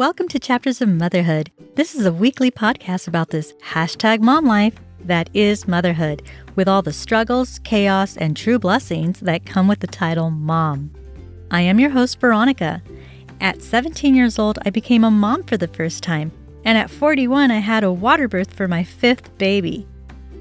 Welcome 0.00 0.28
to 0.28 0.38
Chapters 0.38 0.80
of 0.80 0.88
Motherhood. 0.88 1.52
This 1.74 1.94
is 1.94 2.06
a 2.06 2.12
weekly 2.12 2.50
podcast 2.50 3.06
about 3.06 3.28
this 3.28 3.52
hashtag 3.62 4.20
mom 4.20 4.46
life 4.46 4.72
that 5.04 5.28
is 5.34 5.68
motherhood, 5.68 6.22
with 6.56 6.68
all 6.68 6.80
the 6.80 6.90
struggles, 6.90 7.58
chaos, 7.64 8.16
and 8.16 8.34
true 8.34 8.58
blessings 8.58 9.20
that 9.20 9.44
come 9.44 9.68
with 9.68 9.80
the 9.80 9.86
title 9.86 10.30
mom. 10.30 10.90
I 11.50 11.60
am 11.60 11.78
your 11.78 11.90
host, 11.90 12.18
Veronica. 12.18 12.82
At 13.42 13.60
17 13.60 14.14
years 14.14 14.38
old, 14.38 14.58
I 14.64 14.70
became 14.70 15.04
a 15.04 15.10
mom 15.10 15.42
for 15.42 15.58
the 15.58 15.68
first 15.68 16.02
time, 16.02 16.32
and 16.64 16.78
at 16.78 16.88
41, 16.88 17.50
I 17.50 17.58
had 17.58 17.84
a 17.84 17.92
water 17.92 18.26
birth 18.26 18.54
for 18.54 18.66
my 18.66 18.82
fifth 18.82 19.36
baby. 19.36 19.86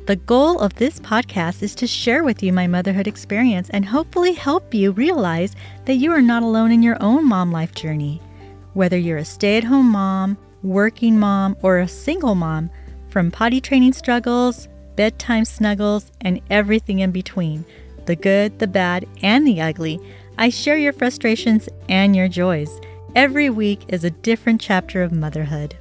The 0.05 0.15
goal 0.15 0.59
of 0.59 0.73
this 0.75 1.01
podcast 1.01 1.63
is 1.63 1.75
to 1.75 1.85
share 1.85 2.23
with 2.23 2.41
you 2.41 2.53
my 2.53 2.67
motherhood 2.67 3.07
experience 3.07 3.69
and 3.71 3.83
hopefully 3.83 4.31
help 4.31 4.73
you 4.73 4.93
realize 4.93 5.53
that 5.83 5.95
you 5.95 6.13
are 6.13 6.21
not 6.21 6.43
alone 6.43 6.71
in 6.71 6.81
your 6.81 6.95
own 7.03 7.27
mom 7.27 7.51
life 7.51 7.75
journey. 7.75 8.21
Whether 8.73 8.97
you're 8.97 9.17
a 9.17 9.25
stay 9.25 9.57
at 9.57 9.63
home 9.63 9.87
mom, 9.91 10.37
working 10.61 11.17
mom, 11.19 11.57
or 11.63 11.79
a 11.79 11.87
single 11.87 12.35
mom, 12.35 12.69
from 13.09 13.31
potty 13.31 13.59
training 13.59 13.93
struggles, 13.93 14.67
bedtime 14.95 15.45
snuggles, 15.45 16.11
and 16.21 16.39
everything 16.49 16.99
in 16.99 17.11
between 17.11 17.65
the 18.05 18.15
good, 18.15 18.57
the 18.59 18.67
bad, 18.67 19.05
and 19.21 19.45
the 19.45 19.61
ugly 19.61 19.99
I 20.37 20.49
share 20.49 20.77
your 20.77 20.93
frustrations 20.93 21.67
and 21.89 22.15
your 22.15 22.27
joys. 22.27 22.79
Every 23.15 23.49
week 23.49 23.81
is 23.87 24.03
a 24.03 24.09
different 24.09 24.61
chapter 24.61 25.03
of 25.03 25.11
motherhood. 25.11 25.75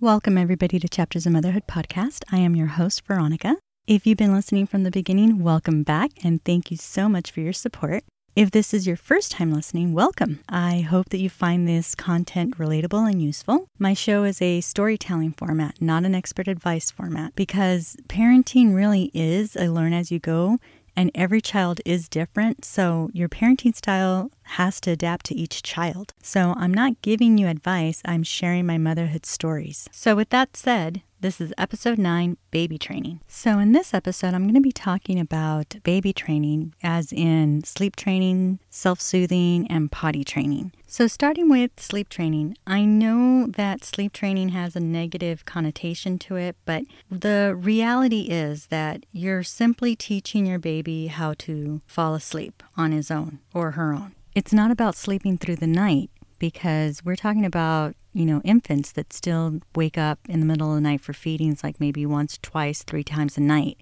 Welcome, 0.00 0.38
everybody, 0.38 0.78
to 0.78 0.88
Chapters 0.88 1.26
of 1.26 1.32
Motherhood 1.32 1.66
podcast. 1.66 2.22
I 2.32 2.38
am 2.38 2.56
your 2.56 2.68
host, 2.68 3.04
Veronica. 3.04 3.56
If 3.90 4.06
you've 4.06 4.18
been 4.18 4.32
listening 4.32 4.68
from 4.68 4.84
the 4.84 4.90
beginning, 4.92 5.42
welcome 5.42 5.82
back 5.82 6.12
and 6.22 6.40
thank 6.44 6.70
you 6.70 6.76
so 6.76 7.08
much 7.08 7.32
for 7.32 7.40
your 7.40 7.52
support. 7.52 8.04
If 8.36 8.52
this 8.52 8.72
is 8.72 8.86
your 8.86 8.94
first 8.94 9.32
time 9.32 9.52
listening, 9.52 9.94
welcome. 9.94 10.38
I 10.48 10.78
hope 10.78 11.08
that 11.08 11.18
you 11.18 11.28
find 11.28 11.66
this 11.66 11.96
content 11.96 12.56
relatable 12.56 13.10
and 13.10 13.20
useful. 13.20 13.66
My 13.80 13.92
show 13.94 14.22
is 14.22 14.40
a 14.40 14.60
storytelling 14.60 15.32
format, 15.32 15.82
not 15.82 16.04
an 16.04 16.14
expert 16.14 16.46
advice 16.46 16.92
format, 16.92 17.34
because 17.34 17.96
parenting 18.06 18.76
really 18.76 19.10
is 19.12 19.56
a 19.56 19.66
learn 19.66 19.92
as 19.92 20.12
you 20.12 20.20
go 20.20 20.58
and 20.94 21.10
every 21.12 21.40
child 21.40 21.80
is 21.84 22.08
different. 22.08 22.64
So 22.64 23.10
your 23.12 23.28
parenting 23.28 23.74
style 23.74 24.30
has 24.50 24.80
to 24.82 24.90
adapt 24.90 25.26
to 25.26 25.34
each 25.34 25.62
child. 25.62 26.12
So 26.22 26.54
I'm 26.56 26.74
not 26.74 27.00
giving 27.02 27.38
you 27.38 27.46
advice, 27.48 28.02
I'm 28.04 28.22
sharing 28.22 28.66
my 28.66 28.78
motherhood 28.78 29.26
stories. 29.26 29.88
So, 29.92 30.16
with 30.16 30.30
that 30.30 30.56
said, 30.56 31.02
this 31.22 31.38
is 31.38 31.52
episode 31.58 31.98
9 31.98 32.38
Baby 32.50 32.78
Training. 32.78 33.20
So, 33.28 33.58
in 33.58 33.72
this 33.72 33.92
episode, 33.92 34.32
I'm 34.32 34.44
going 34.44 34.54
to 34.54 34.60
be 34.62 34.72
talking 34.72 35.20
about 35.20 35.76
baby 35.82 36.14
training, 36.14 36.72
as 36.82 37.12
in 37.12 37.62
sleep 37.62 37.94
training, 37.94 38.58
self 38.70 39.02
soothing, 39.02 39.66
and 39.68 39.92
potty 39.92 40.24
training. 40.24 40.72
So, 40.86 41.06
starting 41.06 41.50
with 41.50 41.72
sleep 41.78 42.08
training, 42.08 42.56
I 42.66 42.86
know 42.86 43.46
that 43.48 43.84
sleep 43.84 44.14
training 44.14 44.48
has 44.50 44.74
a 44.74 44.80
negative 44.80 45.44
connotation 45.44 46.18
to 46.20 46.36
it, 46.36 46.56
but 46.64 46.84
the 47.10 47.54
reality 47.54 48.28
is 48.30 48.68
that 48.68 49.04
you're 49.12 49.42
simply 49.42 49.94
teaching 49.94 50.46
your 50.46 50.58
baby 50.58 51.08
how 51.08 51.34
to 51.40 51.82
fall 51.86 52.14
asleep 52.14 52.62
on 52.78 52.92
his 52.92 53.10
own 53.10 53.40
or 53.52 53.72
her 53.72 53.92
own. 53.92 54.14
It's 54.34 54.52
not 54.52 54.70
about 54.70 54.96
sleeping 54.96 55.38
through 55.38 55.56
the 55.56 55.66
night 55.66 56.10
because 56.38 57.04
we're 57.04 57.16
talking 57.16 57.44
about 57.44 57.94
you 58.12 58.26
know, 58.26 58.40
infants 58.44 58.92
that 58.92 59.12
still 59.12 59.60
wake 59.74 59.96
up 59.96 60.18
in 60.28 60.40
the 60.40 60.46
middle 60.46 60.70
of 60.70 60.74
the 60.74 60.80
night 60.80 61.00
for 61.00 61.12
feedings, 61.12 61.62
like 61.62 61.80
maybe 61.80 62.04
once, 62.04 62.38
twice, 62.42 62.82
three 62.82 63.04
times 63.04 63.36
a 63.36 63.40
night. 63.40 63.80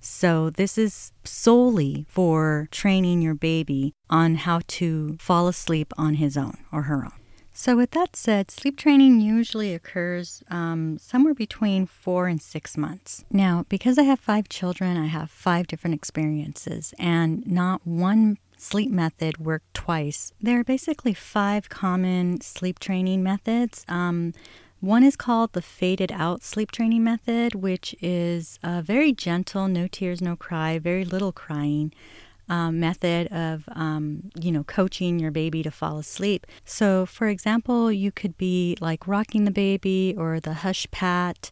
So, 0.00 0.50
this 0.50 0.78
is 0.78 1.12
solely 1.24 2.06
for 2.08 2.68
training 2.70 3.20
your 3.20 3.34
baby 3.34 3.94
on 4.08 4.36
how 4.36 4.60
to 4.68 5.16
fall 5.20 5.48
asleep 5.48 5.92
on 5.98 6.14
his 6.14 6.36
own 6.36 6.56
or 6.72 6.82
her 6.82 7.04
own. 7.04 7.12
So, 7.52 7.76
with 7.76 7.90
that 7.92 8.14
said, 8.14 8.50
sleep 8.50 8.76
training 8.76 9.20
usually 9.20 9.74
occurs 9.74 10.42
um, 10.50 10.98
somewhere 10.98 11.34
between 11.34 11.86
four 11.86 12.28
and 12.28 12.40
six 12.40 12.76
months. 12.76 13.24
Now, 13.30 13.64
because 13.68 13.98
I 13.98 14.04
have 14.04 14.20
five 14.20 14.48
children, 14.48 14.96
I 14.96 15.06
have 15.06 15.30
five 15.30 15.66
different 15.66 15.94
experiences, 15.94 16.94
and 16.98 17.44
not 17.46 17.84
one 17.84 18.38
sleep 18.58 18.90
method 18.90 19.38
worked 19.38 19.72
twice. 19.74 20.32
There 20.40 20.60
are 20.60 20.64
basically 20.64 21.14
five 21.14 21.68
common 21.68 22.40
sleep 22.40 22.78
training 22.78 23.22
methods. 23.22 23.84
Um, 23.88 24.34
one 24.80 25.02
is 25.02 25.16
called 25.16 25.52
the 25.52 25.62
fade 25.62 26.00
it 26.00 26.12
out 26.12 26.42
sleep 26.42 26.70
training 26.70 27.02
method, 27.02 27.54
which 27.54 27.96
is 28.00 28.58
a 28.62 28.80
very 28.82 29.12
gentle, 29.12 29.66
no 29.66 29.88
tears, 29.88 30.20
no 30.20 30.36
cry, 30.36 30.78
very 30.78 31.04
little 31.04 31.32
crying. 31.32 31.92
Um, 32.50 32.80
method 32.80 33.30
of 33.30 33.64
um, 33.72 34.30
you 34.40 34.50
know 34.50 34.64
coaching 34.64 35.18
your 35.18 35.30
baby 35.30 35.62
to 35.62 35.70
fall 35.70 35.98
asleep. 35.98 36.46
So, 36.64 37.04
for 37.04 37.28
example, 37.28 37.92
you 37.92 38.10
could 38.10 38.38
be 38.38 38.74
like 38.80 39.06
rocking 39.06 39.44
the 39.44 39.50
baby 39.50 40.14
or 40.16 40.40
the 40.40 40.54
hush 40.54 40.86
pat 40.90 41.50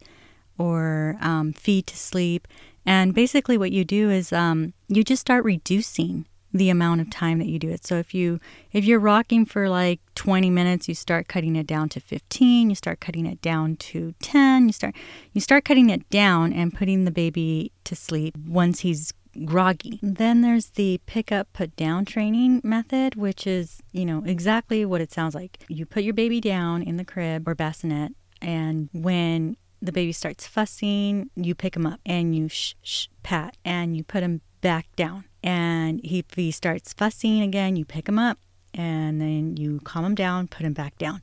or 0.56 1.19
um, 1.21 1.53
feed 1.53 1.87
to 1.88 1.99
sleep. 1.99 2.49
And 2.87 3.12
basically, 3.12 3.59
what 3.59 3.73
you 3.73 3.84
do 3.84 4.09
is 4.09 4.33
um, 4.33 4.73
you 4.88 5.05
just 5.05 5.21
start 5.21 5.44
reducing 5.44 6.25
the 6.53 6.71
amount 6.71 7.01
of 7.01 7.11
time 7.11 7.39
that 7.39 7.47
you 7.47 7.59
do 7.59 7.71
it. 7.71 7.87
So 7.87 7.97
if 7.97 8.15
you 8.15 8.41
if 8.73 8.84
you're 8.84 9.01
rocking 9.01 9.45
for 9.45 9.69
like 9.69 10.01
20 10.15 10.51
minutes, 10.51 10.89
you 10.89 10.95
start 10.95 11.29
cutting 11.29 11.57
it 11.57 11.67
down 11.67 11.89
to 11.91 12.01
15, 12.01 12.71
you 12.71 12.77
start 12.77 13.01
cutting 13.01 13.27
it 13.27 13.41
down 13.43 13.77
to 13.77 14.15
10, 14.23 14.67
you 14.67 14.73
start 14.73 14.95
you 15.33 15.41
start 15.41 15.65
cutting 15.65 15.91
it 15.91 16.09
down 16.11 16.53
and 16.53 16.75
putting 16.75 17.05
the 17.05 17.11
baby 17.11 17.73
to 17.85 17.95
sleep 17.95 18.37
once 18.47 18.81
he's 18.81 19.12
groggy. 19.45 19.99
Then 20.03 20.41
there's 20.41 20.71
the 20.71 21.01
pick 21.06 21.31
up 21.31 21.53
put 21.53 21.77
down 21.77 22.05
training 22.05 22.61
method, 22.65 23.17
which 23.17 23.47
is, 23.47 23.83
you 23.93 24.06
know, 24.06 24.23
exactly 24.25 24.85
what 24.85 25.01
it 25.01 25.12
sounds 25.12 25.35
like. 25.35 25.59
You 25.69 25.85
put 25.85 26.05
your 26.05 26.15
baby 26.15 26.41
down 26.41 26.83
in 26.83 26.97
the 26.97 27.05
crib 27.05 27.47
or 27.47 27.55
bassinet 27.55 28.12
and 28.41 28.89
when 28.93 29.56
the 29.83 29.93
baby 29.93 30.12
starts 30.12 30.47
fussing, 30.47 31.31
you 31.37 31.55
pick 31.55 31.77
him 31.77 31.87
up 31.87 32.01
and 32.06 32.35
you 32.35 32.49
sh- 32.49 32.75
sh- 32.83 33.09
pat 33.23 33.56
and 33.65 33.97
you 33.97 34.05
put 34.05 34.23
him 34.23 34.41
back 34.61 34.87
down 34.97 35.25
and 35.47 36.01
he, 36.05 36.19
if 36.19 36.34
he 36.34 36.51
starts 36.51 36.93
fussing 36.93 37.41
again, 37.41 37.77
you 37.77 37.84
pick 37.84 38.09
him 38.09 38.19
up 38.19 38.39
and 38.75 39.21
then 39.21 39.57
you 39.57 39.81
calm 39.84 40.05
him 40.05 40.17
down, 40.17 40.49
put 40.49 40.67
him 40.67 40.73
back 40.73 40.99
down. 40.99 41.23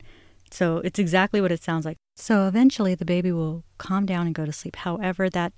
So 0.50 0.78
it's 0.78 0.98
exactly 0.98 1.42
what 1.42 1.52
it 1.52 1.62
sounds 1.62 1.84
like. 1.84 1.98
So 2.16 2.48
eventually 2.48 2.94
the 2.94 3.04
baby 3.04 3.30
will 3.30 3.64
calm 3.76 4.06
down 4.06 4.26
and 4.26 4.34
go 4.34 4.46
to 4.46 4.52
sleep. 4.52 4.76
However, 4.76 5.28
that 5.28 5.52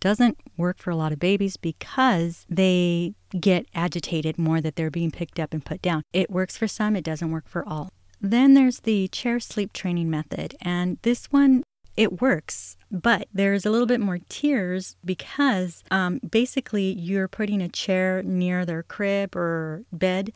doesn't 0.00 0.36
work 0.56 0.78
for 0.78 0.90
a 0.90 0.96
lot 0.96 1.12
of 1.12 1.18
babies 1.18 1.56
because 1.56 2.44
they 2.48 3.14
get 3.38 3.66
agitated 3.74 4.38
more 4.38 4.60
that 4.60 4.76
they're 4.76 4.90
being 4.90 5.10
picked 5.10 5.40
up 5.40 5.54
and 5.54 5.64
put 5.64 5.80
down. 5.80 6.02
It 6.12 6.30
works 6.30 6.58
for 6.58 6.68
some, 6.68 6.96
it 6.96 7.04
doesn't 7.04 7.30
work 7.30 7.48
for 7.48 7.66
all. 7.66 7.90
Then 8.20 8.52
there's 8.52 8.80
the 8.80 9.08
chair 9.08 9.40
sleep 9.40 9.72
training 9.72 10.10
method, 10.10 10.54
and 10.60 10.98
this 11.02 11.26
one 11.26 11.62
it 11.96 12.20
works, 12.20 12.76
but 12.90 13.28
there's 13.32 13.66
a 13.66 13.70
little 13.70 13.86
bit 13.86 14.00
more 14.00 14.18
tears 14.28 14.96
because 15.04 15.82
um, 15.90 16.20
basically 16.28 16.92
you're 16.92 17.28
putting 17.28 17.60
a 17.60 17.68
chair 17.68 18.22
near 18.22 18.64
their 18.64 18.82
crib 18.82 19.36
or 19.36 19.84
bed 19.92 20.32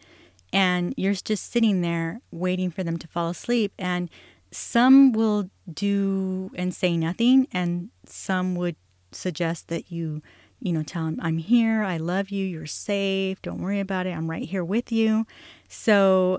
and 0.52 0.94
you're 0.96 1.14
just 1.14 1.50
sitting 1.50 1.80
there 1.80 2.20
waiting 2.30 2.70
for 2.70 2.84
them 2.84 2.96
to 2.98 3.08
fall 3.08 3.28
asleep. 3.28 3.72
And 3.78 4.08
some 4.52 5.12
will 5.12 5.50
do 5.72 6.50
and 6.54 6.72
say 6.72 6.96
nothing, 6.96 7.48
and 7.52 7.90
some 8.06 8.54
would 8.54 8.76
suggest 9.10 9.66
that 9.68 9.90
you, 9.90 10.22
you 10.60 10.72
know, 10.72 10.84
tell 10.84 11.06
them, 11.06 11.18
I'm 11.20 11.38
here, 11.38 11.82
I 11.82 11.96
love 11.96 12.30
you, 12.30 12.46
you're 12.46 12.66
safe, 12.66 13.42
don't 13.42 13.60
worry 13.60 13.80
about 13.80 14.06
it, 14.06 14.12
I'm 14.12 14.30
right 14.30 14.48
here 14.48 14.64
with 14.64 14.92
you. 14.92 15.26
So 15.68 16.38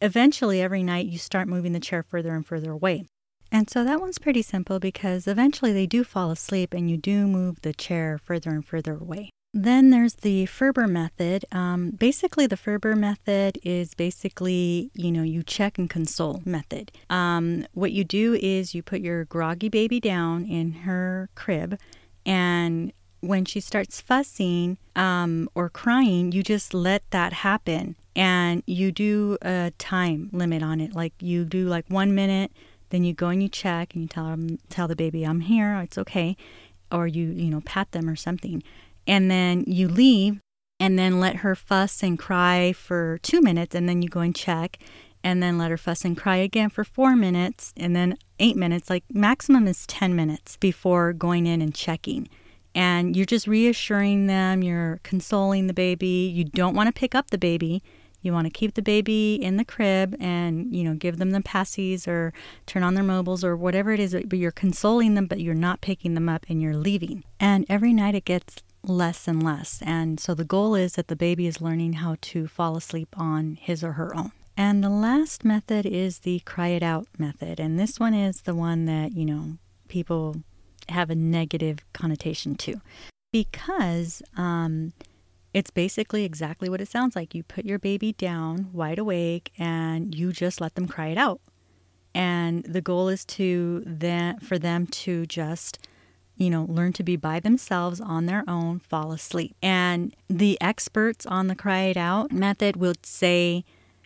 eventually, 0.00 0.62
every 0.62 0.84
night, 0.84 1.06
you 1.06 1.18
start 1.18 1.48
moving 1.48 1.72
the 1.72 1.80
chair 1.80 2.04
further 2.04 2.34
and 2.34 2.46
further 2.46 2.70
away. 2.70 3.06
And 3.52 3.70
so 3.70 3.84
that 3.84 4.00
one's 4.00 4.18
pretty 4.18 4.42
simple 4.42 4.78
because 4.78 5.26
eventually 5.26 5.72
they 5.72 5.86
do 5.86 6.04
fall 6.04 6.30
asleep 6.30 6.74
and 6.74 6.90
you 6.90 6.96
do 6.96 7.26
move 7.26 7.60
the 7.62 7.72
chair 7.72 8.18
further 8.18 8.50
and 8.50 8.64
further 8.64 8.94
away. 8.94 9.30
Then 9.54 9.88
there's 9.88 10.16
the 10.16 10.44
Ferber 10.44 10.86
method. 10.86 11.46
Um, 11.50 11.92
basically, 11.92 12.46
the 12.46 12.58
Ferber 12.58 12.94
method 12.94 13.58
is 13.62 13.94
basically, 13.94 14.90
you 14.92 15.10
know, 15.10 15.22
you 15.22 15.42
check 15.42 15.78
and 15.78 15.88
console 15.88 16.42
method. 16.44 16.92
Um, 17.08 17.66
what 17.72 17.92
you 17.92 18.04
do 18.04 18.34
is 18.34 18.74
you 18.74 18.82
put 18.82 19.00
your 19.00 19.24
groggy 19.24 19.70
baby 19.70 19.98
down 19.98 20.44
in 20.44 20.72
her 20.72 21.30
crib, 21.34 21.78
and 22.26 22.92
when 23.20 23.46
she 23.46 23.60
starts 23.60 24.00
fussing 24.00 24.76
um, 24.94 25.48
or 25.54 25.70
crying, 25.70 26.32
you 26.32 26.42
just 26.42 26.74
let 26.74 27.10
that 27.10 27.32
happen. 27.32 27.96
And 28.14 28.62
you 28.66 28.92
do 28.92 29.38
a 29.40 29.72
time 29.78 30.28
limit 30.32 30.62
on 30.62 30.80
it. 30.80 30.94
Like 30.94 31.14
you 31.20 31.44
do 31.44 31.66
like 31.66 31.86
one 31.88 32.14
minute, 32.14 32.52
then 32.90 33.04
you 33.04 33.12
go 33.12 33.28
and 33.28 33.42
you 33.42 33.48
check 33.48 33.94
and 33.94 34.02
you 34.02 34.08
tell 34.08 34.26
them, 34.26 34.58
tell 34.68 34.88
the 34.88 34.96
baby, 34.96 35.24
I'm 35.24 35.40
here, 35.40 35.74
it's 35.82 35.98
okay. 35.98 36.36
Or 36.92 37.06
you, 37.06 37.28
you 37.28 37.50
know, 37.50 37.60
pat 37.62 37.92
them 37.92 38.08
or 38.08 38.16
something. 38.16 38.62
And 39.06 39.30
then 39.30 39.64
you 39.66 39.88
leave 39.88 40.40
and 40.78 40.98
then 40.98 41.20
let 41.20 41.36
her 41.36 41.54
fuss 41.54 42.02
and 42.02 42.18
cry 42.18 42.72
for 42.72 43.18
two 43.22 43.40
minutes 43.40 43.74
and 43.74 43.88
then 43.88 44.02
you 44.02 44.08
go 44.08 44.20
and 44.20 44.34
check 44.34 44.78
and 45.24 45.42
then 45.42 45.58
let 45.58 45.70
her 45.70 45.76
fuss 45.76 46.04
and 46.04 46.16
cry 46.16 46.36
again 46.36 46.70
for 46.70 46.84
four 46.84 47.16
minutes 47.16 47.72
and 47.76 47.96
then 47.96 48.16
eight 48.38 48.56
minutes. 48.56 48.88
Like 48.88 49.04
maximum 49.12 49.66
is 49.66 49.86
10 49.86 50.14
minutes 50.14 50.56
before 50.56 51.12
going 51.12 51.46
in 51.46 51.60
and 51.60 51.74
checking. 51.74 52.28
And 52.74 53.16
you're 53.16 53.26
just 53.26 53.46
reassuring 53.46 54.26
them, 54.26 54.62
you're 54.62 55.00
consoling 55.02 55.66
the 55.66 55.74
baby. 55.74 56.30
You 56.32 56.44
don't 56.44 56.74
want 56.74 56.88
to 56.88 56.92
pick 56.92 57.14
up 57.14 57.30
the 57.30 57.38
baby 57.38 57.82
You 58.26 58.32
want 58.32 58.46
to 58.46 58.50
keep 58.50 58.74
the 58.74 58.82
baby 58.82 59.36
in 59.36 59.56
the 59.56 59.64
crib 59.64 60.16
and, 60.20 60.74
you 60.74 60.84
know, 60.84 60.94
give 60.94 61.18
them 61.18 61.30
the 61.30 61.40
passies 61.40 62.06
or 62.06 62.32
turn 62.66 62.82
on 62.82 62.94
their 62.94 63.04
mobiles 63.04 63.44
or 63.44 63.56
whatever 63.56 63.92
it 63.92 64.00
is, 64.00 64.14
but 64.26 64.38
you're 64.38 64.50
consoling 64.50 65.14
them, 65.14 65.26
but 65.26 65.40
you're 65.40 65.54
not 65.54 65.80
picking 65.80 66.14
them 66.14 66.28
up 66.28 66.44
and 66.48 66.60
you're 66.60 66.76
leaving. 66.76 67.24
And 67.38 67.64
every 67.68 67.92
night 67.92 68.14
it 68.14 68.24
gets 68.24 68.62
less 68.82 69.26
and 69.26 69.42
less. 69.42 69.80
And 69.84 70.18
so 70.20 70.34
the 70.34 70.44
goal 70.44 70.74
is 70.74 70.94
that 70.94 71.08
the 71.08 71.16
baby 71.16 71.46
is 71.46 71.60
learning 71.60 71.94
how 71.94 72.16
to 72.20 72.46
fall 72.46 72.76
asleep 72.76 73.14
on 73.16 73.58
his 73.60 73.82
or 73.82 73.92
her 73.92 74.14
own. 74.16 74.32
And 74.56 74.82
the 74.82 74.90
last 74.90 75.44
method 75.44 75.86
is 75.86 76.20
the 76.20 76.40
cry 76.40 76.68
it 76.68 76.82
out 76.82 77.06
method. 77.18 77.60
And 77.60 77.78
this 77.78 78.00
one 78.00 78.14
is 78.14 78.42
the 78.42 78.54
one 78.54 78.86
that, 78.86 79.12
you 79.12 79.24
know, 79.24 79.58
people 79.88 80.42
have 80.88 81.10
a 81.10 81.14
negative 81.14 81.84
connotation 81.92 82.54
to 82.56 82.80
because 83.32 84.22
um, 84.36 84.92
it's 85.56 85.70
basically 85.70 86.22
exactly 86.24 86.68
what 86.68 86.82
it 86.82 86.88
sounds 86.88 87.16
like. 87.16 87.34
You 87.34 87.42
put 87.42 87.64
your 87.64 87.78
baby 87.78 88.12
down 88.12 88.68
wide 88.74 88.98
awake 88.98 89.52
and 89.56 90.14
you 90.14 90.30
just 90.30 90.60
let 90.60 90.74
them 90.74 90.86
cry 90.86 91.06
it 91.06 91.16
out. 91.16 91.40
And 92.14 92.62
the 92.64 92.82
goal 92.82 93.08
is 93.08 93.24
to 93.24 93.82
then 93.86 94.38
for 94.40 94.58
them 94.58 94.86
to 94.86 95.24
just 95.24 95.88
you 96.36 96.50
know, 96.50 96.66
learn 96.68 96.92
to 96.92 97.02
be 97.02 97.16
by 97.16 97.40
themselves 97.40 98.02
on 98.02 98.26
their 98.26 98.44
own, 98.46 98.80
fall 98.80 99.12
asleep. 99.12 99.56
And 99.62 100.14
the 100.28 100.58
experts 100.60 101.24
on 101.24 101.46
the 101.46 101.54
cry 101.54 101.84
it 101.84 101.96
out 101.96 102.30
method 102.30 102.76
will 102.76 102.92
say 103.02 103.64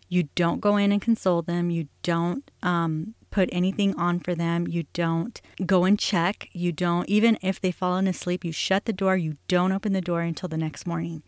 you 0.08 0.28
don't 0.36 0.60
go 0.60 0.76
in 0.76 0.92
and 0.92 1.02
console 1.02 1.42
them, 1.42 1.68
you 1.70 1.88
don't 2.04 2.48
um, 2.62 3.14
put 3.30 3.48
anything 3.52 3.94
on 3.96 4.20
for 4.20 4.34
them, 4.34 4.66
you 4.66 4.84
don't 4.92 5.40
go 5.64 5.84
and 5.84 5.98
check, 5.98 6.48
you 6.52 6.72
don't, 6.72 7.08
even 7.08 7.38
if 7.42 7.60
they've 7.60 7.74
fallen 7.74 8.06
asleep, 8.06 8.44
you 8.44 8.52
shut 8.52 8.84
the 8.84 8.92
door, 8.92 9.16
you 9.16 9.36
don't 9.48 9.72
open 9.72 9.92
the 9.92 10.00
door 10.00 10.20
until 10.20 10.48
the 10.48 10.56
next 10.56 10.86
morning. 10.86 11.22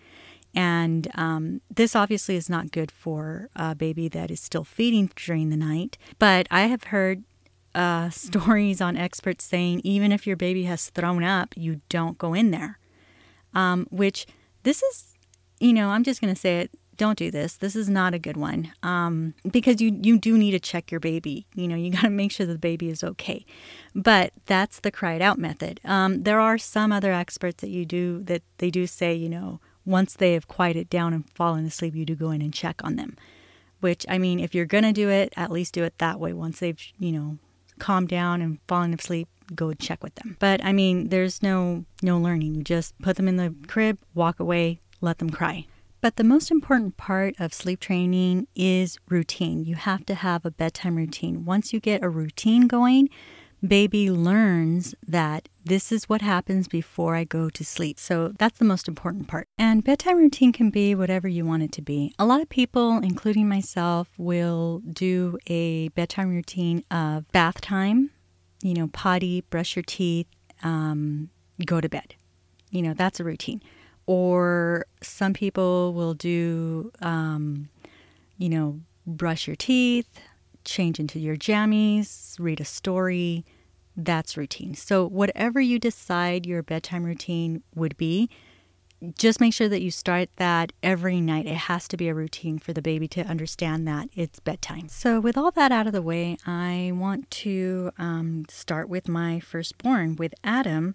And 0.54 1.08
um, 1.14 1.62
this 1.74 1.96
obviously 1.96 2.36
is 2.36 2.50
not 2.50 2.72
good 2.72 2.90
for 2.90 3.48
a 3.56 3.74
baby 3.74 4.08
that 4.08 4.30
is 4.30 4.40
still 4.40 4.64
feeding 4.64 5.10
during 5.16 5.48
the 5.50 5.56
night. 5.56 5.96
But 6.18 6.46
I 6.50 6.62
have 6.62 6.84
heard 6.84 7.24
uh, 7.74 8.10
stories 8.10 8.80
on 8.80 8.96
experts 8.96 9.44
saying 9.44 9.80
even 9.84 10.12
if 10.12 10.26
your 10.26 10.36
baby 10.36 10.64
has 10.64 10.90
thrown 10.90 11.24
up, 11.24 11.54
you 11.56 11.80
don't 11.88 12.18
go 12.18 12.34
in 12.34 12.50
there. 12.50 12.78
Um, 13.54 13.86
which 13.90 14.26
this 14.62 14.82
is, 14.82 15.14
you 15.60 15.72
know, 15.72 15.90
I'm 15.90 16.04
just 16.04 16.20
going 16.20 16.34
to 16.34 16.40
say 16.40 16.60
it. 16.60 16.70
Don't 16.96 17.18
do 17.18 17.30
this. 17.30 17.54
This 17.54 17.74
is 17.74 17.88
not 17.88 18.14
a 18.14 18.18
good 18.18 18.36
one 18.36 18.72
um, 18.82 19.34
because 19.50 19.80
you 19.80 19.98
you 20.02 20.18
do 20.18 20.36
need 20.36 20.50
to 20.52 20.60
check 20.60 20.90
your 20.90 21.00
baby. 21.00 21.46
You 21.54 21.66
know, 21.68 21.76
you 21.76 21.90
got 21.90 22.02
to 22.02 22.10
make 22.22 22.32
sure 22.32 22.46
the 22.46 22.58
baby 22.58 22.90
is 22.90 23.02
okay. 23.02 23.44
But 23.94 24.32
that's 24.46 24.80
the 24.80 24.90
cry 24.90 25.14
it 25.14 25.22
out 25.22 25.38
method. 25.38 25.80
Um, 25.84 26.22
there 26.22 26.40
are 26.40 26.58
some 26.58 26.92
other 26.92 27.12
experts 27.12 27.60
that 27.62 27.70
you 27.70 27.84
do 27.84 28.22
that 28.24 28.42
they 28.58 28.70
do 28.70 28.86
say, 28.86 29.14
you 29.14 29.28
know, 29.28 29.60
once 29.84 30.14
they 30.14 30.34
have 30.34 30.48
quieted 30.48 30.88
down 30.90 31.12
and 31.12 31.28
fallen 31.30 31.64
asleep, 31.64 31.94
you 31.94 32.04
do 32.04 32.14
go 32.14 32.30
in 32.30 32.42
and 32.42 32.52
check 32.52 32.80
on 32.84 32.96
them. 32.96 33.16
Which 33.80 34.06
I 34.08 34.18
mean, 34.18 34.38
if 34.38 34.54
you're 34.54 34.66
gonna 34.66 34.92
do 34.92 35.08
it, 35.08 35.32
at 35.36 35.50
least 35.50 35.74
do 35.74 35.84
it 35.84 35.98
that 35.98 36.20
way. 36.20 36.32
Once 36.32 36.60
they've 36.60 36.80
you 36.98 37.12
know 37.12 37.38
calmed 37.78 38.08
down 38.08 38.40
and 38.42 38.58
fallen 38.68 38.94
asleep, 38.94 39.28
go 39.54 39.72
check 39.74 40.02
with 40.02 40.14
them. 40.16 40.36
But 40.38 40.64
I 40.64 40.72
mean, 40.72 41.08
there's 41.08 41.42
no 41.42 41.84
no 42.02 42.18
learning. 42.18 42.54
You 42.54 42.62
just 42.62 42.96
put 43.00 43.16
them 43.16 43.28
in 43.28 43.36
the 43.36 43.54
crib, 43.66 43.98
walk 44.14 44.38
away, 44.38 44.80
let 45.00 45.18
them 45.18 45.30
cry. 45.30 45.66
But 46.02 46.16
the 46.16 46.24
most 46.24 46.50
important 46.50 46.96
part 46.96 47.36
of 47.38 47.54
sleep 47.54 47.78
training 47.78 48.48
is 48.56 48.98
routine. 49.08 49.64
You 49.64 49.76
have 49.76 50.04
to 50.06 50.16
have 50.16 50.44
a 50.44 50.50
bedtime 50.50 50.96
routine. 50.96 51.44
Once 51.44 51.72
you 51.72 51.78
get 51.78 52.02
a 52.02 52.08
routine 52.08 52.66
going, 52.66 53.08
baby 53.64 54.10
learns 54.10 54.96
that 55.06 55.48
this 55.64 55.92
is 55.92 56.08
what 56.08 56.20
happens 56.20 56.66
before 56.66 57.14
I 57.14 57.22
go 57.22 57.48
to 57.50 57.64
sleep. 57.64 58.00
So 58.00 58.32
that's 58.36 58.58
the 58.58 58.64
most 58.64 58.88
important 58.88 59.28
part. 59.28 59.46
And 59.56 59.84
bedtime 59.84 60.18
routine 60.18 60.52
can 60.52 60.70
be 60.70 60.96
whatever 60.96 61.28
you 61.28 61.46
want 61.46 61.62
it 61.62 61.70
to 61.74 61.82
be. 61.82 62.12
A 62.18 62.26
lot 62.26 62.42
of 62.42 62.48
people, 62.48 62.98
including 62.98 63.48
myself, 63.48 64.08
will 64.18 64.82
do 64.92 65.38
a 65.46 65.86
bedtime 65.90 66.30
routine 66.30 66.82
of 66.90 67.30
bath 67.30 67.60
time, 67.60 68.10
you 68.60 68.74
know, 68.74 68.88
potty, 68.88 69.42
brush 69.42 69.76
your 69.76 69.84
teeth, 69.84 70.26
um, 70.64 71.30
go 71.64 71.80
to 71.80 71.88
bed. 71.88 72.16
You 72.70 72.82
know, 72.82 72.92
that's 72.92 73.20
a 73.20 73.24
routine. 73.24 73.62
Or 74.06 74.86
some 75.00 75.32
people 75.32 75.94
will 75.94 76.14
do, 76.14 76.92
um, 77.00 77.68
you 78.38 78.48
know, 78.48 78.80
brush 79.06 79.46
your 79.46 79.56
teeth, 79.56 80.20
change 80.64 80.98
into 80.98 81.18
your 81.18 81.36
jammies, 81.36 82.36
read 82.38 82.60
a 82.60 82.64
story. 82.64 83.44
That's 83.96 84.36
routine. 84.36 84.74
So, 84.74 85.06
whatever 85.06 85.60
you 85.60 85.78
decide 85.78 86.46
your 86.46 86.62
bedtime 86.62 87.04
routine 87.04 87.62
would 87.74 87.96
be, 87.98 88.30
just 89.18 89.40
make 89.40 89.52
sure 89.52 89.68
that 89.68 89.82
you 89.82 89.90
start 89.90 90.30
that 90.36 90.72
every 90.82 91.20
night. 91.20 91.46
It 91.46 91.56
has 91.56 91.88
to 91.88 91.96
be 91.96 92.08
a 92.08 92.14
routine 92.14 92.58
for 92.58 92.72
the 92.72 92.82
baby 92.82 93.08
to 93.08 93.22
understand 93.22 93.86
that 93.88 94.08
it's 94.14 94.40
bedtime. 94.40 94.88
So, 94.88 95.20
with 95.20 95.36
all 95.36 95.50
that 95.52 95.72
out 95.72 95.86
of 95.86 95.92
the 95.92 96.02
way, 96.02 96.36
I 96.46 96.92
want 96.94 97.30
to 97.30 97.90
um, 97.98 98.46
start 98.48 98.88
with 98.88 99.08
my 99.08 99.40
firstborn, 99.40 100.16
with 100.16 100.34
Adam. 100.44 100.94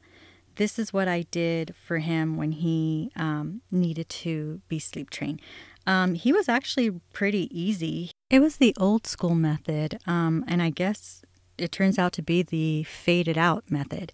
This 0.57 0.79
is 0.79 0.91
what 0.91 1.07
I 1.07 1.21
did 1.29 1.75
for 1.75 1.99
him 1.99 2.35
when 2.35 2.51
he 2.51 3.11
um, 3.15 3.61
needed 3.71 4.09
to 4.09 4.61
be 4.67 4.79
sleep 4.79 5.09
trained. 5.09 5.41
Um, 5.85 6.15
he 6.15 6.33
was 6.33 6.49
actually 6.49 6.91
pretty 7.13 7.47
easy. 7.57 8.11
It 8.29 8.39
was 8.39 8.57
the 8.57 8.75
old 8.77 9.07
school 9.07 9.35
method, 9.35 9.99
um, 10.05 10.43
and 10.47 10.61
I 10.61 10.71
guess 10.71 11.23
it 11.57 11.71
turns 11.71 11.97
out 11.97 12.11
to 12.13 12.21
be 12.21 12.41
the 12.41 12.83
fade 12.83 13.27
it 13.27 13.37
out 13.37 13.69
method. 13.69 14.11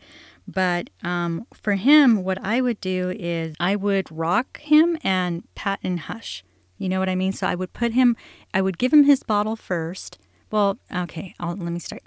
But 0.48 0.90
um, 1.02 1.48
for 1.54 1.74
him, 1.74 2.24
what 2.24 2.38
I 2.44 2.60
would 2.62 2.82
do 2.82 3.16
is 3.18 3.56
I 3.60 3.76
would 3.76 4.12
rock 4.12 4.60
him 4.60 4.98
and 5.04 5.44
pat 5.56 5.80
and 5.82 6.02
hush. 6.02 6.44
You 6.78 6.90
know 6.90 7.00
what 7.00 7.10
I 7.10 7.16
mean? 7.16 7.32
So 7.32 7.48
I 7.48 7.56
would 7.56 7.72
put 7.72 7.94
him, 7.94 8.18
I 8.54 8.62
would 8.62 8.78
give 8.78 8.92
him 8.92 9.06
his 9.06 9.24
bottle 9.24 9.56
first. 9.56 10.20
Well, 10.52 10.78
okay, 10.94 11.34
I'll, 11.40 11.56
let 11.56 11.72
me 11.72 11.80
start. 11.80 12.04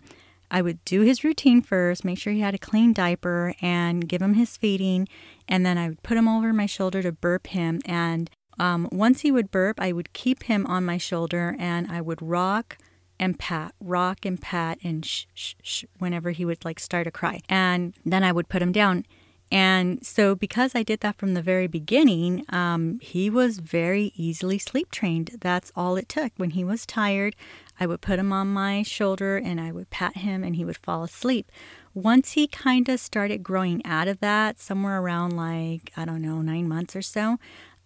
I 0.50 0.62
would 0.62 0.84
do 0.84 1.00
his 1.02 1.25
routine 1.25 1.62
first, 1.62 2.04
make 2.04 2.19
sure 2.19 2.32
he 2.32 2.40
had 2.40 2.54
a 2.54 2.58
clean 2.58 2.93
diaper, 2.93 3.54
and 3.60 4.08
give 4.08 4.22
him 4.22 4.34
his 4.34 4.56
feeding. 4.56 5.08
And 5.48 5.64
then 5.64 5.78
I 5.78 5.88
would 5.88 6.02
put 6.02 6.16
him 6.16 6.28
over 6.28 6.52
my 6.52 6.66
shoulder 6.66 7.02
to 7.02 7.12
burp 7.12 7.48
him. 7.48 7.81
And 7.84 8.31
um, 8.58 8.88
once 8.90 9.20
he 9.20 9.31
would 9.31 9.50
burp, 9.50 9.81
I 9.81 9.93
would 9.93 10.12
keep 10.12 10.44
him 10.44 10.66
on 10.66 10.84
my 10.84 10.98
shoulder 10.98 11.56
and 11.58 11.90
I 11.90 12.00
would 12.00 12.22
rock 12.22 12.78
and 13.19 13.38
pat, 13.38 13.75
rock 13.81 14.25
and 14.25 14.40
pat, 14.40 14.78
and 14.82 15.04
shh, 15.04 15.25
shh, 15.34 15.54
shh, 15.62 15.84
whenever 15.98 16.31
he 16.31 16.44
would 16.44 16.64
like 16.64 16.78
start 16.78 17.04
to 17.04 17.10
cry. 17.10 17.40
And 17.48 17.94
then 18.04 18.22
I 18.22 18.32
would 18.32 18.48
put 18.48 18.62
him 18.62 18.72
down. 18.72 19.06
And 19.50 20.04
so, 20.04 20.34
because 20.34 20.75
I 20.75 20.82
did 20.82 21.00
that 21.00 21.19
from 21.19 21.34
the 21.34 21.43
very 21.43 21.69
beginning, 21.69 22.44
um, 22.48 22.98
he 23.00 23.31
was 23.31 23.58
very 23.58 24.12
easily 24.17 24.58
sleep 24.58 24.91
trained. 24.91 25.36
That's 25.41 25.70
all 25.76 25.96
it 25.96 26.08
took. 26.08 26.32
When 26.36 26.50
he 26.50 26.65
was 26.65 26.84
tired, 26.84 27.36
I 27.79 27.86
would 27.86 28.00
put 28.00 28.19
him 28.19 28.32
on 28.32 28.48
my 28.48 28.82
shoulder 28.82 29.36
and 29.36 29.60
I 29.60 29.70
would 29.70 29.91
pat 29.91 30.17
him 30.17 30.43
and 30.43 30.56
he 30.56 30.65
would 30.65 30.79
fall 30.79 31.05
asleep. 31.05 31.53
Once 31.94 32.32
he 32.32 32.46
kind 32.46 32.88
of 32.88 32.98
started 32.98 33.43
growing 33.43 33.84
out 33.86 34.08
of 34.08 34.20
that, 34.20 34.60
somewhere 34.60 35.00
around 35.00 35.36
like, 35.36 35.93
I 35.96 36.05
don't 36.05 36.22
know, 36.22 36.43
nine 36.43 36.69
months 36.69 36.96
or 36.96 37.03
so, 37.03 37.38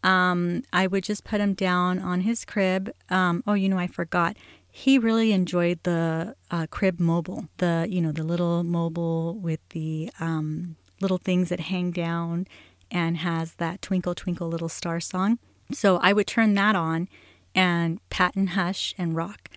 um, 0.02 0.62
I 0.72 0.86
would 0.86 1.04
just 1.04 1.24
put 1.24 1.40
him 1.40 1.54
down 1.54 1.98
on 1.98 2.22
his 2.22 2.44
crib. 2.44 2.90
Um, 3.10 3.42
oh, 3.46 3.54
you 3.54 3.68
know, 3.68 3.78
I 3.78 3.86
forgot. 3.86 4.36
He 4.72 4.98
really 4.98 5.32
enjoyed 5.32 5.80
the 5.82 6.36
uh, 6.50 6.66
crib 6.70 7.00
mobile, 7.00 7.46
the 7.58 7.86
you 7.90 8.00
know 8.00 8.12
the 8.12 8.22
little 8.22 8.62
mobile 8.62 9.34
with 9.34 9.58
the 9.70 10.10
um, 10.20 10.76
little 11.00 11.18
things 11.18 11.48
that 11.48 11.60
hang 11.60 11.90
down 11.90 12.46
and 12.90 13.18
has 13.18 13.54
that 13.54 13.82
twinkle 13.82 14.14
twinkle 14.14 14.48
little 14.48 14.68
star 14.68 15.00
song. 15.00 15.38
So 15.72 15.98
I 15.98 16.12
would 16.12 16.26
turn 16.26 16.54
that 16.54 16.74
on 16.74 17.08
and 17.54 18.00
pat 18.10 18.34
and 18.34 18.50
hush 18.50 18.94
and 18.98 19.14
rock. 19.14 19.48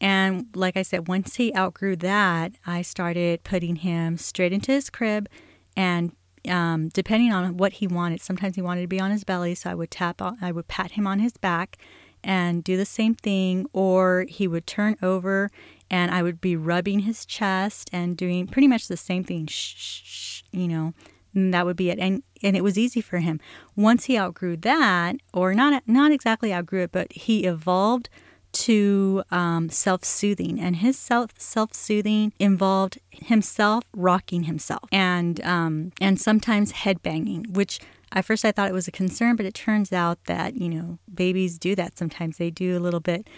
And 0.00 0.46
like 0.54 0.76
I 0.76 0.82
said, 0.82 1.08
once 1.08 1.36
he 1.36 1.54
outgrew 1.54 1.96
that, 1.96 2.52
I 2.66 2.82
started 2.82 3.44
putting 3.44 3.76
him 3.76 4.18
straight 4.18 4.52
into 4.52 4.72
his 4.72 4.90
crib 4.90 5.28
and 5.76 6.12
um, 6.48 6.90
depending 6.90 7.32
on 7.32 7.56
what 7.56 7.74
he 7.74 7.86
wanted. 7.86 8.20
Sometimes 8.20 8.56
he 8.56 8.62
wanted 8.62 8.82
to 8.82 8.88
be 8.88 9.00
on 9.00 9.10
his 9.10 9.24
belly, 9.24 9.54
so 9.54 9.70
I 9.70 9.74
would 9.74 9.90
tap, 9.90 10.22
on, 10.22 10.38
I 10.40 10.52
would 10.52 10.68
pat 10.68 10.92
him 10.92 11.06
on 11.06 11.18
his 11.18 11.32
back 11.32 11.78
and 12.22 12.62
do 12.62 12.76
the 12.76 12.84
same 12.84 13.14
thing, 13.14 13.66
or 13.72 14.26
he 14.28 14.46
would 14.46 14.66
turn 14.66 14.96
over 15.02 15.50
and 15.90 16.10
I 16.10 16.22
would 16.22 16.40
be 16.40 16.56
rubbing 16.56 17.00
his 17.00 17.24
chest 17.24 17.88
and 17.92 18.16
doing 18.16 18.46
pretty 18.46 18.68
much 18.68 18.88
the 18.88 18.96
same 18.96 19.24
thing. 19.24 19.46
Shh, 19.46 19.74
shh, 19.76 20.02
shh 20.04 20.42
you 20.52 20.68
know, 20.68 20.94
and 21.34 21.52
that 21.52 21.66
would 21.66 21.76
be 21.76 21.90
it. 21.90 21.98
And 21.98 22.22
and 22.42 22.56
it 22.56 22.64
was 22.64 22.78
easy 22.78 23.00
for 23.00 23.18
him. 23.18 23.40
Once 23.76 24.04
he 24.04 24.18
outgrew 24.18 24.56
that, 24.58 25.16
or 25.32 25.54
not 25.54 25.82
not 25.86 26.12
exactly 26.12 26.52
outgrew 26.52 26.82
it, 26.84 26.92
but 26.92 27.12
he 27.12 27.44
evolved 27.44 28.08
to 28.52 29.22
um, 29.30 29.68
self 29.68 30.04
soothing, 30.04 30.58
and 30.58 30.76
his 30.76 30.98
self 30.98 31.30
self 31.38 31.74
soothing 31.74 32.32
involved 32.38 32.98
himself 33.10 33.84
rocking 33.94 34.44
himself, 34.44 34.88
and 34.90 35.42
um, 35.44 35.92
and 36.00 36.20
sometimes 36.20 36.70
head 36.72 37.02
banging, 37.02 37.44
which 37.50 37.80
at 38.12 38.24
first 38.24 38.44
I 38.44 38.52
thought 38.52 38.70
it 38.70 38.74
was 38.74 38.88
a 38.88 38.92
concern, 38.92 39.36
but 39.36 39.46
it 39.46 39.54
turns 39.54 39.92
out 39.92 40.24
that 40.24 40.56
you 40.56 40.68
know 40.68 40.98
babies 41.12 41.58
do 41.58 41.74
that 41.74 41.98
sometimes. 41.98 42.38
They 42.38 42.50
do 42.50 42.76
a 42.76 42.80
little 42.80 43.00
bit 43.00 43.28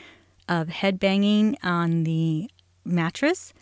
of 0.49 0.69
head 0.69 0.99
banging 0.99 1.57
on 1.63 2.05
the 2.05 2.51
mattress, 2.85 3.53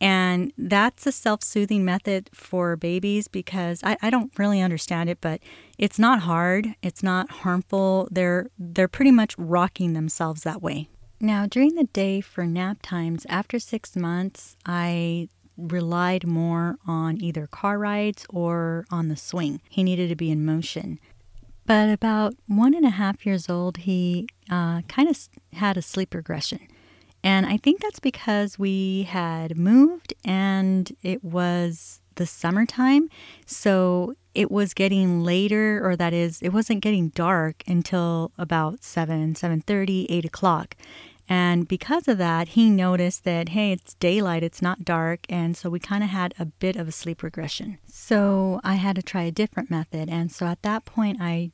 And 0.00 0.52
that's 0.56 1.06
a 1.06 1.12
self 1.12 1.44
soothing 1.44 1.84
method 1.84 2.30
for 2.32 2.74
babies 2.76 3.28
because 3.28 3.80
I, 3.84 3.98
I 4.00 4.08
don't 4.08 4.36
really 4.38 4.62
understand 4.62 5.10
it, 5.10 5.18
but 5.20 5.40
it's 5.78 5.98
not 5.98 6.20
hard, 6.20 6.74
it's 6.82 7.02
not 7.02 7.30
harmful. 7.30 8.08
They're, 8.10 8.48
they're 8.58 8.88
pretty 8.88 9.10
much 9.10 9.36
rocking 9.36 9.92
themselves 9.92 10.42
that 10.42 10.62
way. 10.62 10.88
Now, 11.20 11.46
during 11.46 11.74
the 11.74 11.84
day 11.84 12.22
for 12.22 12.46
nap 12.46 12.78
times, 12.82 13.26
after 13.28 13.58
six 13.58 13.94
months, 13.94 14.56
I 14.64 15.28
relied 15.58 16.26
more 16.26 16.78
on 16.86 17.22
either 17.22 17.46
car 17.46 17.78
rides 17.78 18.24
or 18.30 18.86
on 18.90 19.08
the 19.08 19.16
swing. 19.16 19.60
He 19.68 19.82
needed 19.82 20.08
to 20.08 20.16
be 20.16 20.30
in 20.30 20.46
motion. 20.46 20.98
But 21.66 21.90
about 21.90 22.34
one 22.46 22.72
and 22.72 22.86
a 22.86 22.90
half 22.90 23.26
years 23.26 23.50
old, 23.50 23.76
he 23.78 24.26
uh, 24.50 24.82
kind 24.82 25.08
of 25.08 25.16
had 25.54 25.76
a 25.76 25.82
sleep 25.82 26.14
regression. 26.14 26.60
And 27.22 27.46
I 27.46 27.56
think 27.56 27.80
that's 27.80 28.00
because 28.00 28.58
we 28.58 29.04
had 29.04 29.56
moved 29.56 30.14
and 30.24 30.90
it 31.02 31.22
was 31.22 32.00
the 32.14 32.26
summertime. 32.26 33.08
So 33.46 34.14
it 34.34 34.50
was 34.50 34.74
getting 34.74 35.22
later, 35.22 35.86
or 35.86 35.96
that 35.96 36.12
is, 36.12 36.40
it 36.40 36.50
wasn't 36.50 36.82
getting 36.82 37.08
dark 37.10 37.62
until 37.66 38.32
about 38.38 38.82
7, 38.82 39.34
7.30, 39.34 40.06
8 40.08 40.24
o'clock. 40.24 40.76
And 41.28 41.68
because 41.68 42.08
of 42.08 42.18
that, 42.18 42.48
he 42.48 42.68
noticed 42.70 43.22
that, 43.22 43.50
hey, 43.50 43.70
it's 43.70 43.94
daylight, 43.94 44.42
it's 44.42 44.60
not 44.60 44.84
dark. 44.84 45.20
And 45.28 45.56
so 45.56 45.70
we 45.70 45.78
kind 45.78 46.02
of 46.02 46.10
had 46.10 46.34
a 46.38 46.44
bit 46.44 46.74
of 46.74 46.88
a 46.88 46.92
sleep 46.92 47.22
regression. 47.22 47.78
So 47.86 48.60
I 48.64 48.74
had 48.74 48.96
to 48.96 49.02
try 49.02 49.22
a 49.22 49.30
different 49.30 49.70
method. 49.70 50.08
And 50.08 50.32
so 50.32 50.46
at 50.46 50.62
that 50.62 50.84
point, 50.84 51.18
I 51.20 51.52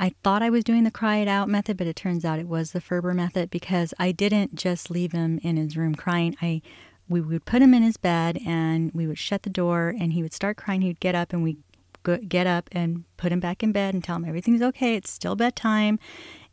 I 0.00 0.14
thought 0.22 0.42
I 0.42 0.50
was 0.50 0.62
doing 0.62 0.84
the 0.84 0.92
cry 0.92 1.16
it 1.16 1.26
out 1.26 1.48
method, 1.48 1.76
but 1.76 1.88
it 1.88 1.96
turns 1.96 2.24
out 2.24 2.38
it 2.38 2.46
was 2.46 2.70
the 2.70 2.80
Ferber 2.80 3.12
method 3.12 3.50
because 3.50 3.92
I 3.98 4.12
didn't 4.12 4.54
just 4.54 4.90
leave 4.90 5.10
him 5.10 5.40
in 5.42 5.56
his 5.56 5.76
room 5.76 5.96
crying. 5.96 6.36
I 6.40 6.62
we 7.08 7.20
would 7.20 7.46
put 7.46 7.62
him 7.62 7.74
in 7.74 7.82
his 7.82 7.96
bed 7.96 8.38
and 8.46 8.92
we 8.92 9.06
would 9.06 9.18
shut 9.18 9.42
the 9.42 9.50
door 9.50 9.94
and 9.98 10.12
he 10.12 10.22
would 10.22 10.34
start 10.34 10.56
crying. 10.56 10.82
He 10.82 10.88
would 10.88 11.00
get 11.00 11.14
up 11.14 11.32
and 11.32 11.42
we 11.42 11.56
get 12.28 12.46
up 12.46 12.68
and 12.70 13.04
put 13.16 13.32
him 13.32 13.40
back 13.40 13.62
in 13.62 13.72
bed 13.72 13.94
and 13.94 14.04
tell 14.04 14.16
him 14.16 14.24
everything's 14.24 14.62
okay. 14.62 14.94
It's 14.94 15.10
still 15.10 15.34
bedtime. 15.34 15.98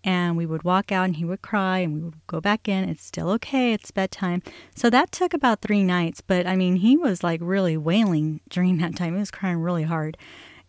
And 0.03 0.37
we 0.37 0.45
would 0.45 0.63
walk 0.63 0.91
out 0.91 1.05
and 1.05 1.15
he 1.15 1.25
would 1.25 1.41
cry 1.41 1.79
and 1.79 1.93
we 1.93 2.01
would 2.01 2.27
go 2.27 2.39
back 2.39 2.67
in. 2.67 2.87
It's 2.87 3.03
still 3.03 3.29
okay. 3.31 3.73
It's 3.73 3.91
bedtime. 3.91 4.41
So 4.75 4.89
that 4.89 5.11
took 5.11 5.33
about 5.33 5.61
three 5.61 5.83
nights. 5.83 6.21
But 6.21 6.47
I 6.47 6.55
mean, 6.55 6.77
he 6.77 6.95
was 6.95 7.23
like 7.23 7.41
really 7.43 7.75
wailing 7.75 8.39
during 8.49 8.77
that 8.77 8.95
time. 8.95 9.13
He 9.13 9.19
was 9.19 9.31
crying 9.31 9.57
really 9.57 9.83
hard. 9.83 10.17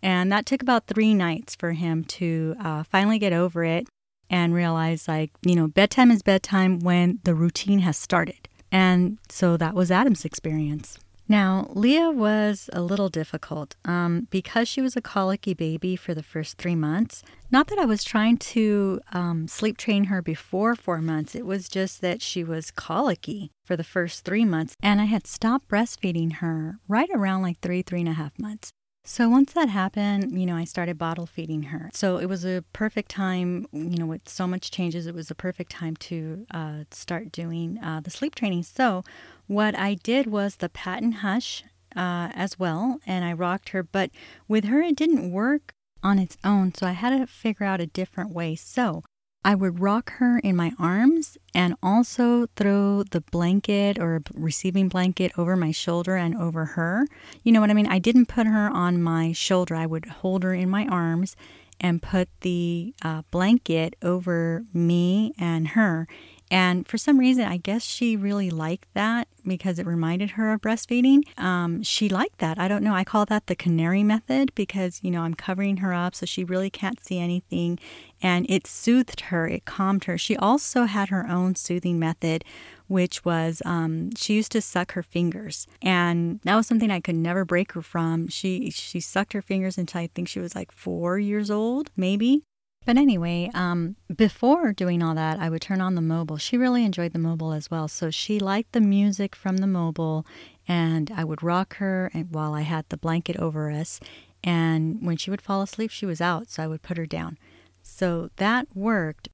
And 0.06 0.30
that 0.30 0.46
took 0.46 0.62
about 0.62 0.86
three 0.86 1.14
nights 1.14 1.56
for 1.56 1.72
him 1.72 2.04
to 2.04 2.54
uh, 2.60 2.84
finally 2.84 3.18
get 3.18 3.32
over 3.32 3.64
it 3.64 3.88
and 4.30 4.54
realize, 4.54 5.08
like, 5.08 5.32
you 5.42 5.56
know, 5.56 5.66
bedtime 5.66 6.12
is 6.12 6.22
bedtime 6.22 6.78
when 6.78 7.18
the 7.24 7.34
routine 7.34 7.80
has 7.80 7.96
started. 7.96 8.48
And 8.70 9.18
so 9.28 9.56
that 9.56 9.74
was 9.74 9.90
Adam's 9.90 10.24
experience. 10.24 11.00
Now, 11.28 11.68
Leah 11.72 12.12
was 12.12 12.70
a 12.72 12.82
little 12.82 13.08
difficult 13.08 13.74
um, 13.84 14.28
because 14.30 14.68
she 14.68 14.80
was 14.80 14.94
a 14.94 15.02
colicky 15.02 15.54
baby 15.54 15.96
for 15.96 16.14
the 16.14 16.22
first 16.22 16.56
three 16.56 16.76
months. 16.76 17.24
Not 17.50 17.66
that 17.66 17.80
I 17.80 17.84
was 17.84 18.04
trying 18.04 18.36
to 18.54 19.00
um, 19.12 19.48
sleep 19.48 19.76
train 19.76 20.04
her 20.04 20.22
before 20.22 20.76
four 20.76 21.02
months, 21.02 21.34
it 21.34 21.44
was 21.44 21.68
just 21.68 22.00
that 22.02 22.22
she 22.22 22.44
was 22.44 22.70
colicky 22.70 23.50
for 23.64 23.76
the 23.76 23.82
first 23.82 24.24
three 24.24 24.44
months. 24.44 24.76
And 24.80 25.00
I 25.00 25.06
had 25.06 25.26
stopped 25.26 25.66
breastfeeding 25.66 26.34
her 26.34 26.78
right 26.86 27.10
around 27.12 27.42
like 27.42 27.58
three, 27.58 27.82
three 27.82 28.00
and 28.00 28.08
a 28.08 28.12
half 28.12 28.38
months. 28.38 28.70
So 29.08 29.28
once 29.28 29.52
that 29.52 29.68
happened, 29.68 30.36
you 30.38 30.46
know, 30.46 30.56
I 30.56 30.64
started 30.64 30.98
bottle 30.98 31.26
feeding 31.26 31.62
her. 31.64 31.90
So 31.94 32.18
it 32.18 32.26
was 32.26 32.44
a 32.44 32.64
perfect 32.72 33.08
time, 33.08 33.68
you 33.72 33.96
know, 33.98 34.04
with 34.04 34.28
so 34.28 34.48
much 34.48 34.72
changes, 34.72 35.06
it 35.06 35.14
was 35.14 35.30
a 35.30 35.34
perfect 35.34 35.70
time 35.70 35.94
to 35.96 36.44
uh, 36.50 36.84
start 36.90 37.30
doing 37.30 37.78
uh, 37.78 38.00
the 38.00 38.10
sleep 38.10 38.34
training. 38.34 38.64
So 38.64 39.04
what 39.46 39.78
I 39.78 39.94
did 39.94 40.26
was 40.26 40.56
the 40.56 40.68
pat 40.68 41.04
and 41.04 41.14
hush 41.14 41.62
uh, 41.94 42.30
as 42.34 42.58
well, 42.58 42.98
and 43.06 43.24
I 43.24 43.32
rocked 43.32 43.68
her. 43.68 43.84
But 43.84 44.10
with 44.48 44.64
her, 44.64 44.82
it 44.82 44.96
didn't 44.96 45.30
work 45.30 45.72
on 46.02 46.18
its 46.18 46.36
own. 46.42 46.74
So 46.74 46.84
I 46.84 46.92
had 46.92 47.16
to 47.16 47.28
figure 47.28 47.64
out 47.64 47.80
a 47.80 47.86
different 47.86 48.32
way. 48.32 48.56
So 48.56 49.04
I 49.46 49.54
would 49.54 49.78
rock 49.78 50.10
her 50.14 50.40
in 50.40 50.56
my 50.56 50.72
arms 50.76 51.38
and 51.54 51.76
also 51.80 52.48
throw 52.56 53.04
the 53.04 53.20
blanket 53.20 53.96
or 53.96 54.20
receiving 54.34 54.88
blanket 54.88 55.30
over 55.38 55.54
my 55.54 55.70
shoulder 55.70 56.16
and 56.16 56.36
over 56.36 56.64
her. 56.64 57.06
You 57.44 57.52
know 57.52 57.60
what 57.60 57.70
I 57.70 57.74
mean? 57.74 57.86
I 57.86 58.00
didn't 58.00 58.26
put 58.26 58.48
her 58.48 58.68
on 58.68 59.00
my 59.00 59.30
shoulder. 59.30 59.76
I 59.76 59.86
would 59.86 60.06
hold 60.06 60.42
her 60.42 60.52
in 60.52 60.68
my 60.68 60.88
arms 60.88 61.36
and 61.80 62.02
put 62.02 62.28
the 62.40 62.92
uh, 63.02 63.22
blanket 63.30 63.94
over 64.02 64.64
me 64.74 65.32
and 65.38 65.68
her. 65.68 66.08
And 66.50 66.86
for 66.86 66.96
some 66.96 67.18
reason, 67.18 67.44
I 67.44 67.56
guess 67.56 67.82
she 67.82 68.16
really 68.16 68.50
liked 68.50 68.88
that 68.94 69.26
because 69.44 69.78
it 69.78 69.86
reminded 69.86 70.32
her 70.32 70.52
of 70.52 70.60
breastfeeding. 70.60 71.22
Um, 71.38 71.82
she 71.82 72.08
liked 72.08 72.38
that. 72.38 72.58
I 72.58 72.68
don't 72.68 72.82
know. 72.84 72.94
I 72.94 73.04
call 73.04 73.24
that 73.26 73.46
the 73.46 73.56
canary 73.56 74.02
method 74.02 74.54
because, 74.54 75.00
you 75.02 75.10
know, 75.10 75.22
I'm 75.22 75.34
covering 75.34 75.78
her 75.78 75.92
up 75.92 76.14
so 76.14 76.26
she 76.26 76.44
really 76.44 76.70
can't 76.70 77.04
see 77.04 77.18
anything. 77.18 77.78
And 78.22 78.46
it 78.48 78.66
soothed 78.66 79.22
her, 79.22 79.48
it 79.48 79.64
calmed 79.64 80.04
her. 80.04 80.16
She 80.16 80.36
also 80.36 80.84
had 80.84 81.08
her 81.08 81.28
own 81.28 81.54
soothing 81.56 81.98
method, 81.98 82.44
which 82.86 83.24
was 83.24 83.60
um, 83.64 84.10
she 84.16 84.34
used 84.34 84.52
to 84.52 84.60
suck 84.60 84.92
her 84.92 85.02
fingers. 85.02 85.66
And 85.82 86.40
that 86.44 86.54
was 86.54 86.66
something 86.66 86.90
I 86.90 87.00
could 87.00 87.16
never 87.16 87.44
break 87.44 87.72
her 87.72 87.82
from. 87.82 88.28
She, 88.28 88.70
she 88.70 89.00
sucked 89.00 89.32
her 89.32 89.42
fingers 89.42 89.78
until 89.78 90.00
I 90.02 90.08
think 90.14 90.28
she 90.28 90.40
was 90.40 90.54
like 90.54 90.70
four 90.72 91.18
years 91.18 91.50
old, 91.50 91.90
maybe. 91.96 92.42
But 92.86 92.96
anyway, 92.96 93.50
um, 93.52 93.96
before 94.14 94.72
doing 94.72 95.02
all 95.02 95.16
that, 95.16 95.40
I 95.40 95.50
would 95.50 95.60
turn 95.60 95.80
on 95.80 95.96
the 95.96 96.00
mobile. 96.00 96.36
She 96.36 96.56
really 96.56 96.84
enjoyed 96.84 97.12
the 97.12 97.18
mobile 97.18 97.52
as 97.52 97.68
well. 97.68 97.88
So 97.88 98.10
she 98.10 98.38
liked 98.38 98.72
the 98.72 98.80
music 98.80 99.34
from 99.34 99.56
the 99.56 99.66
mobile, 99.66 100.24
and 100.68 101.10
I 101.14 101.24
would 101.24 101.42
rock 101.42 101.76
her 101.78 102.12
while 102.30 102.54
I 102.54 102.60
had 102.60 102.88
the 102.88 102.96
blanket 102.96 103.36
over 103.38 103.72
us. 103.72 103.98
And 104.44 105.04
when 105.04 105.16
she 105.16 105.30
would 105.30 105.42
fall 105.42 105.62
asleep, 105.62 105.90
she 105.90 106.06
was 106.06 106.20
out, 106.20 106.48
so 106.48 106.62
I 106.62 106.68
would 106.68 106.82
put 106.82 106.96
her 106.96 107.06
down. 107.06 107.38
So 107.82 108.30
that 108.36 108.68
worked. 108.72 109.28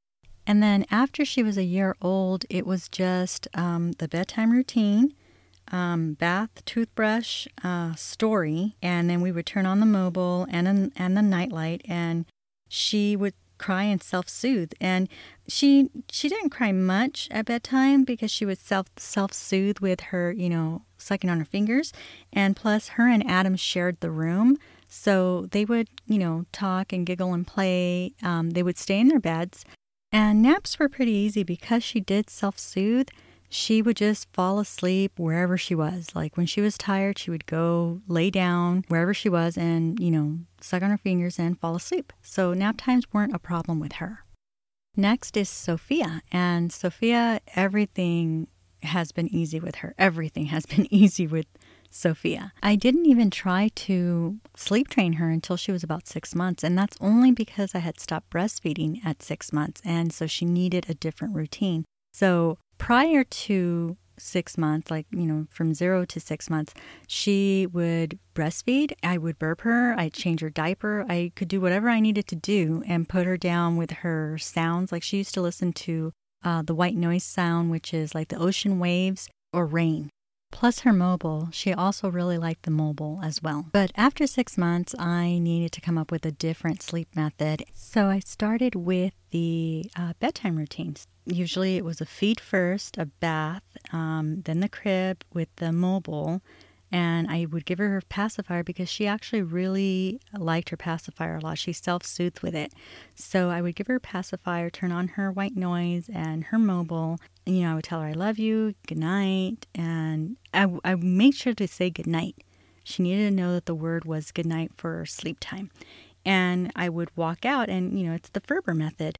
And 0.46 0.62
then 0.62 0.86
after 0.90 1.22
she 1.22 1.42
was 1.42 1.58
a 1.58 1.62
year 1.62 1.94
old, 2.00 2.46
it 2.48 2.66
was 2.66 2.88
just 2.88 3.48
um, 3.52 3.92
the 3.92 4.08
bedtime 4.08 4.50
routine. 4.50 5.12
Um, 5.70 6.14
bath, 6.14 6.64
toothbrush, 6.64 7.46
uh, 7.62 7.94
story, 7.94 8.76
and 8.82 9.08
then 9.08 9.20
we 9.20 9.30
would 9.30 9.46
turn 9.46 9.64
on 9.64 9.78
the 9.78 9.86
mobile 9.86 10.46
and 10.50 10.92
and 10.96 11.16
the 11.16 11.22
nightlight, 11.22 11.82
and 11.84 12.26
she 12.68 13.16
would 13.16 13.34
cry 13.62 13.84
and 13.84 14.02
self-soothe. 14.02 14.72
And 14.80 15.08
she 15.46 15.88
she 16.10 16.28
didn't 16.28 16.50
cry 16.50 16.72
much 16.72 17.28
at 17.30 17.46
bedtime 17.46 18.04
because 18.04 18.30
she 18.30 18.44
would 18.44 18.58
self 18.58 18.88
self-soothe 18.96 19.78
with 19.78 20.00
her 20.10 20.32
you 20.32 20.48
know 20.48 20.82
sucking 20.98 21.30
on 21.30 21.38
her 21.38 21.44
fingers. 21.44 21.92
And 22.32 22.56
plus 22.56 22.88
her 22.96 23.08
and 23.08 23.28
adam 23.28 23.56
shared 23.56 24.00
the 24.00 24.10
room. 24.10 24.58
So 24.88 25.46
they 25.52 25.64
would 25.64 25.88
you 26.06 26.18
know 26.18 26.44
talk 26.52 26.92
and 26.92 27.06
giggle 27.06 27.32
and 27.32 27.46
play. 27.46 28.14
Um, 28.22 28.50
they 28.50 28.62
would 28.62 28.78
stay 28.78 28.98
in 28.98 29.08
their 29.08 29.20
beds. 29.20 29.64
And 30.10 30.42
naps 30.42 30.78
were 30.78 30.90
pretty 30.90 31.12
easy 31.12 31.42
because 31.42 31.82
she 31.82 31.98
did 32.00 32.28
self-soothe 32.28 33.08
she 33.52 33.82
would 33.82 33.96
just 33.96 34.32
fall 34.32 34.58
asleep 34.58 35.18
wherever 35.18 35.58
she 35.58 35.74
was. 35.74 36.08
Like 36.14 36.36
when 36.36 36.46
she 36.46 36.62
was 36.62 36.78
tired, 36.78 37.18
she 37.18 37.30
would 37.30 37.44
go 37.44 38.00
lay 38.08 38.30
down 38.30 38.84
wherever 38.88 39.12
she 39.12 39.28
was 39.28 39.58
and, 39.58 40.00
you 40.00 40.10
know, 40.10 40.38
suck 40.60 40.82
on 40.82 40.90
her 40.90 40.96
fingers 40.96 41.38
and 41.38 41.60
fall 41.60 41.76
asleep. 41.76 42.14
So 42.22 42.54
nap 42.54 42.76
times 42.78 43.04
weren't 43.12 43.34
a 43.34 43.38
problem 43.38 43.78
with 43.78 43.92
her. 43.94 44.24
Next 44.96 45.36
is 45.36 45.50
Sophia. 45.50 46.22
And 46.32 46.72
Sophia, 46.72 47.40
everything 47.54 48.48
has 48.82 49.12
been 49.12 49.28
easy 49.28 49.60
with 49.60 49.76
her. 49.76 49.94
Everything 49.98 50.46
has 50.46 50.64
been 50.64 50.86
easy 50.92 51.26
with 51.26 51.46
Sophia. 51.90 52.54
I 52.62 52.74
didn't 52.74 53.04
even 53.04 53.30
try 53.30 53.68
to 53.74 54.38
sleep 54.56 54.88
train 54.88 55.14
her 55.14 55.28
until 55.28 55.58
she 55.58 55.72
was 55.72 55.84
about 55.84 56.08
six 56.08 56.34
months, 56.34 56.64
and 56.64 56.76
that's 56.76 56.96
only 57.02 57.32
because 57.32 57.74
I 57.74 57.80
had 57.80 58.00
stopped 58.00 58.30
breastfeeding 58.30 59.04
at 59.04 59.22
six 59.22 59.52
months, 59.52 59.82
and 59.84 60.10
so 60.10 60.26
she 60.26 60.46
needed 60.46 60.86
a 60.88 60.94
different 60.94 61.34
routine. 61.34 61.84
So 62.14 62.58
prior 62.82 63.22
to 63.22 63.96
six 64.18 64.58
months, 64.58 64.90
like, 64.90 65.06
you 65.12 65.24
know, 65.24 65.46
from 65.50 65.72
zero 65.72 66.04
to 66.04 66.18
six 66.18 66.50
months, 66.50 66.74
she 67.06 67.64
would 67.72 68.18
breastfeed. 68.34 68.92
I 69.04 69.18
would 69.18 69.38
burp 69.38 69.60
her. 69.60 69.94
I'd 69.96 70.12
change 70.12 70.40
her 70.40 70.50
diaper. 70.50 71.06
I 71.08 71.30
could 71.36 71.46
do 71.46 71.60
whatever 71.60 71.88
I 71.88 72.00
needed 72.00 72.26
to 72.26 72.34
do 72.34 72.82
and 72.84 73.08
put 73.08 73.24
her 73.24 73.36
down 73.36 73.76
with 73.76 73.92
her 74.02 74.36
sounds. 74.36 74.90
Like 74.90 75.04
she 75.04 75.18
used 75.18 75.34
to 75.34 75.40
listen 75.40 75.72
to 75.74 76.12
uh, 76.44 76.62
the 76.62 76.74
white 76.74 76.96
noise 76.96 77.22
sound, 77.22 77.70
which 77.70 77.94
is 77.94 78.16
like 78.16 78.28
the 78.28 78.38
ocean 78.38 78.80
waves 78.80 79.28
or 79.52 79.64
rain. 79.64 80.10
Plus 80.50 80.80
her 80.80 80.92
mobile, 80.92 81.50
she 81.52 81.72
also 81.72 82.10
really 82.10 82.36
liked 82.36 82.64
the 82.64 82.70
mobile 82.72 83.20
as 83.22 83.40
well. 83.40 83.66
But 83.72 83.92
after 83.96 84.26
six 84.26 84.58
months, 84.58 84.92
I 84.98 85.38
needed 85.38 85.70
to 85.72 85.80
come 85.80 85.96
up 85.96 86.10
with 86.10 86.26
a 86.26 86.32
different 86.32 86.82
sleep 86.82 87.14
method. 87.14 87.64
So 87.72 88.08
I 88.08 88.18
started 88.18 88.74
with 88.74 89.14
the 89.30 89.88
uh, 89.96 90.14
bedtime 90.18 90.56
routines. 90.56 91.06
Usually 91.24 91.76
it 91.76 91.84
was 91.84 92.00
a 92.00 92.06
feed 92.06 92.40
first, 92.40 92.98
a 92.98 93.06
bath, 93.06 93.62
um, 93.92 94.42
then 94.42 94.60
the 94.60 94.68
crib 94.68 95.24
with 95.32 95.54
the 95.56 95.72
mobile, 95.72 96.42
and 96.90 97.30
I 97.30 97.46
would 97.46 97.64
give 97.64 97.78
her 97.78 97.88
her 97.88 98.02
pacifier 98.08 98.62
because 98.62 98.88
she 98.88 99.06
actually 99.06 99.40
really 99.40 100.20
liked 100.36 100.68
her 100.68 100.76
pacifier 100.76 101.36
a 101.36 101.40
lot. 101.40 101.56
She 101.58 101.72
self 101.72 102.04
soothed 102.04 102.42
with 102.42 102.54
it. 102.54 102.74
So 103.14 103.48
I 103.48 103.62
would 103.62 103.76
give 103.76 103.86
her 103.86 103.98
pacifier, 103.98 104.68
turn 104.68 104.92
on 104.92 105.08
her 105.08 105.32
white 105.32 105.56
noise 105.56 106.10
and 106.12 106.44
her 106.44 106.58
mobile. 106.58 107.18
You 107.46 107.62
know, 107.62 107.72
I 107.72 107.74
would 107.76 107.84
tell 107.84 108.02
her, 108.02 108.08
I 108.08 108.12
love 108.12 108.38
you, 108.38 108.74
good 108.86 108.98
night. 108.98 109.66
And 109.74 110.36
I, 110.52 110.66
I 110.84 110.96
made 110.96 111.34
sure 111.34 111.54
to 111.54 111.66
say 111.66 111.88
good 111.88 112.06
night. 112.06 112.36
She 112.84 113.02
needed 113.02 113.30
to 113.30 113.34
know 113.34 113.52
that 113.54 113.64
the 113.64 113.74
word 113.74 114.04
was 114.04 114.30
good 114.30 114.46
night 114.46 114.72
for 114.76 115.06
sleep 115.06 115.38
time. 115.40 115.70
And 116.26 116.70
I 116.76 116.88
would 116.88 117.10
walk 117.16 117.44
out, 117.44 117.68
and, 117.68 117.98
you 117.98 118.06
know, 118.06 118.14
it's 118.14 118.28
the 118.28 118.40
Ferber 118.40 118.74
method, 118.74 119.16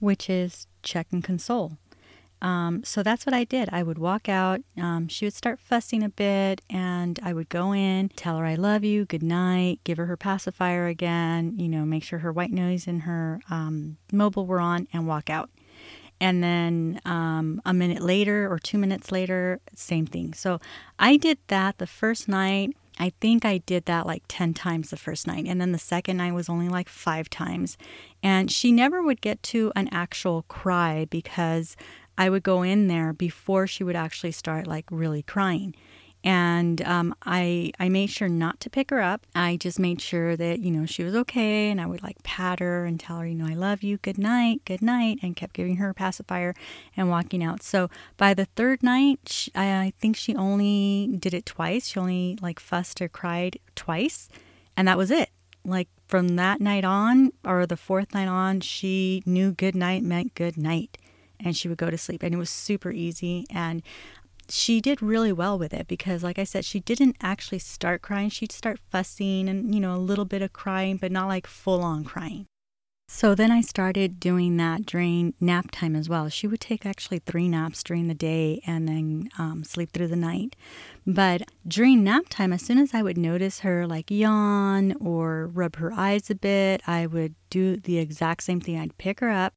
which 0.00 0.28
is 0.30 0.66
check 0.82 1.06
and 1.12 1.22
console. 1.22 1.78
Um, 2.40 2.84
so 2.84 3.02
that's 3.02 3.26
what 3.26 3.34
I 3.34 3.44
did. 3.44 3.68
I 3.72 3.82
would 3.82 3.98
walk 3.98 4.28
out. 4.28 4.60
Um, 4.76 5.08
she 5.08 5.26
would 5.26 5.34
start 5.34 5.58
fussing 5.58 6.02
a 6.02 6.08
bit, 6.08 6.60
and 6.70 7.18
I 7.22 7.32
would 7.32 7.48
go 7.48 7.72
in, 7.72 8.10
tell 8.10 8.38
her 8.38 8.46
I 8.46 8.54
love 8.54 8.84
you, 8.84 9.04
good 9.04 9.24
night, 9.24 9.80
give 9.84 9.98
her 9.98 10.06
her 10.06 10.16
pacifier 10.16 10.86
again, 10.86 11.54
you 11.56 11.68
know, 11.68 11.84
make 11.84 12.04
sure 12.04 12.20
her 12.20 12.32
white 12.32 12.52
noise 12.52 12.86
and 12.86 13.02
her 13.02 13.40
um, 13.50 13.96
mobile 14.12 14.46
were 14.46 14.60
on, 14.60 14.86
and 14.92 15.06
walk 15.06 15.30
out. 15.30 15.50
And 16.20 16.42
then 16.42 17.00
um, 17.04 17.60
a 17.64 17.72
minute 17.72 18.02
later 18.02 18.50
or 18.50 18.58
two 18.58 18.78
minutes 18.78 19.12
later, 19.12 19.60
same 19.74 20.06
thing. 20.06 20.34
So 20.34 20.58
I 20.98 21.16
did 21.16 21.38
that 21.48 21.78
the 21.78 21.86
first 21.86 22.28
night. 22.28 22.76
I 22.98 23.12
think 23.20 23.44
I 23.44 23.58
did 23.58 23.84
that 23.84 24.06
like 24.06 24.24
10 24.26 24.54
times 24.54 24.90
the 24.90 24.96
first 24.96 25.28
night. 25.28 25.44
And 25.46 25.60
then 25.60 25.70
the 25.70 25.78
second 25.78 26.16
night 26.16 26.34
was 26.34 26.48
only 26.48 26.68
like 26.68 26.88
five 26.88 27.30
times. 27.30 27.78
And 28.22 28.50
she 28.50 28.72
never 28.72 29.02
would 29.02 29.20
get 29.20 29.42
to 29.44 29.72
an 29.76 29.88
actual 29.92 30.42
cry 30.48 31.06
because 31.08 31.76
I 32.16 32.28
would 32.30 32.42
go 32.42 32.62
in 32.62 32.88
there 32.88 33.12
before 33.12 33.66
she 33.66 33.84
would 33.84 33.96
actually 33.96 34.32
start 34.32 34.66
like 34.66 34.86
really 34.90 35.22
crying. 35.22 35.74
And 36.24 36.82
um, 36.82 37.14
I 37.24 37.70
I 37.78 37.88
made 37.88 38.10
sure 38.10 38.28
not 38.28 38.58
to 38.60 38.70
pick 38.70 38.90
her 38.90 39.00
up. 39.00 39.24
I 39.36 39.56
just 39.56 39.78
made 39.78 40.00
sure 40.00 40.36
that 40.36 40.58
you 40.58 40.72
know 40.72 40.84
she 40.84 41.04
was 41.04 41.14
okay, 41.14 41.70
and 41.70 41.80
I 41.80 41.86
would 41.86 42.02
like 42.02 42.20
pat 42.24 42.58
her 42.58 42.84
and 42.84 42.98
tell 42.98 43.20
her 43.20 43.26
you 43.26 43.36
know 43.36 43.46
I 43.46 43.54
love 43.54 43.84
you, 43.84 43.98
good 43.98 44.18
night, 44.18 44.62
good 44.64 44.82
night, 44.82 45.20
and 45.22 45.36
kept 45.36 45.54
giving 45.54 45.76
her 45.76 45.90
a 45.90 45.94
pacifier 45.94 46.56
and 46.96 47.08
walking 47.08 47.44
out. 47.44 47.62
So 47.62 47.88
by 48.16 48.34
the 48.34 48.46
third 48.56 48.82
night, 48.82 49.20
she, 49.26 49.52
I, 49.54 49.80
I 49.80 49.92
think 50.00 50.16
she 50.16 50.34
only 50.34 51.16
did 51.20 51.34
it 51.34 51.46
twice. 51.46 51.86
She 51.86 52.00
only 52.00 52.36
like 52.42 52.58
fussed 52.58 53.00
or 53.00 53.08
cried 53.08 53.60
twice, 53.76 54.28
and 54.76 54.88
that 54.88 54.98
was 54.98 55.12
it. 55.12 55.30
Like 55.64 55.88
from 56.08 56.36
that 56.36 56.60
night 56.60 56.84
on, 56.84 57.32
or 57.44 57.66
the 57.66 57.76
fourth 57.76 58.14
night 58.14 58.28
on, 58.28 58.60
she 58.60 59.22
knew 59.26 59.52
good 59.52 59.74
night 59.74 60.02
meant 60.02 60.34
good 60.34 60.56
night 60.56 60.98
and 61.38 61.56
she 61.56 61.68
would 61.68 61.78
go 61.78 61.90
to 61.90 61.98
sleep. 61.98 62.22
And 62.22 62.34
it 62.34 62.38
was 62.38 62.50
super 62.50 62.90
easy. 62.90 63.46
And 63.50 63.82
she 64.48 64.80
did 64.80 65.02
really 65.02 65.32
well 65.32 65.58
with 65.58 65.74
it 65.74 65.86
because, 65.86 66.24
like 66.24 66.38
I 66.38 66.44
said, 66.44 66.64
she 66.64 66.80
didn't 66.80 67.16
actually 67.20 67.58
start 67.58 68.02
crying. 68.02 68.30
She'd 68.30 68.52
start 68.52 68.80
fussing 68.90 69.48
and, 69.48 69.74
you 69.74 69.80
know, 69.80 69.94
a 69.94 69.98
little 69.98 70.24
bit 70.24 70.42
of 70.42 70.52
crying, 70.52 70.96
but 70.96 71.12
not 71.12 71.28
like 71.28 71.46
full 71.46 71.82
on 71.82 72.04
crying. 72.04 72.46
So 73.10 73.34
then 73.34 73.50
I 73.50 73.62
started 73.62 74.20
doing 74.20 74.58
that 74.58 74.84
during 74.84 75.32
nap 75.40 75.70
time 75.72 75.96
as 75.96 76.08
well. 76.08 76.28
She 76.28 76.46
would 76.46 76.60
take 76.60 76.84
actually 76.84 77.20
three 77.20 77.48
naps 77.48 77.82
during 77.82 78.06
the 78.06 78.14
day 78.14 78.60
and 78.66 78.86
then 78.86 79.30
um, 79.38 79.64
sleep 79.64 79.92
through 79.92 80.08
the 80.08 80.16
night. 80.16 80.54
But 81.06 81.42
during 81.66 82.04
nap 82.04 82.24
time, 82.28 82.52
as 82.52 82.62
soon 82.62 82.78
as 82.78 82.92
I 82.92 83.02
would 83.02 83.16
notice 83.16 83.60
her 83.60 83.86
like 83.86 84.10
yawn 84.10 84.94
or 85.00 85.46
rub 85.46 85.76
her 85.76 85.92
eyes 85.92 86.28
a 86.28 86.34
bit, 86.34 86.82
I 86.86 87.06
would 87.06 87.34
do 87.48 87.78
the 87.78 87.98
exact 87.98 88.42
same 88.42 88.60
thing. 88.60 88.78
I'd 88.78 88.98
pick 88.98 89.20
her 89.20 89.30
up 89.30 89.54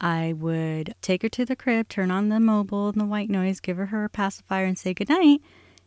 I 0.00 0.34
would 0.34 0.94
take 1.00 1.22
her 1.22 1.28
to 1.30 1.44
the 1.44 1.56
crib, 1.56 1.88
turn 1.88 2.10
on 2.10 2.28
the 2.28 2.40
mobile 2.40 2.88
and 2.88 3.00
the 3.00 3.06
white 3.06 3.30
noise, 3.30 3.60
give 3.60 3.76
her 3.76 3.86
her 3.86 4.08
pacifier, 4.08 4.64
and 4.66 4.78
say 4.78 4.92
goodnight. 4.92 5.40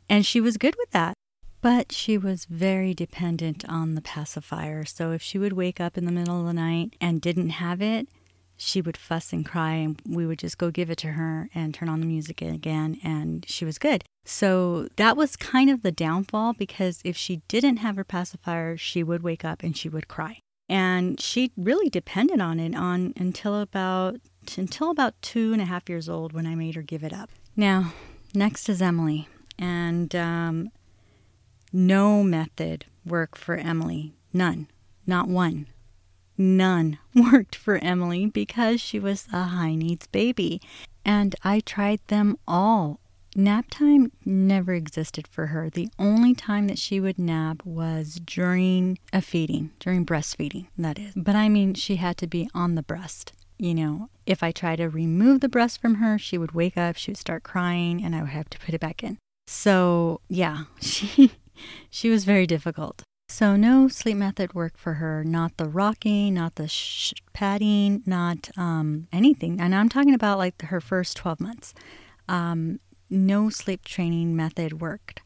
And 0.09 0.25
she 0.25 0.39
was 0.39 0.57
good 0.57 0.75
with 0.77 0.91
that. 0.91 1.13
But 1.61 1.91
she 1.91 2.17
was 2.17 2.45
very 2.45 2.93
dependent 2.93 3.65
on 3.67 3.95
the 3.95 4.01
pacifier. 4.01 4.85
So 4.85 5.11
if 5.11 5.21
she 5.21 5.39
would 5.39 5.53
wake 5.53 5.81
up 5.81 5.97
in 5.97 6.05
the 6.05 6.11
middle 6.11 6.39
of 6.39 6.45
the 6.45 6.53
night 6.53 6.95
and 7.01 7.19
didn't 7.19 7.49
have 7.49 7.81
it, 7.81 8.07
she 8.55 8.81
would 8.81 8.97
fuss 8.97 9.33
and 9.33 9.45
cry, 9.45 9.73
and 9.73 10.01
we 10.07 10.25
would 10.25 10.39
just 10.39 10.57
go 10.57 10.71
give 10.71 10.89
it 10.89 10.97
to 10.99 11.09
her 11.09 11.49
and 11.53 11.73
turn 11.73 11.89
on 11.89 11.99
the 11.99 12.07
music 12.07 12.41
again, 12.41 12.99
and 13.03 13.45
she 13.47 13.65
was 13.65 13.77
good. 13.77 14.03
So 14.25 14.87
that 14.95 15.15
was 15.15 15.35
kind 15.35 15.69
of 15.69 15.83
the 15.83 15.91
downfall 15.91 16.53
because 16.53 17.01
if 17.03 17.15
she 17.15 17.43
didn't 17.47 17.77
have 17.77 17.97
her 17.97 18.03
pacifier, 18.03 18.75
she 18.75 19.03
would 19.03 19.21
wake 19.21 19.45
up 19.45 19.61
and 19.61 19.77
she 19.77 19.89
would 19.89 20.07
cry 20.07 20.41
and 20.69 21.19
she 21.19 21.51
really 21.55 21.89
depended 21.89 22.41
on 22.41 22.59
it 22.59 22.75
on 22.75 23.13
until 23.17 23.59
about 23.59 24.19
until 24.57 24.89
about 24.89 25.13
two 25.21 25.53
and 25.53 25.61
a 25.61 25.65
half 25.65 25.89
years 25.89 26.07
old 26.07 26.33
when 26.33 26.45
I 26.45 26.55
made 26.55 26.75
her 26.75 26.81
give 26.81 27.03
it 27.03 27.13
up. 27.13 27.29
Now, 27.55 27.93
next 28.33 28.69
is 28.69 28.81
Emily, 28.81 29.27
and 29.59 30.15
um, 30.15 30.71
no 31.77 32.23
method 32.23 32.85
worked 33.05 33.37
for 33.37 33.55
Emily. 33.55 34.13
None, 34.33 34.67
not 35.05 35.27
one. 35.27 35.67
None 36.37 36.97
worked 37.15 37.55
for 37.55 37.77
Emily 37.77 38.25
because 38.25 38.81
she 38.81 38.99
was 38.99 39.27
a 39.31 39.43
high 39.43 39.75
needs 39.75 40.07
baby. 40.07 40.59
And 41.05 41.35
I 41.43 41.59
tried 41.59 41.99
them 42.07 42.37
all 42.47 42.99
Nap 43.35 43.67
time 43.69 44.11
never 44.25 44.73
existed 44.73 45.27
for 45.27 45.47
her. 45.47 45.69
The 45.69 45.89
only 45.99 46.33
time 46.33 46.65
that 46.69 46.79
she 46.79 46.99
would 46.99 47.19
nap 47.19 47.63
was 47.63 48.19
during 48.25 48.97
a 49.13 49.21
feeding, 49.21 49.69
during 49.79 50.07
breastfeeding, 50.07 50.65
that 50.75 50.97
is. 50.97 51.13
But 51.15 51.35
I 51.35 51.47
mean, 51.47 51.75
she 51.75 51.97
had 51.97 52.17
to 52.17 52.25
be 52.25 52.49
on 52.55 52.73
the 52.73 52.81
breast. 52.81 53.33
You 53.59 53.75
know, 53.75 54.09
if 54.25 54.41
I 54.41 54.51
tried 54.51 54.77
to 54.77 54.89
remove 54.89 55.41
the 55.41 55.49
breast 55.49 55.79
from 55.79 55.95
her, 55.95 56.17
she 56.17 56.39
would 56.39 56.53
wake 56.53 56.77
up, 56.77 56.95
she 56.95 57.11
would 57.11 57.19
start 57.19 57.43
crying, 57.43 58.03
and 58.03 58.15
I 58.15 58.21
would 58.21 58.31
have 58.31 58.49
to 58.49 58.57
put 58.57 58.73
it 58.73 58.81
back 58.81 59.03
in. 59.03 59.19
So, 59.45 60.21
yeah, 60.29 60.63
she 60.81 61.31
she 61.89 62.09
was 62.09 62.25
very 62.25 62.47
difficult. 62.47 63.03
So, 63.29 63.57
no 63.57 63.87
sleep 63.89 64.17
method 64.17 64.53
worked 64.53 64.79
for 64.79 64.95
her. 64.95 65.23
Not 65.23 65.57
the 65.57 65.67
rocking, 65.67 66.35
not 66.35 66.55
the 66.55 66.67
sh- 66.67 67.13
padding, 67.33 68.01
not 68.05 68.49
um, 68.57 69.07
anything. 69.11 69.59
And 69.59 69.75
I'm 69.75 69.89
talking 69.89 70.13
about 70.13 70.37
like 70.37 70.61
her 70.63 70.79
first 70.79 71.17
12 71.17 71.41
months. 71.41 71.73
Um, 72.29 72.79
no 73.09 73.49
sleep 73.49 73.83
training 73.83 74.35
method 74.35 74.81
worked. 74.81 75.21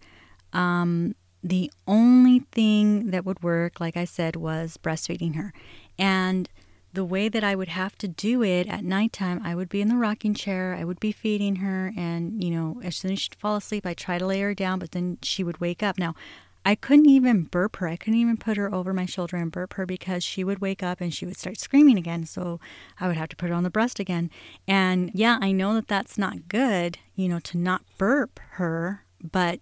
Um, 0.52 1.15
the 1.44 1.72
only 1.88 2.39
thing 2.52 3.12
that 3.12 3.26
would 3.26 3.44
work, 3.44 3.80
like 3.80 3.98
I 3.98 4.06
said, 4.06 4.36
was 4.36 4.78
breastfeeding 4.78 5.36
her. 5.36 5.54
And 5.98 6.50
the 6.94 7.06
way 7.06 7.30
that 7.30 7.44
I 7.44 7.56
would 7.56 7.70
have 7.70 7.98
to 8.00 8.08
do 8.08 8.44
it 8.44 8.68
at 8.68 8.84
nighttime, 8.84 9.42
I 9.44 9.56
would 9.56 9.70
be 9.70 9.82
in 9.82 9.88
the 9.88 9.96
rocking 9.96 10.34
chair, 10.34 10.76
I 10.78 10.84
would 10.84 11.00
be 11.00 11.12
feeding 11.12 11.58
her, 11.58 11.94
and, 11.96 12.44
you 12.44 12.52
know, 12.52 12.82
as 12.84 12.98
soon 12.98 13.12
as 13.12 13.20
she'd 13.20 13.36
fall 13.36 13.56
asleep, 13.56 13.86
I'd 13.86 13.98
try 13.98 14.18
to 14.18 14.26
lay 14.26 14.42
her 14.42 14.54
down, 14.54 14.80
but 14.80 14.92
then 14.92 15.18
she 15.22 15.44
would 15.44 15.62
wake 15.62 15.82
up. 15.82 15.98
Now, 15.98 16.16
I 16.64 16.76
couldn't 16.76 17.10
even 17.10 17.44
burp 17.44 17.78
her. 17.78 17.88
I 17.88 17.96
couldn't 17.96 18.20
even 18.20 18.38
put 18.38 18.58
her 18.58 18.74
over 18.74 18.94
my 18.94 19.06
shoulder 19.06 19.38
and 19.38 19.52
burp 19.52 19.74
her 19.74 19.86
because 19.86 20.24
she 20.24 20.44
would 20.44 20.60
wake 20.60 20.84
up 20.84 21.02
and 21.02 21.14
she 21.14 21.26
would 21.26 21.38
start 21.38 21.60
screaming 21.60 21.98
again. 21.98 22.26
So 22.26 22.60
I 23.00 23.08
would 23.08 23.18
have 23.18 23.30
to 23.30 23.36
put 23.36 23.50
her 23.50 23.56
on 23.56 23.64
the 23.64 23.72
breast 23.72 24.00
again. 24.00 24.30
And 24.68 25.10
yeah, 25.14 25.40
I 25.42 25.52
know 25.52 25.74
that 25.74 25.88
that's 25.88 26.20
not 26.20 26.48
good, 26.48 27.00
you 27.16 27.28
know, 27.28 27.40
to 27.40 27.58
not 27.58 27.82
burp 27.98 28.40
her, 28.52 29.06
but 29.24 29.60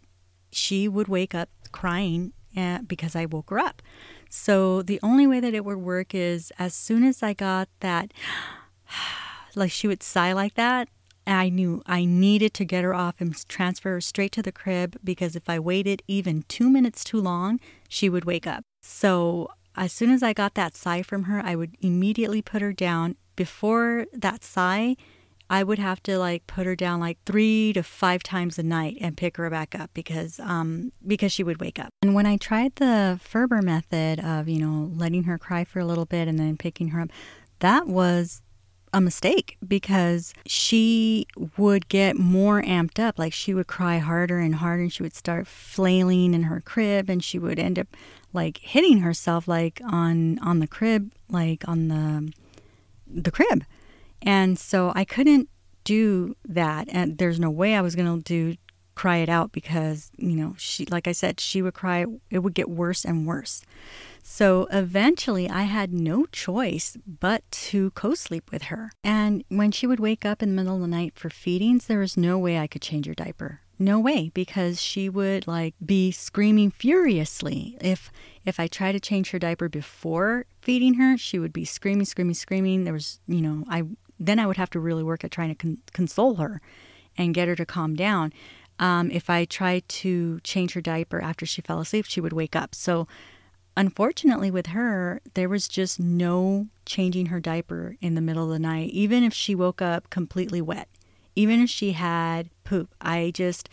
she 0.52 0.88
would 0.90 1.08
wake 1.08 1.34
up 1.34 1.50
crying 1.72 2.34
eh, 2.56 2.80
because 2.86 3.16
I 3.16 3.26
woke 3.26 3.50
her 3.52 3.60
up. 3.60 3.82
So 4.30 4.82
the 4.82 5.00
only 5.02 5.26
way 5.28 5.40
that 5.40 5.54
it 5.54 5.66
would 5.66 5.78
work 5.78 6.14
is 6.14 6.54
as 6.60 6.74
soon 6.74 7.04
as 7.04 7.22
I 7.24 7.34
got 7.34 7.68
that, 7.80 8.14
like 9.56 9.72
she 9.72 9.88
would 9.88 10.04
sigh 10.04 10.34
like 10.34 10.54
that, 10.54 10.88
I 11.28 11.50
knew 11.50 11.82
I 11.86 12.06
needed 12.06 12.54
to 12.56 12.66
get 12.66 12.84
her 12.84 12.94
off 12.94 13.16
and 13.20 13.36
transfer 13.48 13.92
her 13.92 14.02
straight 14.02 14.32
to 14.34 14.42
the 14.42 14.52
crib 14.52 14.98
because 15.04 15.36
if 15.36 15.50
I 15.50 15.60
waited 15.60 16.02
even 16.08 16.44
two 16.48 16.70
minutes 16.70 17.04
too 17.04 17.22
long, 17.22 17.60
she 17.88 18.10
would 18.10 18.26
wake 18.26 18.48
up. 18.48 18.64
So 18.82 19.50
as 19.76 19.94
soon 19.94 20.12
as 20.12 20.24
I 20.24 20.34
got 20.34 20.56
that 20.56 20.76
sigh 20.76 21.04
from 21.04 21.24
her, 21.24 21.42
I 21.44 21.56
would 21.56 21.76
immediately 21.82 22.42
put 22.42 22.62
her 22.62 22.74
down. 22.74 23.16
Before 23.36 24.06
that 24.12 24.44
sigh, 24.44 24.96
I 25.50 25.64
would 25.64 25.80
have 25.80 26.02
to 26.04 26.20
like 26.20 26.46
put 26.48 26.66
her 26.66 26.76
down 26.76 27.00
like 27.00 27.18
three 27.26 27.74
to 27.74 27.82
five 27.82 28.22
times 28.22 28.60
a 28.60 28.64
night 28.64 28.98
and 29.02 29.18
pick 29.18 29.38
her 29.38 29.50
back 29.50 29.74
up 29.80 29.90
because 29.94 30.40
um 30.40 30.92
because 31.06 31.32
she 31.32 31.44
would 31.44 31.60
wake 31.60 31.80
up. 31.80 31.90
And 32.02 32.14
when 32.14 32.26
I 32.26 32.38
tried 32.38 32.76
the 32.76 33.20
Ferber 33.22 33.62
method 33.62 34.20
of 34.20 34.48
you 34.48 34.60
know 34.60 34.92
letting 34.96 35.24
her 35.24 35.38
cry 35.38 35.64
for 35.64 35.80
a 35.80 35.86
little 35.86 36.06
bit 36.06 36.28
and 36.28 36.38
then 36.38 36.58
picking 36.58 36.90
her 36.90 37.02
up, 37.02 37.10
that 37.60 37.88
was 37.88 38.42
a 38.94 39.02
mistake 39.02 39.58
because 39.68 40.34
she 40.46 41.26
would 41.58 41.88
get 41.90 42.18
more 42.18 42.62
amped 42.62 43.00
up. 43.00 43.20
Like 43.20 43.34
she 43.34 43.54
would 43.54 43.68
cry 43.68 43.98
harder 43.98 44.40
and 44.40 44.56
harder 44.56 44.84
and 44.84 44.94
she 44.94 45.04
would 45.04 45.16
start 45.16 45.48
flailing 45.48 46.34
in 46.34 46.44
her 46.44 46.62
crib 46.62 47.10
and 47.10 47.24
she 47.24 47.40
would 47.40 47.60
end 47.60 47.78
up 47.80 47.88
like 48.34 48.60
hitting 48.60 49.00
herself 49.00 49.48
like 49.48 49.82
on 49.84 50.38
on 50.40 50.60
the 50.60 50.68
crib 50.68 51.12
like 51.30 51.68
on 51.68 51.88
the 51.88 52.32
the 53.08 53.32
crib. 53.32 53.64
And 54.22 54.58
so 54.58 54.92
I 54.96 55.06
couldn't 55.06 55.50
do 55.84 56.36
that 56.48 56.88
and 56.92 57.18
there's 57.18 57.40
no 57.40 57.50
way 57.50 57.76
I 57.76 57.82
was 57.82 57.96
going 57.96 58.22
to 58.22 58.24
do 58.24 58.58
cry 59.00 59.18
it 59.18 59.30
out 59.30 59.54
because, 59.54 60.12
you 60.18 60.36
know, 60.36 60.54
she, 60.58 60.86
like 60.88 61.08
I 61.08 61.14
said, 61.14 61.40
she 61.40 61.62
would 61.62 61.74
cry, 61.74 62.06
it 62.30 62.40
would 62.40 62.54
get 62.54 62.70
worse 62.70 63.06
and 63.06 63.26
worse. 63.26 63.64
So 64.22 64.68
eventually 64.72 65.50
I 65.50 65.64
had 65.64 65.94
no 65.94 66.26
choice 66.26 66.98
but 67.08 67.50
to 67.70 67.92
co 67.92 68.14
sleep 68.14 68.52
with 68.52 68.64
her. 68.64 68.92
And 69.02 69.46
when 69.48 69.72
she 69.72 69.88
would 69.88 70.02
wake 70.02 70.26
up 70.26 70.44
in 70.44 70.50
the 70.50 70.56
middle 70.56 70.76
of 70.76 70.82
the 70.82 70.88
night 70.88 71.14
for 71.16 71.30
feedings, 71.30 71.88
there 71.88 72.00
was 72.00 72.18
no 72.18 72.38
way 72.38 72.60
I 72.60 72.68
could 72.68 72.82
change 72.82 73.06
her 73.06 73.14
diaper. 73.14 73.62
No 73.82 73.98
way, 74.02 74.32
because 74.34 74.82
she 74.82 75.08
would 75.08 75.48
like 75.48 75.74
be 75.84 76.12
screaming 76.12 76.70
furiously. 76.70 77.78
If 77.80 78.12
if 78.46 78.60
I 78.60 78.68
tried 78.68 78.92
to 78.92 79.00
change 79.00 79.32
her 79.32 79.40
diaper 79.40 79.70
before 79.70 80.46
feeding 80.62 80.96
her, 80.96 81.18
she 81.18 81.40
would 81.40 81.54
be 81.54 81.64
screaming, 81.64 82.04
screaming, 82.04 82.34
screaming. 82.34 82.84
There 82.84 82.92
was, 82.92 83.22
you 83.26 83.42
know, 83.42 83.64
I 83.70 83.84
then 84.20 84.40
I 84.40 84.46
would 84.46 84.58
have 84.58 84.70
to 84.72 84.80
really 84.80 85.04
work 85.04 85.24
at 85.24 85.32
trying 85.32 85.50
to 85.50 85.56
con- 85.56 85.78
console 85.94 86.36
her 86.36 86.62
and 87.18 87.34
get 87.34 87.48
her 87.48 87.56
to 87.56 87.66
calm 87.66 87.96
down. 87.96 88.34
Um, 88.80 89.12
if 89.12 89.30
I 89.30 89.46
tried 89.46 89.88
to 89.90 90.40
change 90.42 90.74
her 90.74 90.82
diaper 90.82 91.22
after 91.22 91.46
she 91.46 91.62
fell 91.62 91.80
asleep, 91.80 92.06
she 92.08 92.22
would 92.22 92.34
wake 92.34 92.56
up. 92.56 92.74
So, 92.74 93.08
unfortunately, 93.76 94.52
with 94.52 94.68
her, 94.68 95.22
there 95.34 95.50
was 95.50 95.68
just 95.68 96.00
no 96.00 96.68
changing 96.86 97.28
her 97.28 97.40
diaper 97.40 97.96
in 98.02 98.16
the 98.16 98.22
middle 98.22 98.46
of 98.46 98.50
the 98.52 98.60
night, 98.60 98.90
even 98.92 99.24
if 99.24 99.34
she 99.34 99.54
woke 99.54 99.82
up 99.82 100.10
completely 100.10 100.62
wet, 100.62 100.88
even 101.36 101.62
if 101.62 101.70
she 101.70 101.92
had 101.92 102.50
poop. 102.64 102.94
I 103.02 103.32
just, 103.34 103.70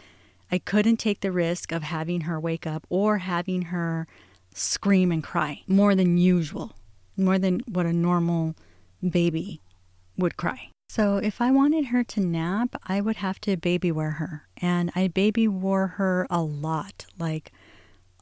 I 0.50 0.59
couldn't 0.59 0.96
take 0.96 1.20
the 1.20 1.32
risk 1.32 1.72
of 1.72 1.85
having 1.85 2.22
her 2.22 2.40
wake 2.40 2.66
up 2.66 2.85
or 2.88 3.18
having 3.18 3.62
her 3.62 4.09
scream 4.54 5.12
and 5.12 5.22
cry 5.22 5.62
more 5.68 5.94
than 5.94 6.18
usual, 6.18 6.72
more 7.16 7.38
than 7.38 7.61
what 7.68 7.87
a 7.87 7.92
normal 7.92 8.56
baby 9.09 9.61
would 10.16 10.37
cry. 10.37 10.70
So 10.88 11.16
if 11.16 11.40
I 11.40 11.50
wanted 11.50 11.87
her 11.87 12.05
to 12.05 12.20
nap, 12.20 12.81
I 12.87 13.00
would 13.00 13.16
have 13.16 13.40
to 13.42 13.57
baby 13.57 13.90
wear 13.90 14.12
her. 14.12 14.46
And 14.57 14.90
I 14.94 15.09
baby 15.09 15.48
wore 15.48 15.88
her 15.88 16.26
a 16.31 16.42
lot, 16.42 17.07
like 17.18 17.52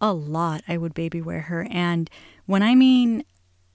a 0.00 0.12
lot. 0.12 0.62
I 0.66 0.76
would 0.76 0.94
baby 0.94 1.20
wear 1.20 1.42
her. 1.42 1.66
And 1.70 2.08
when 2.46 2.62
I 2.62 2.74
mean 2.74 3.24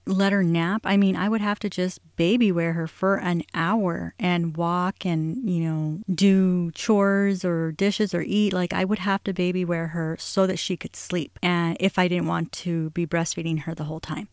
let 0.06 0.32
her 0.32 0.42
nap, 0.42 0.82
I 0.84 0.96
mean 0.96 1.14
I 1.14 1.28
would 1.28 1.40
have 1.40 1.60
to 1.60 1.70
just 1.70 2.00
baby 2.16 2.50
wear 2.50 2.72
her 2.72 2.88
for 2.88 3.16
an 3.16 3.44
hour 3.54 4.14
and 4.18 4.56
walk 4.56 5.06
and, 5.06 5.48
you 5.48 5.60
know, 5.60 6.00
do 6.12 6.72
chores 6.72 7.44
or 7.44 7.72
dishes 7.72 8.12
or 8.12 8.22
eat. 8.22 8.52
Like 8.52 8.72
I 8.72 8.84
would 8.84 8.98
have 8.98 9.22
to 9.24 9.32
baby 9.32 9.64
wear 9.64 9.88
her 9.88 10.16
so 10.18 10.46
that 10.46 10.58
she 10.58 10.76
could 10.76 10.96
sleep. 10.96 11.38
And 11.42 11.76
if 11.78 11.98
I 11.98 12.08
didn't 12.08 12.26
want 12.26 12.50
to 12.52 12.90
be 12.90 13.06
breastfeeding 13.06 13.60
her 13.60 13.74
the 13.74 13.84
whole 13.84 14.00
time. 14.00 14.28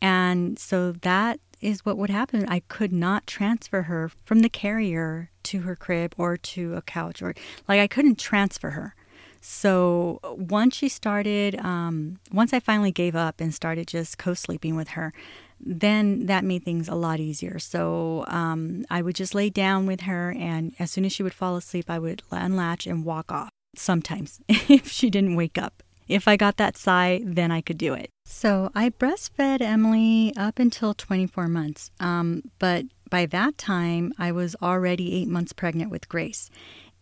And 0.00 0.58
so 0.58 0.92
that 0.92 1.40
is 1.60 1.84
what 1.84 1.96
would 1.98 2.10
happen. 2.10 2.46
I 2.48 2.60
could 2.60 2.92
not 2.92 3.26
transfer 3.26 3.82
her 3.82 4.10
from 4.24 4.40
the 4.40 4.48
carrier 4.48 5.30
to 5.44 5.60
her 5.60 5.76
crib 5.76 6.14
or 6.16 6.36
to 6.36 6.74
a 6.74 6.82
couch 6.82 7.22
or 7.22 7.34
like 7.66 7.80
I 7.80 7.86
couldn't 7.86 8.18
transfer 8.18 8.70
her. 8.70 8.94
So 9.40 10.18
once 10.24 10.74
she 10.76 10.88
started, 10.88 11.58
um, 11.60 12.18
once 12.32 12.52
I 12.52 12.60
finally 12.60 12.90
gave 12.90 13.14
up 13.14 13.40
and 13.40 13.54
started 13.54 13.86
just 13.86 14.18
co 14.18 14.34
sleeping 14.34 14.74
with 14.74 14.88
her, 14.88 15.12
then 15.60 16.26
that 16.26 16.44
made 16.44 16.64
things 16.64 16.88
a 16.88 16.94
lot 16.94 17.20
easier. 17.20 17.58
So 17.58 18.24
um, 18.28 18.84
I 18.90 19.02
would 19.02 19.14
just 19.14 19.34
lay 19.34 19.50
down 19.50 19.86
with 19.86 20.02
her, 20.02 20.34
and 20.36 20.74
as 20.78 20.90
soon 20.90 21.04
as 21.04 21.12
she 21.12 21.22
would 21.22 21.34
fall 21.34 21.56
asleep, 21.56 21.86
I 21.88 21.98
would 21.98 22.22
unlatch 22.30 22.86
and 22.86 23.04
walk 23.04 23.32
off 23.32 23.50
sometimes 23.76 24.40
if 24.48 24.88
she 24.90 25.10
didn't 25.10 25.36
wake 25.36 25.58
up. 25.58 25.82
If 26.08 26.26
I 26.26 26.36
got 26.36 26.56
that 26.56 26.76
sigh, 26.76 27.20
then 27.24 27.50
I 27.50 27.60
could 27.60 27.78
do 27.78 27.94
it. 27.94 28.10
So 28.24 28.70
I 28.74 28.90
breastfed 28.90 29.60
Emily 29.60 30.32
up 30.36 30.58
until 30.58 30.94
24 30.94 31.48
months. 31.48 31.90
Um, 32.00 32.42
but 32.58 32.86
by 33.10 33.26
that 33.26 33.58
time, 33.58 34.12
I 34.18 34.32
was 34.32 34.56
already 34.62 35.14
eight 35.14 35.28
months 35.28 35.52
pregnant 35.52 35.90
with 35.90 36.08
Grace. 36.08 36.50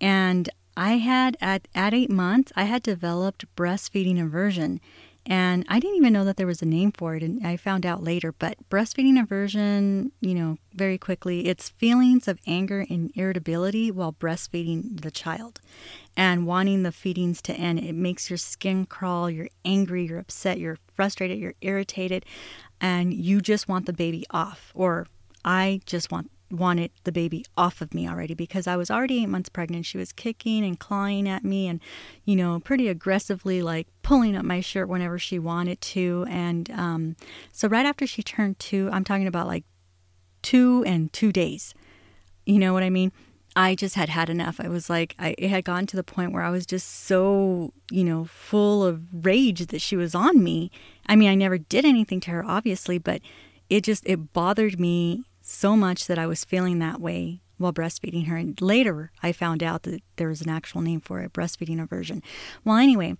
And 0.00 0.48
I 0.76 0.98
had, 0.98 1.36
at, 1.40 1.68
at 1.74 1.94
eight 1.94 2.10
months, 2.10 2.52
I 2.54 2.64
had 2.64 2.82
developed 2.82 3.44
breastfeeding 3.56 4.22
aversion. 4.22 4.80
And 5.28 5.64
I 5.68 5.80
didn't 5.80 5.96
even 5.96 6.12
know 6.12 6.24
that 6.24 6.36
there 6.36 6.46
was 6.46 6.62
a 6.62 6.66
name 6.66 6.92
for 6.92 7.16
it, 7.16 7.22
and 7.24 7.44
I 7.44 7.56
found 7.56 7.84
out 7.84 8.02
later. 8.02 8.30
But 8.30 8.56
breastfeeding 8.70 9.20
aversion, 9.20 10.12
you 10.20 10.34
know, 10.34 10.58
very 10.72 10.98
quickly, 10.98 11.48
it's 11.48 11.68
feelings 11.68 12.28
of 12.28 12.38
anger 12.46 12.86
and 12.88 13.10
irritability 13.16 13.90
while 13.90 14.12
breastfeeding 14.12 15.00
the 15.00 15.10
child 15.10 15.60
and 16.16 16.46
wanting 16.46 16.84
the 16.84 16.92
feedings 16.92 17.42
to 17.42 17.52
end. 17.54 17.80
It 17.80 17.96
makes 17.96 18.30
your 18.30 18.36
skin 18.36 18.86
crawl, 18.86 19.28
you're 19.28 19.48
angry, 19.64 20.06
you're 20.06 20.20
upset, 20.20 20.60
you're 20.60 20.78
frustrated, 20.94 21.38
you're 21.38 21.54
irritated, 21.60 22.24
and 22.80 23.12
you 23.12 23.40
just 23.40 23.68
want 23.68 23.86
the 23.86 23.92
baby 23.92 24.24
off. 24.30 24.70
Or 24.76 25.08
I 25.44 25.80
just 25.86 26.12
want 26.12 26.30
wanted 26.50 26.90
the 27.04 27.12
baby 27.12 27.44
off 27.56 27.80
of 27.80 27.92
me 27.92 28.08
already 28.08 28.34
because 28.34 28.66
I 28.66 28.76
was 28.76 28.90
already 28.90 29.22
eight 29.22 29.28
months 29.28 29.48
pregnant. 29.48 29.86
She 29.86 29.98
was 29.98 30.12
kicking 30.12 30.64
and 30.64 30.78
clawing 30.78 31.28
at 31.28 31.44
me 31.44 31.66
and, 31.66 31.80
you 32.24 32.36
know, 32.36 32.60
pretty 32.60 32.88
aggressively 32.88 33.62
like 33.62 33.88
pulling 34.02 34.36
up 34.36 34.44
my 34.44 34.60
shirt 34.60 34.88
whenever 34.88 35.18
she 35.18 35.38
wanted 35.38 35.80
to. 35.80 36.26
And 36.28 36.70
um, 36.70 37.16
so 37.52 37.68
right 37.68 37.86
after 37.86 38.06
she 38.06 38.22
turned 38.22 38.58
two, 38.58 38.88
I'm 38.92 39.04
talking 39.04 39.26
about 39.26 39.46
like 39.46 39.64
two 40.42 40.84
and 40.86 41.12
two 41.12 41.32
days. 41.32 41.74
You 42.44 42.58
know 42.58 42.72
what 42.72 42.84
I 42.84 42.90
mean? 42.90 43.12
I 43.56 43.74
just 43.74 43.94
had 43.94 44.10
had 44.10 44.28
enough. 44.28 44.60
I 44.60 44.68
was 44.68 44.90
like, 44.90 45.14
I, 45.18 45.34
it 45.38 45.48
had 45.48 45.64
gotten 45.64 45.86
to 45.86 45.96
the 45.96 46.04
point 46.04 46.32
where 46.32 46.42
I 46.42 46.50
was 46.50 46.66
just 46.66 47.06
so, 47.06 47.72
you 47.90 48.04
know, 48.04 48.26
full 48.26 48.84
of 48.84 49.02
rage 49.12 49.66
that 49.66 49.80
she 49.80 49.96
was 49.96 50.14
on 50.14 50.44
me. 50.44 50.70
I 51.06 51.16
mean, 51.16 51.30
I 51.30 51.34
never 51.34 51.56
did 51.56 51.86
anything 51.86 52.20
to 52.20 52.32
her, 52.32 52.44
obviously, 52.44 52.98
but 52.98 53.22
it 53.70 53.82
just, 53.82 54.06
it 54.06 54.34
bothered 54.34 54.78
me 54.78 55.24
so 55.46 55.76
much 55.76 56.06
that 56.06 56.18
I 56.18 56.26
was 56.26 56.44
feeling 56.44 56.78
that 56.80 57.00
way 57.00 57.40
while 57.58 57.72
breastfeeding 57.72 58.26
her. 58.26 58.36
And 58.36 58.60
later 58.60 59.10
I 59.22 59.32
found 59.32 59.62
out 59.62 59.84
that 59.84 60.02
there 60.16 60.28
was 60.28 60.42
an 60.42 60.48
actual 60.48 60.82
name 60.82 61.00
for 61.00 61.20
it, 61.20 61.32
breastfeeding 61.32 61.82
aversion. 61.82 62.22
Well, 62.64 62.76
anyway, 62.76 63.16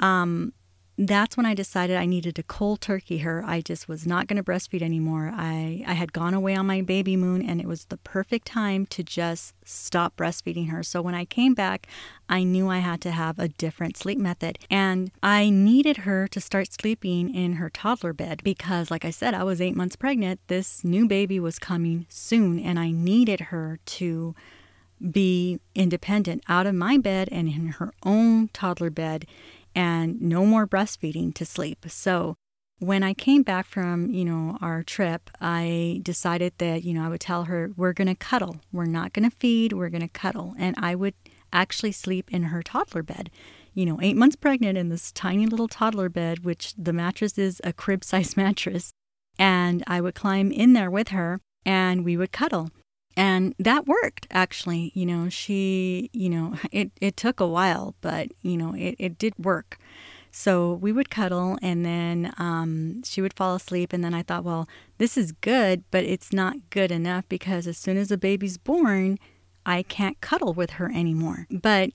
um, 0.00 0.52
that's 1.00 1.36
when 1.36 1.46
I 1.46 1.54
decided 1.54 1.96
I 1.96 2.06
needed 2.06 2.34
to 2.34 2.42
cold 2.42 2.80
turkey 2.80 3.18
her. 3.18 3.44
I 3.46 3.60
just 3.60 3.88
was 3.88 4.04
not 4.04 4.26
going 4.26 4.36
to 4.36 4.42
breastfeed 4.42 4.82
anymore. 4.82 5.32
I, 5.32 5.84
I 5.86 5.92
had 5.92 6.12
gone 6.12 6.34
away 6.34 6.56
on 6.56 6.66
my 6.66 6.82
baby 6.82 7.16
moon 7.16 7.40
and 7.40 7.60
it 7.60 7.68
was 7.68 7.84
the 7.84 7.98
perfect 7.98 8.48
time 8.48 8.84
to 8.86 9.04
just 9.04 9.54
stop 9.64 10.16
breastfeeding 10.16 10.70
her. 10.70 10.82
So 10.82 11.00
when 11.00 11.14
I 11.14 11.24
came 11.24 11.54
back, 11.54 11.86
I 12.28 12.42
knew 12.42 12.68
I 12.68 12.78
had 12.78 13.00
to 13.02 13.12
have 13.12 13.38
a 13.38 13.46
different 13.46 13.96
sleep 13.96 14.18
method. 14.18 14.58
And 14.70 15.12
I 15.22 15.50
needed 15.50 15.98
her 15.98 16.26
to 16.28 16.40
start 16.40 16.72
sleeping 16.72 17.32
in 17.32 17.54
her 17.54 17.70
toddler 17.70 18.12
bed 18.12 18.40
because, 18.42 18.90
like 18.90 19.04
I 19.04 19.10
said, 19.10 19.34
I 19.34 19.44
was 19.44 19.60
eight 19.60 19.76
months 19.76 19.94
pregnant. 19.94 20.40
This 20.48 20.82
new 20.82 21.06
baby 21.06 21.38
was 21.38 21.60
coming 21.60 22.06
soon 22.08 22.58
and 22.58 22.76
I 22.76 22.90
needed 22.90 23.40
her 23.40 23.78
to 23.86 24.34
be 25.12 25.60
independent 25.76 26.42
out 26.48 26.66
of 26.66 26.74
my 26.74 26.98
bed 26.98 27.28
and 27.30 27.48
in 27.48 27.68
her 27.68 27.92
own 28.02 28.48
toddler 28.48 28.90
bed 28.90 29.26
and 29.78 30.20
no 30.20 30.44
more 30.44 30.66
breastfeeding 30.66 31.32
to 31.32 31.44
sleep. 31.44 31.86
So 31.88 32.34
when 32.80 33.04
I 33.04 33.14
came 33.14 33.44
back 33.44 33.64
from, 33.64 34.10
you 34.10 34.24
know, 34.24 34.58
our 34.60 34.82
trip, 34.82 35.30
I 35.40 36.00
decided 36.02 36.54
that, 36.58 36.82
you 36.82 36.94
know, 36.94 37.04
I 37.04 37.08
would 37.08 37.20
tell 37.20 37.44
her, 37.44 37.70
we're 37.76 37.92
going 37.92 38.08
to 38.08 38.16
cuddle. 38.16 38.60
We're 38.72 38.86
not 38.86 39.12
going 39.12 39.30
to 39.30 39.36
feed, 39.36 39.72
we're 39.72 39.88
going 39.88 40.02
to 40.02 40.08
cuddle. 40.08 40.56
And 40.58 40.74
I 40.78 40.96
would 40.96 41.14
actually 41.52 41.92
sleep 41.92 42.28
in 42.34 42.44
her 42.44 42.60
toddler 42.60 43.04
bed. 43.04 43.30
You 43.72 43.86
know, 43.86 44.00
eight 44.02 44.16
months 44.16 44.34
pregnant 44.34 44.76
in 44.76 44.88
this 44.88 45.12
tiny 45.12 45.46
little 45.46 45.68
toddler 45.68 46.08
bed, 46.08 46.44
which 46.44 46.74
the 46.76 46.92
mattress 46.92 47.38
is 47.38 47.60
a 47.62 47.72
crib 47.72 48.02
size 48.02 48.36
mattress. 48.36 48.92
And 49.38 49.84
I 49.86 50.00
would 50.00 50.16
climb 50.16 50.50
in 50.50 50.72
there 50.72 50.90
with 50.90 51.08
her 51.08 51.40
and 51.64 52.04
we 52.04 52.16
would 52.16 52.32
cuddle. 52.32 52.70
And 53.18 53.56
that 53.58 53.86
worked 53.86 54.28
actually. 54.30 54.92
You 54.94 55.04
know, 55.04 55.28
she, 55.28 56.08
you 56.12 56.30
know, 56.30 56.54
it, 56.72 56.92
it 57.00 57.16
took 57.16 57.40
a 57.40 57.46
while, 57.46 57.96
but, 58.00 58.28
you 58.42 58.56
know, 58.56 58.74
it, 58.74 58.94
it 58.98 59.18
did 59.18 59.34
work. 59.36 59.76
So 60.30 60.74
we 60.74 60.92
would 60.92 61.10
cuddle 61.10 61.58
and 61.60 61.84
then 61.84 62.32
um, 62.38 63.02
she 63.02 63.20
would 63.20 63.34
fall 63.34 63.56
asleep. 63.56 63.92
And 63.92 64.04
then 64.04 64.14
I 64.14 64.22
thought, 64.22 64.44
well, 64.44 64.68
this 64.98 65.16
is 65.16 65.32
good, 65.32 65.82
but 65.90 66.04
it's 66.04 66.32
not 66.32 66.70
good 66.70 66.92
enough 66.92 67.28
because 67.28 67.66
as 67.66 67.76
soon 67.76 67.96
as 67.96 68.08
the 68.08 68.16
baby's 68.16 68.56
born, 68.56 69.18
I 69.66 69.82
can't 69.82 70.20
cuddle 70.20 70.54
with 70.54 70.72
her 70.72 70.90
anymore. 70.94 71.48
But 71.50 71.90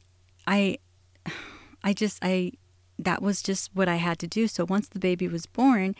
I, 0.45 0.79
I 1.85 1.93
just, 1.93 2.19
I, 2.21 2.51
that 2.99 3.21
was 3.21 3.41
just 3.41 3.71
what 3.73 3.87
I 3.87 3.95
had 3.95 4.19
to 4.19 4.27
do. 4.27 4.47
So 4.47 4.65
once 4.65 4.89
the 4.89 4.99
baby 4.99 5.29
was 5.29 5.45
born, 5.45 5.95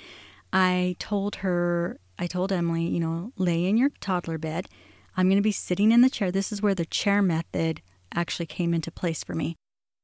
I 0.52 0.98
told 1.00 1.38
her, 1.38 1.98
I 2.20 2.28
told 2.28 2.52
Emily, 2.52 2.84
you 2.84 3.00
know, 3.00 3.32
lay 3.38 3.66
in 3.66 3.78
your 3.78 3.92
toddler 4.02 4.38
bed 4.38 4.68
I'm 5.16 5.28
going 5.28 5.38
to 5.38 5.42
be 5.42 5.52
sitting 5.52 5.92
in 5.92 6.02
the 6.02 6.10
chair. 6.10 6.32
This 6.32 6.52
is 6.52 6.62
where 6.62 6.76
the 6.76 6.86
chair 6.86 7.22
method 7.22 7.82
actually 8.14 8.46
came 8.46 8.74
into 8.74 8.92
place 8.92 9.24
for 9.24 9.34
me. 9.34 9.56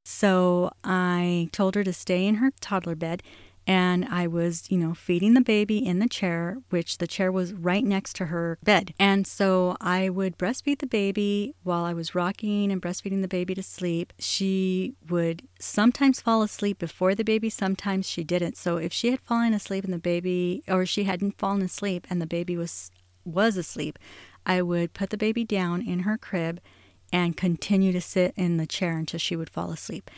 So 0.06 0.72
I 0.84 1.50
told 1.52 1.76
her 1.76 1.84
to 1.84 1.94
stay 1.94 2.26
in 2.26 2.36
her 2.36 2.52
toddler 2.62 2.96
bed 2.96 3.22
and 3.70 4.06
I 4.06 4.26
was, 4.26 4.64
you 4.72 4.80
know, 4.80 4.96
feeding 4.96 5.36
the 5.36 5.42
baby 5.42 5.78
in 5.78 6.00
the 6.00 6.08
chair, 6.08 6.58
which 6.72 6.98
the 6.98 7.06
chair 7.06 7.32
was 7.32 7.54
right 7.54 7.84
next 7.84 8.16
to 8.16 8.26
her 8.26 8.58
bed. 8.64 8.96
And 9.00 9.28
so 9.28 9.78
I 9.80 10.10
would 10.10 10.40
breastfeed 10.40 10.80
the 10.80 10.88
baby 10.88 11.54
while 11.62 11.84
I 11.84 11.94
was 11.94 12.16
rocking 12.16 12.72
and 12.72 12.82
breastfeeding 12.82 13.22
the 13.22 13.28
baby 13.28 13.54
to 13.54 13.62
sleep. 13.62 14.12
She 14.18 14.96
would 15.08 15.44
sometimes 15.60 16.20
fall 16.20 16.42
asleep 16.42 16.80
before 16.80 17.14
the 17.14 17.24
baby, 17.24 17.52
sometimes 17.52 18.10
she 18.10 18.24
didn't. 18.24 18.58
So 18.58 18.78
if 18.78 18.92
she 18.92 19.12
had 19.12 19.20
fallen 19.22 19.54
asleep 19.54 19.84
and 19.84 19.94
the 19.94 20.00
baby 20.00 20.64
or 20.68 20.88
she 20.88 21.04
hadn't 21.04 21.38
fallen 21.38 21.62
asleep 21.62 22.08
and 22.10 22.20
the 22.20 22.26
baby 22.26 22.58
was 22.58 22.90
was 23.24 23.56
asleep, 23.56 24.00
I 24.46 24.62
would 24.62 24.94
put 24.94 25.10
the 25.10 25.18
baby 25.18 25.44
down 25.44 25.82
in 25.82 26.00
her 26.00 26.18
crib 26.18 26.60
and 27.12 27.36
continue 27.36 27.92
to 27.92 28.02
sit 28.02 28.34
in 28.36 28.58
the 28.58 28.68
chair 28.68 28.98
until 28.98 29.20
she 29.20 29.36
would 29.36 29.50
fall 29.50 29.72
asleep. 29.72 30.10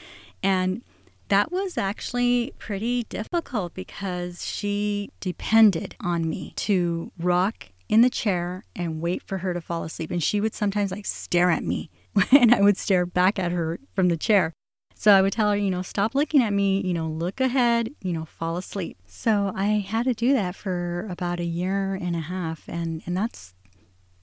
And 0.44 0.82
that 1.30 1.52
was 1.52 1.78
actually 1.78 2.54
pretty 2.60 3.04
difficult 3.04 3.74
because 3.74 4.46
she 4.46 5.12
depended 5.22 5.96
on 6.02 6.30
me 6.30 6.54
to 6.58 7.12
rock 7.18 7.70
in 7.88 8.02
the 8.02 8.10
chair 8.10 8.64
and 8.76 9.02
wait 9.02 9.24
for 9.24 9.40
her 9.40 9.54
to 9.54 9.62
fall 9.62 9.84
asleep. 9.84 10.12
And 10.12 10.22
she 10.22 10.42
would 10.42 10.54
sometimes 10.54 10.92
like 10.92 11.06
stare 11.06 11.50
at 11.50 11.64
me 11.64 11.90
and 12.32 12.54
I 12.54 12.62
would 12.62 12.78
stare 12.78 13.06
back 13.06 13.40
at 13.40 13.52
her 13.52 13.80
from 13.94 14.10
the 14.10 14.18
chair. 14.18 14.54
So 14.94 15.14
I 15.14 15.22
would 15.22 15.34
tell 15.34 15.50
her, 15.50 15.58
you 15.58 15.72
know, 15.72 15.82
stop 15.82 16.14
looking 16.14 16.44
at 16.44 16.54
me, 16.54 16.80
you 16.82 16.94
know, 16.94 17.08
look 17.08 17.42
ahead, 17.42 17.90
you 18.04 18.14
know, 18.14 18.26
fall 18.26 18.58
asleep. 18.58 18.98
So 19.08 19.52
I 19.56 19.80
had 19.80 20.04
to 20.04 20.14
do 20.14 20.34
that 20.34 20.56
for 20.56 21.08
about 21.10 21.40
a 21.40 21.46
year 21.46 21.96
and 21.96 22.16
a 22.16 22.20
half 22.20 22.68
and 22.68 23.02
and 23.06 23.18
that's 23.18 23.54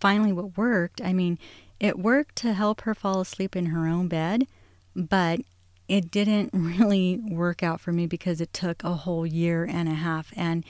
finally 0.00 0.32
what 0.32 0.56
worked. 0.56 1.00
I 1.02 1.12
mean, 1.12 1.38
it 1.80 1.98
worked 1.98 2.37
to 2.37 2.52
help 2.52 2.82
her 2.82 2.94
fall 2.94 3.20
asleep 3.20 3.54
in 3.54 3.66
her 3.66 3.87
own 3.87 4.08
bed, 4.08 4.46
but 4.94 5.40
it 5.88 6.11
didn't 6.11 6.50
really 6.52 7.20
work 7.30 7.62
out 7.62 7.80
for 7.80 7.92
me 7.92 8.06
because 8.06 8.40
it 8.40 8.52
took 8.52 8.84
a 8.84 8.94
whole 8.94 9.26
year 9.26 9.64
and 9.64 9.88
a 9.88 9.94
half. 9.94 10.32
And 10.37 10.64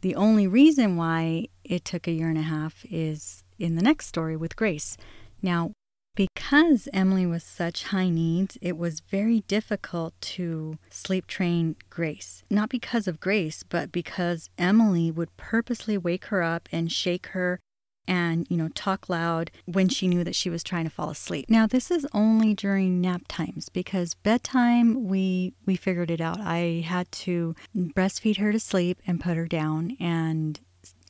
the 0.00 0.14
only 0.14 0.46
reason 0.46 0.96
why 0.96 1.48
it 1.64 1.84
took 1.84 2.06
a 2.06 2.12
year 2.12 2.28
and 2.28 2.38
a 2.38 2.42
half 2.42 2.84
is 2.90 3.44
in 3.58 3.76
the 3.76 3.82
next 3.82 4.06
story 4.06 4.36
with 4.36 4.56
Grace. 4.56 4.96
Now, 5.40 5.72
because 6.14 6.88
Emily 6.92 7.24
was 7.24 7.42
such 7.42 7.84
high 7.84 8.10
needs, 8.10 8.58
it 8.60 8.76
was 8.76 9.00
very 9.00 9.40
difficult 9.48 10.12
to 10.20 10.78
sleep 10.90 11.26
train 11.26 11.76
Grace. 11.88 12.42
Not 12.50 12.68
because 12.68 13.08
of 13.08 13.20
Grace, 13.20 13.62
but 13.62 13.90
because 13.90 14.50
Emily 14.58 15.10
would 15.10 15.34
purposely 15.38 15.96
wake 15.96 16.26
her 16.26 16.42
up 16.42 16.68
and 16.70 16.92
shake 16.92 17.28
her 17.28 17.60
and, 18.06 18.46
you 18.50 18.56
know, 18.56 18.68
talk 18.68 19.08
loud 19.08 19.50
when 19.66 19.88
she 19.88 20.08
knew 20.08 20.24
that 20.24 20.34
she 20.34 20.50
was 20.50 20.62
trying 20.62 20.84
to 20.84 20.90
fall 20.90 21.10
asleep. 21.10 21.46
Now, 21.48 21.66
this 21.66 21.90
is 21.90 22.06
only 22.12 22.54
during 22.54 23.00
nap 23.00 23.22
times 23.28 23.68
because 23.68 24.14
bedtime 24.14 25.06
we 25.06 25.54
we 25.66 25.76
figured 25.76 26.10
it 26.10 26.20
out. 26.20 26.40
I 26.40 26.84
had 26.86 27.10
to 27.12 27.54
breastfeed 27.76 28.38
her 28.38 28.52
to 28.52 28.60
sleep 28.60 28.98
and 29.06 29.20
put 29.20 29.36
her 29.36 29.46
down 29.46 29.96
and 30.00 30.58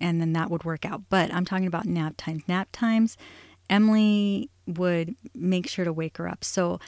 and 0.01 0.21
then 0.21 0.33
that 0.35 0.51
would 0.51 0.65
work 0.65 0.85
out. 0.85 1.03
But 1.09 1.33
I'm 1.33 1.45
talking 1.45 1.67
about 1.67 1.87
nap 1.87 2.15
times. 2.17 2.43
Nap 2.47 2.69
times, 2.73 3.17
Emily 3.71 4.51
would 4.67 5.15
make 5.35 5.69
sure 5.69 5.85
to 5.85 5.93
wake 5.93 6.19
her 6.19 6.29
up. 6.29 6.45
So 6.45 6.79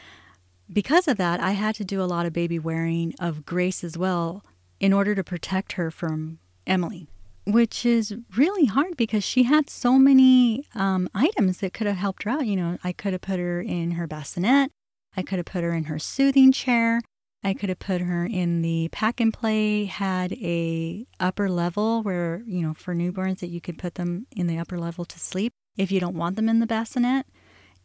because 0.73 1.09
of 1.09 1.17
that, 1.19 1.41
I 1.41 1.53
had 1.53 1.75
to 1.77 1.85
do 1.85 2.03
a 2.03 2.05
lot 2.05 2.27
of 2.27 2.33
baby 2.33 2.59
wearing 2.59 3.15
of 3.21 3.47
Grace 3.47 3.85
as 3.85 3.97
well 3.97 4.45
in 4.81 4.93
order 4.93 5.15
to 5.15 5.25
protect 5.25 5.73
her 5.73 5.91
from 5.91 6.39
Emily 6.67 7.09
which 7.47 7.85
is 7.85 8.15
really 8.37 8.67
hard 8.67 8.97
because 8.97 9.23
she 9.25 9.45
had 9.45 9.69
so 9.69 9.99
many 9.99 10.67
um, 10.75 11.09
items 11.15 11.59
that 11.59 11.73
could 11.73 11.87
have 11.87 11.97
helped 11.97 12.23
her 12.23 12.31
out. 12.31 12.47
You 12.47 12.57
know, 12.57 12.79
I 12.83 12.93
could 12.93 13.13
have 13.13 13.23
put 13.23 13.39
her 13.39 13.61
in 13.61 13.93
her 13.93 14.07
bassinet, 14.07 14.71
I 15.17 15.23
could 15.23 15.39
have 15.39 15.47
put 15.47 15.65
her 15.65 15.73
in 15.73 15.85
her 15.85 15.99
soothing 15.99 16.53
chair, 16.53 17.01
I 17.45 17.53
could 17.53 17.69
have 17.69 17.79
put 17.79 18.01
her 18.01 18.25
in 18.25 18.63
the 18.63 18.89
pack 18.91 19.21
and 19.21 19.33
play. 19.33 19.85
Had 19.85 20.33
a 20.33 21.07
upper 21.21 21.51
level 21.51 22.03
where 22.03 22.43
you 22.47 22.63
know 22.63 22.73
for 22.73 22.95
newborns 22.95 23.41
that 23.41 23.51
you 23.51 23.61
could 23.61 23.79
put 23.79 23.97
them 23.97 24.27
in 24.35 24.47
the 24.47 24.59
upper 24.59 24.79
level 24.79 25.05
to 25.05 25.19
sleep 25.19 25.53
if 25.77 25.93
you 25.93 26.01
don't 26.01 26.17
want 26.17 26.37
them 26.37 26.49
in 26.49 26.61
the 26.61 26.67
bassinet. 26.67 27.27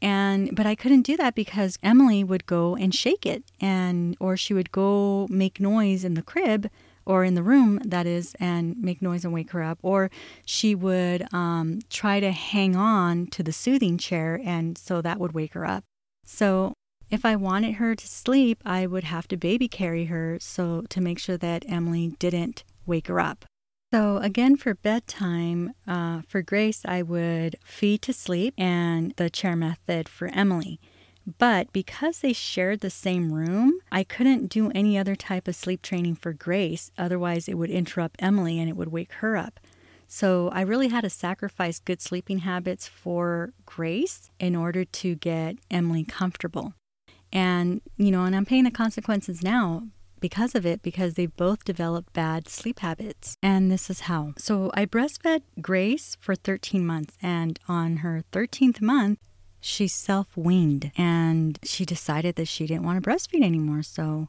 And 0.02 0.56
but 0.56 0.66
I 0.66 0.76
couldn't 0.76 1.02
do 1.02 1.18
that 1.18 1.36
because 1.36 1.78
Emily 1.84 2.24
would 2.24 2.46
go 2.46 2.78
and 2.78 2.96
shake 2.96 3.26
it, 3.26 3.44
and 3.60 4.16
or 4.22 4.38
she 4.38 4.54
would 4.54 4.72
go 4.72 5.28
make 5.30 5.60
noise 5.60 6.06
in 6.06 6.14
the 6.14 6.22
crib 6.22 6.70
or 7.10 7.24
in 7.24 7.34
the 7.34 7.42
room, 7.42 7.80
that 7.84 8.06
is, 8.06 8.36
and 8.40 8.78
make 8.78 9.02
noise 9.02 9.26
and 9.26 9.34
wake 9.34 9.50
her 9.50 9.64
up. 9.64 9.80
Or 9.82 10.12
she 10.46 10.76
would 10.76 11.26
um, 11.34 11.80
try 11.90 12.20
to 12.20 12.32
hang 12.32 12.76
on 12.76 13.26
to 13.28 13.42
the 13.42 13.52
soothing 13.52 13.98
chair, 13.98 14.40
and 14.46 14.78
so 14.78 15.02
that 15.02 15.20
would 15.20 15.34
wake 15.34 15.54
her 15.54 15.66
up. 15.66 15.84
So 16.24 16.74
if 17.10 17.26
I 17.26 17.36
wanted 17.36 17.76
her 17.76 17.96
to 17.96 18.08
sleep, 18.08 18.62
I 18.64 18.86
would 18.86 19.06
have 19.06 19.28
to 19.30 19.38
baby 19.38 19.68
carry 19.68 20.06
her 20.06 20.38
so 20.40 20.84
to 20.90 21.02
make 21.02 21.18
sure 21.18 21.38
that 21.38 21.66
Emily 21.68 22.16
didn't 22.20 22.64
wake 22.86 23.08
her 23.08 23.20
up. 23.20 23.46
So, 23.92 24.18
again, 24.18 24.56
for 24.56 24.76
bedtime, 24.76 25.74
uh, 25.88 26.22
for 26.28 26.44
Grace, 26.44 26.84
I 26.86 27.02
would 27.02 27.56
feed 27.64 28.04
to 28.04 28.14
sleep 28.14 28.54
and 28.56 29.16
the 29.16 29.32
chair 29.32 29.56
method 29.56 30.08
for 30.08 30.28
Emily. 30.28 30.80
But 31.38 31.72
because 31.72 32.20
they 32.20 32.34
shared 32.34 32.80
the 32.80 32.90
same 32.90 33.32
room, 33.32 33.80
I 33.92 34.04
couldn't 34.04 34.48
do 34.48 34.72
any 34.72 34.98
other 34.98 35.16
type 35.16 35.48
of 35.48 35.56
sleep 35.56 35.82
training 35.82 36.16
for 36.16 36.34
Grace. 36.34 36.92
Otherwise, 36.98 37.48
it 37.48 37.58
would 37.58 37.70
interrupt 37.70 38.22
Emily 38.22 38.60
and 38.60 38.70
it 38.70 38.76
would 38.76 38.92
wake 38.92 39.14
her 39.14 39.38
up. 39.38 39.60
So 40.08 40.50
I 40.50 40.62
really 40.62 40.88
had 40.88 41.02
to 41.02 41.10
sacrifice 41.10 41.80
good 41.80 42.02
sleeping 42.02 42.40
habits 42.40 42.88
for 42.88 43.54
Grace 43.66 44.32
in 44.40 44.56
order 44.56 44.84
to 44.84 45.16
get 45.16 45.58
Emily 45.70 46.04
comfortable. 46.04 46.74
And, 47.32 47.82
you 47.96 48.10
know, 48.10 48.24
and 48.26 48.36
I'm 48.36 48.46
paying 48.46 48.64
the 48.64 48.72
consequences 48.72 49.44
now 49.44 49.84
because 50.20 50.56
of 50.56 50.66
it 50.66 50.82
because 50.82 51.14
they 51.14 51.28
both 51.28 51.64
developed 51.64 52.12
bad 52.14 52.48
sleep 52.48 52.80
habits. 52.80 53.36
And 53.44 53.72
this 53.72 53.90
is 53.90 54.02
how. 54.02 54.34
So 54.38 54.72
I 54.74 54.86
breastfed 54.86 55.44
Grace 55.62 56.18
for 56.20 56.36
13 56.36 56.86
months. 56.86 57.16
And 57.22 57.60
on 57.68 57.98
her 57.98 58.24
13th 58.32 58.82
month, 58.82 59.20
she 59.62 59.88
self 59.88 60.36
weaned 60.38 60.92
and 60.98 61.60
she 61.64 61.86
decided 61.86 62.36
that 62.36 62.48
she 62.48 62.66
didn't 62.68 62.84
want 62.84 63.04
to 63.04 63.10
breastfeed 63.10 63.44
anymore. 63.44 63.84
So 63.84 64.28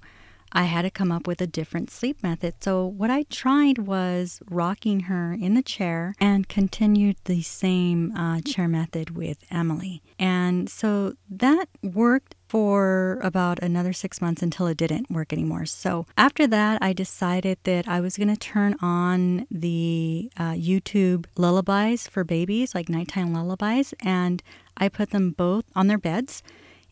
I 0.53 0.65
had 0.65 0.83
to 0.83 0.91
come 0.91 1.13
up 1.13 1.27
with 1.27 1.41
a 1.41 1.47
different 1.47 1.91
sleep 1.91 2.23
method. 2.23 2.55
So, 2.61 2.85
what 2.87 3.11
I 3.11 3.23
tried 3.25 3.79
was 3.79 4.41
rocking 4.51 5.01
her 5.01 5.33
in 5.33 5.55
the 5.55 5.63
chair 5.63 6.15
and 6.21 6.49
continued 6.49 7.17
the 7.25 7.43
same 7.43 8.13
uh, 8.17 8.41
chair 8.41 8.67
method 8.67 9.17
with 9.17 9.45
Emily. 9.51 10.03
And 10.19 10.69
so 10.69 11.15
that 11.29 11.69
worked 11.83 12.35
for 12.49 13.21
about 13.23 13.63
another 13.63 13.93
six 13.93 14.21
months 14.21 14.43
until 14.43 14.67
it 14.67 14.77
didn't 14.77 15.11
work 15.11 15.33
anymore. 15.33 15.67
So, 15.67 16.07
after 16.17 16.47
that, 16.49 16.83
I 16.83 16.93
decided 16.93 17.59
that 17.65 17.87
I 17.87 18.01
was 18.01 18.17
going 18.17 18.29
to 18.29 18.37
turn 18.37 18.75
on 18.83 19.47
the 19.51 20.31
uh, 20.37 20.53
YouTube 20.53 21.27
lullabies 21.37 22.09
for 22.09 22.25
babies, 22.25 22.75
like 22.75 22.89
nighttime 22.89 23.33
lullabies, 23.33 23.95
and 24.01 24.43
I 24.77 24.89
put 24.89 25.11
them 25.11 25.31
both 25.31 25.65
on 25.77 25.87
their 25.87 25.99
beds 25.99 26.43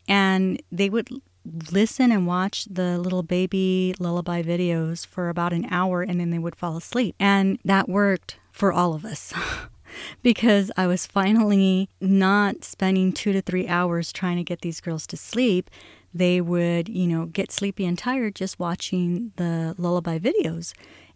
and 0.09 0.61
they 0.73 0.89
would 0.89 1.09
listen 1.73 2.13
and 2.13 2.27
watch 2.27 2.65
the 2.65 2.99
little 2.99 3.23
baby 3.23 3.95
lullaby 3.99 4.43
videos 4.43 5.07
for 5.07 5.29
about 5.29 5.53
an 5.53 5.67
hour 5.71 6.03
and 6.03 6.21
then 6.21 6.31
they 6.31 6.39
would 6.39 6.57
fall 6.57 6.77
asleep. 6.77 7.15
And 7.19 7.59
that 7.65 7.89
worked 7.89 8.39
for 8.51 8.73
all 8.73 8.95
of 8.95 9.05
us. 9.05 9.33
because 10.23 10.71
I 10.77 10.87
was 10.87 11.07
finally 11.07 11.89
not 12.01 12.65
spending 12.65 13.13
two 13.13 13.33
to 13.33 13.41
three 13.41 13.69
hours 13.69 14.13
trying 14.13 14.37
to 14.37 14.45
get 14.45 14.61
these 14.61 14.81
girls 14.81 15.07
to 15.09 15.17
sleep. 15.17 15.71
They 16.15 16.41
would, 16.41 16.89
you 16.89 17.07
know, 17.07 17.27
get 17.27 17.53
sleepy 17.53 17.85
and 17.85 17.99
tired 17.99 18.35
just 18.35 18.59
watching 18.59 19.33
the 19.37 19.75
lullaby 19.79 20.19
videos. 20.19 20.73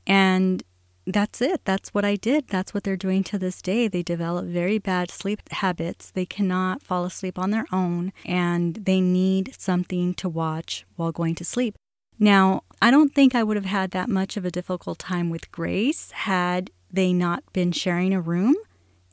And 0.07 0.63
that's 1.07 1.41
it. 1.41 1.65
That's 1.65 1.91
what 1.91 2.05
I 2.05 2.17
did. 2.17 2.49
That's 2.49 2.73
what 2.73 2.85
they're 2.85 2.97
doing 2.97 3.25
to 3.25 3.39
this 3.39 3.61
day. 3.61 3.89
They 3.89 4.03
develop 4.03 4.47
very 4.47 4.79
bad 4.79 5.11
sleep 5.11 5.41
habits. 5.51 6.11
They 6.11 6.27
cannot 6.27 6.83
fall 6.83 7.05
asleep 7.05 7.39
on 7.39 7.51
their 7.51 7.67
own 7.73 8.13
and 8.25 8.77
they 8.77 9.01
need 9.01 9.55
something 9.59 10.15
to 10.15 10.29
watch 10.29 10.85
while 10.97 11.13
going 11.13 11.35
to 11.37 11.45
sleep. 11.45 11.75
Now, 12.19 12.63
I 12.81 12.91
don't 12.91 13.15
think 13.15 13.35
I 13.35 13.43
would 13.43 13.57
have 13.57 13.67
had 13.67 13.91
that 13.93 14.09
much 14.09 14.37
of 14.37 14.45
a 14.45 14.51
difficult 14.51 14.99
time 14.99 15.31
with 15.31 15.51
Grace 15.51 16.11
had 16.13 16.71
they 16.93 17.13
not 17.13 17.43
been 17.53 17.73
sharing 17.73 18.15
a 18.15 18.21
room 18.21 18.55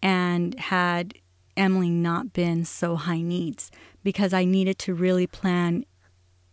and 0.03 0.59
had 0.59 1.15
Emily 1.57 1.89
not 1.89 2.33
been 2.33 2.65
so 2.65 2.95
high 2.95 3.21
needs 3.21 3.71
because 4.03 4.33
I 4.33 4.45
needed 4.45 4.77
to 4.79 4.93
really 4.93 5.27
plan 5.27 5.85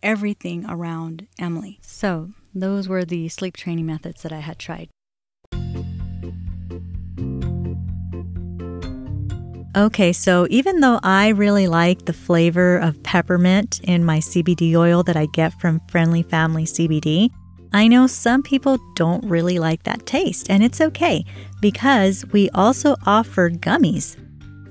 everything 0.03 0.64
around 0.68 1.27
Emily. 1.38 1.79
So, 1.83 2.31
those 2.55 2.88
were 2.88 3.05
the 3.05 3.29
sleep 3.29 3.57
training 3.57 3.87
methods 3.87 4.22
that 4.22 4.33
I 4.33 4.38
had 4.38 4.59
tried. 4.59 4.88
Okay, 9.76 10.10
so 10.14 10.46
even 10.48 10.80
though 10.80 10.98
I 11.02 11.28
really 11.28 11.66
like 11.66 12.06
the 12.06 12.14
flavor 12.14 12.78
of 12.78 13.02
peppermint 13.02 13.78
in 13.84 14.06
my 14.06 14.20
CBD 14.20 14.74
oil 14.74 15.02
that 15.02 15.18
I 15.18 15.26
get 15.26 15.52
from 15.60 15.82
Friendly 15.90 16.22
Family 16.22 16.64
CBD, 16.64 17.28
I 17.74 17.86
know 17.86 18.06
some 18.06 18.42
people 18.42 18.78
don't 18.94 19.22
really 19.28 19.58
like 19.58 19.82
that 19.82 20.06
taste, 20.06 20.48
and 20.48 20.64
it's 20.64 20.80
okay 20.80 21.26
because 21.60 22.24
we 22.32 22.48
also 22.50 22.96
offer 23.04 23.50
gummies. 23.50 24.16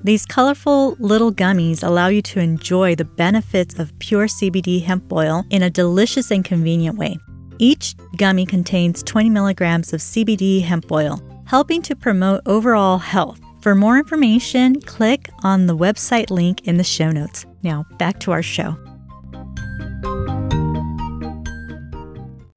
These 0.02 0.26
colorful 0.26 0.96
little 0.98 1.32
gummies 1.32 1.84
allow 1.84 2.08
you 2.08 2.20
to 2.22 2.40
enjoy 2.40 2.96
the 2.96 3.04
benefits 3.04 3.78
of 3.78 3.96
pure 4.00 4.26
CBD 4.26 4.82
hemp 4.82 5.12
oil 5.12 5.44
in 5.50 5.62
a 5.62 5.70
delicious 5.70 6.32
and 6.32 6.44
convenient 6.44 6.98
way. 6.98 7.16
Each 7.58 7.94
gummy 8.16 8.44
contains 8.44 9.04
20 9.04 9.30
milligrams 9.30 9.92
of 9.92 10.00
CBD 10.00 10.62
hemp 10.62 10.90
oil, 10.90 11.22
helping 11.46 11.80
to 11.82 11.94
promote 11.94 12.40
overall 12.44 12.98
health. 12.98 13.40
For 13.66 13.74
more 13.74 13.98
information, 13.98 14.80
click 14.80 15.28
on 15.42 15.66
the 15.66 15.76
website 15.76 16.30
link 16.30 16.68
in 16.68 16.76
the 16.76 16.84
show 16.84 17.10
notes. 17.10 17.46
Now, 17.64 17.84
back 17.98 18.20
to 18.20 18.30
our 18.30 18.40
show. 18.40 18.76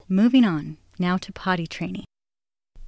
Moving 0.08 0.45
on, 0.45 0.78
now 1.00 1.17
to 1.17 1.34
potty 1.34 1.65
training. 1.65 2.06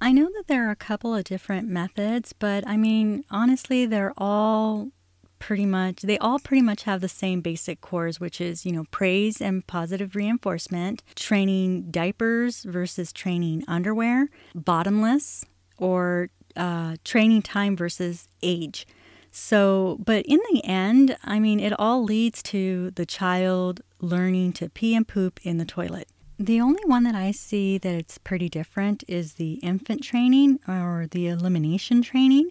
I 0.00 0.12
know 0.12 0.30
that 0.36 0.44
there 0.46 0.68
are 0.68 0.70
a 0.70 0.76
couple 0.76 1.12
of 1.16 1.24
different 1.24 1.68
methods, 1.68 2.32
but 2.32 2.64
I 2.64 2.76
mean, 2.76 3.24
honestly, 3.28 3.86
they're 3.86 4.14
all 4.16 4.92
pretty 5.40 5.66
much, 5.66 6.02
they 6.02 6.18
all 6.18 6.38
pretty 6.38 6.62
much 6.62 6.84
have 6.84 7.00
the 7.00 7.08
same 7.08 7.40
basic 7.40 7.80
cores, 7.80 8.20
which 8.20 8.40
is, 8.40 8.64
you 8.64 8.70
know, 8.70 8.84
praise 8.92 9.40
and 9.40 9.66
positive 9.66 10.14
reinforcement, 10.14 11.02
training 11.16 11.90
diapers 11.90 12.62
versus 12.62 13.12
training 13.12 13.64
underwear, 13.66 14.28
bottomless, 14.54 15.44
or 15.76 16.28
uh, 16.56 16.96
training 17.04 17.42
time 17.42 17.76
versus 17.76 18.28
age. 18.42 18.86
So, 19.30 19.98
but 20.04 20.26
in 20.26 20.40
the 20.52 20.62
end, 20.64 21.16
I 21.24 21.38
mean, 21.38 21.58
it 21.58 21.72
all 21.78 22.04
leads 22.04 22.42
to 22.44 22.90
the 22.92 23.06
child 23.06 23.80
learning 24.00 24.52
to 24.54 24.68
pee 24.68 24.94
and 24.94 25.08
poop 25.08 25.40
in 25.42 25.56
the 25.56 25.64
toilet. 25.64 26.08
The 26.38 26.60
only 26.60 26.82
one 26.84 27.04
that 27.04 27.14
I 27.14 27.30
see 27.30 27.78
that 27.78 27.94
it's 27.94 28.18
pretty 28.18 28.48
different 28.48 29.04
is 29.06 29.34
the 29.34 29.54
infant 29.62 30.02
training 30.02 30.58
or 30.66 31.06
the 31.10 31.28
elimination 31.28 32.02
training. 32.02 32.50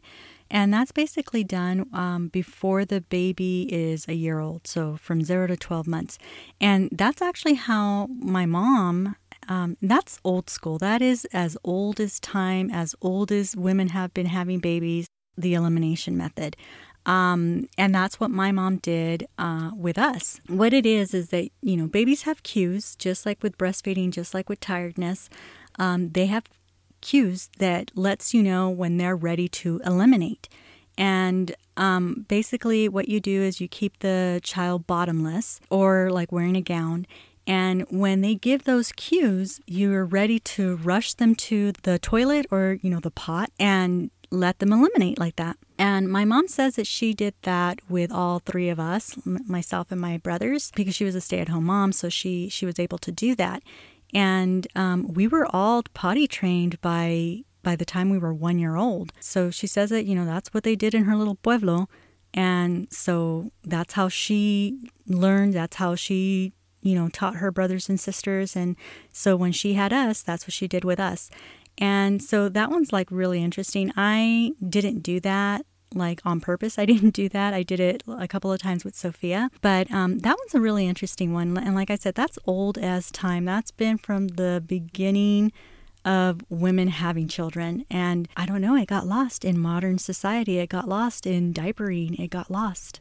And 0.49 0.73
that's 0.73 0.91
basically 0.91 1.43
done 1.43 1.87
um, 1.93 2.27
before 2.27 2.83
the 2.83 3.01
baby 3.01 3.67
is 3.71 4.05
a 4.07 4.13
year 4.13 4.39
old, 4.39 4.67
so 4.67 4.97
from 4.97 5.23
zero 5.23 5.47
to 5.47 5.55
12 5.55 5.87
months. 5.87 6.17
And 6.59 6.89
that's 6.91 7.21
actually 7.21 7.53
how 7.53 8.07
my 8.07 8.45
mom, 8.45 9.15
um, 9.51 9.75
that's 9.81 10.17
old 10.23 10.49
school. 10.49 10.77
That 10.77 11.01
is 11.01 11.25
as 11.33 11.57
old 11.65 11.99
as 11.99 12.21
time, 12.21 12.71
as 12.71 12.95
old 13.01 13.33
as 13.33 13.53
women 13.53 13.89
have 13.89 14.13
been 14.13 14.27
having 14.27 14.59
babies, 14.59 15.07
the 15.37 15.55
elimination 15.55 16.15
method. 16.15 16.55
Um, 17.05 17.67
and 17.77 17.93
that's 17.93 18.17
what 18.17 18.31
my 18.31 18.53
mom 18.53 18.77
did 18.77 19.27
uh, 19.37 19.71
with 19.75 19.97
us. 19.97 20.39
What 20.47 20.71
it 20.71 20.85
is 20.85 21.13
is 21.13 21.31
that, 21.31 21.49
you 21.61 21.75
know, 21.75 21.87
babies 21.87 22.21
have 22.21 22.43
cues, 22.43 22.95
just 22.95 23.25
like 23.25 23.43
with 23.43 23.57
breastfeeding, 23.57 24.11
just 24.11 24.33
like 24.33 24.47
with 24.47 24.61
tiredness. 24.61 25.29
Um, 25.77 26.11
they 26.11 26.27
have 26.27 26.45
cues 27.01 27.49
that 27.59 27.91
lets 27.93 28.33
you 28.33 28.41
know 28.41 28.69
when 28.69 28.95
they're 28.95 29.17
ready 29.17 29.49
to 29.49 29.81
eliminate. 29.85 30.47
And 30.97 31.53
um, 31.75 32.25
basically, 32.29 32.87
what 32.87 33.09
you 33.09 33.19
do 33.19 33.41
is 33.41 33.59
you 33.59 33.67
keep 33.67 33.99
the 33.99 34.39
child 34.43 34.87
bottomless 34.87 35.59
or 35.69 36.09
like 36.09 36.31
wearing 36.31 36.55
a 36.55 36.61
gown. 36.61 37.05
And 37.51 37.85
when 37.89 38.21
they 38.21 38.35
give 38.35 38.63
those 38.63 38.93
cues, 38.93 39.59
you're 39.67 40.05
ready 40.05 40.39
to 40.55 40.77
rush 40.77 41.15
them 41.15 41.35
to 41.35 41.73
the 41.83 41.99
toilet 41.99 42.45
or, 42.49 42.77
you 42.81 42.89
know, 42.89 43.01
the 43.01 43.11
pot 43.11 43.51
and 43.59 44.09
let 44.29 44.59
them 44.59 44.71
eliminate 44.71 45.19
like 45.19 45.35
that. 45.35 45.57
And 45.77 46.09
my 46.09 46.23
mom 46.23 46.47
says 46.47 46.77
that 46.77 46.87
she 46.87 47.13
did 47.13 47.33
that 47.41 47.79
with 47.89 48.09
all 48.09 48.39
three 48.39 48.69
of 48.69 48.79
us, 48.79 49.17
myself 49.25 49.91
and 49.91 49.99
my 49.99 50.17
brothers, 50.17 50.71
because 50.77 50.95
she 50.95 51.03
was 51.03 51.13
a 51.13 51.19
stay-at-home 51.19 51.65
mom, 51.65 51.91
so 51.91 52.07
she 52.07 52.47
she 52.47 52.65
was 52.65 52.79
able 52.79 52.99
to 52.99 53.11
do 53.11 53.35
that. 53.35 53.63
And 54.13 54.65
um, 54.73 55.13
we 55.13 55.27
were 55.27 55.45
all 55.53 55.83
potty 55.93 56.27
trained 56.29 56.79
by 56.79 57.41
by 57.63 57.75
the 57.75 57.83
time 57.83 58.09
we 58.09 58.17
were 58.17 58.33
one 58.33 58.59
year 58.59 58.77
old. 58.77 59.11
So 59.19 59.51
she 59.51 59.67
says 59.67 59.89
that 59.89 60.05
you 60.05 60.15
know 60.15 60.23
that's 60.23 60.53
what 60.53 60.63
they 60.63 60.77
did 60.77 60.95
in 60.95 61.03
her 61.03 61.17
little 61.17 61.35
pueblo, 61.35 61.89
and 62.33 62.87
so 62.93 63.51
that's 63.65 63.91
how 63.91 64.07
she 64.07 64.89
learned. 65.05 65.53
That's 65.53 65.75
how 65.75 65.95
she 65.95 66.53
you 66.81 66.95
know 66.95 67.09
taught 67.09 67.35
her 67.35 67.51
brothers 67.51 67.89
and 67.89 67.99
sisters. 67.99 68.55
And 68.55 68.75
so 69.11 69.35
when 69.35 69.51
she 69.51 69.73
had 69.73 69.93
us, 69.93 70.21
that's 70.21 70.45
what 70.45 70.53
she 70.53 70.67
did 70.67 70.83
with 70.83 70.99
us. 70.99 71.29
And 71.77 72.21
so 72.21 72.49
that 72.49 72.69
one's 72.69 72.91
like 72.91 73.09
really 73.11 73.41
interesting. 73.41 73.91
I 73.95 74.51
didn't 74.67 74.99
do 74.99 75.19
that 75.21 75.65
like 75.93 76.21
on 76.25 76.39
purpose. 76.39 76.79
I 76.79 76.85
didn't 76.91 77.11
do 77.11 77.29
that. 77.29 77.53
I 77.53 77.63
did 77.63 77.79
it 77.79 78.03
a 78.07 78.27
couple 78.27 78.51
of 78.51 78.61
times 78.61 78.83
with 78.83 78.95
Sophia. 78.95 79.49
But 79.61 79.91
um, 79.91 80.19
that 80.19 80.37
one's 80.37 80.55
a 80.55 80.61
really 80.61 80.87
interesting 80.87 81.33
one. 81.33 81.57
And 81.57 81.75
like 81.75 81.89
I 81.89 81.95
said, 81.95 82.15
that's 82.15 82.39
old 82.45 82.77
as 82.77 83.11
time. 83.11 83.45
That's 83.45 83.71
been 83.71 83.97
from 83.97 84.29
the 84.29 84.63
beginning 84.65 85.51
of 86.03 86.41
women 86.49 86.87
having 86.87 87.27
children. 87.27 87.85
And 87.89 88.27
I 88.35 88.45
don't 88.45 88.61
know, 88.61 88.75
it 88.75 88.87
got 88.87 89.05
lost 89.05 89.45
in 89.45 89.59
modern 89.59 89.97
society. 89.97 90.57
It 90.57 90.69
got 90.69 90.87
lost 90.87 91.27
in 91.27 91.53
diapering. 91.53 92.19
It 92.19 92.29
got 92.29 92.49
lost. 92.49 92.99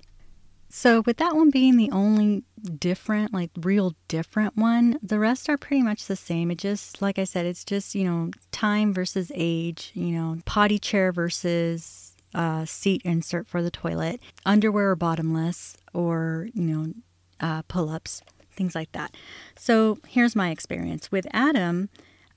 So, 0.72 1.02
with 1.04 1.16
that 1.16 1.35
one 1.35 1.50
being 1.50 1.76
the 1.76 1.90
only 1.90 2.44
different, 2.78 3.35
like 3.35 3.50
real 3.61 3.96
different 4.06 4.56
one, 4.56 5.00
the 5.02 5.18
rest 5.18 5.48
are 5.48 5.59
pretty 5.59 5.83
much 5.83 6.06
the 6.06 6.14
same. 6.14 6.48
It 6.52 6.59
just, 6.59 7.02
like 7.02 7.18
I 7.18 7.24
said, 7.24 7.44
it's 7.44 7.64
just, 7.64 7.96
you 7.96 8.04
know, 8.04 8.30
time 8.52 8.94
versus 8.94 9.33
age, 9.35 9.90
you 9.94 10.12
know, 10.12 10.38
potty 10.44 10.78
chair 10.78 11.11
versus 11.11 12.14
uh, 12.37 12.64
seat 12.66 13.02
insert 13.04 13.48
for 13.48 13.62
the 13.62 13.70
toilet, 13.70 14.20
underwear 14.46 14.90
or 14.90 14.96
bottomless, 14.96 15.76
or, 15.92 16.48
you 16.54 16.62
know, 16.62 16.92
uh, 17.40 17.62
pull 17.62 17.90
ups, 17.90 18.22
things 18.52 18.76
like 18.76 18.92
that. 18.92 19.12
So, 19.56 19.98
here's 20.06 20.37
my 20.37 20.50
experience 20.50 21.11
with 21.11 21.26
Adam. 21.33 21.88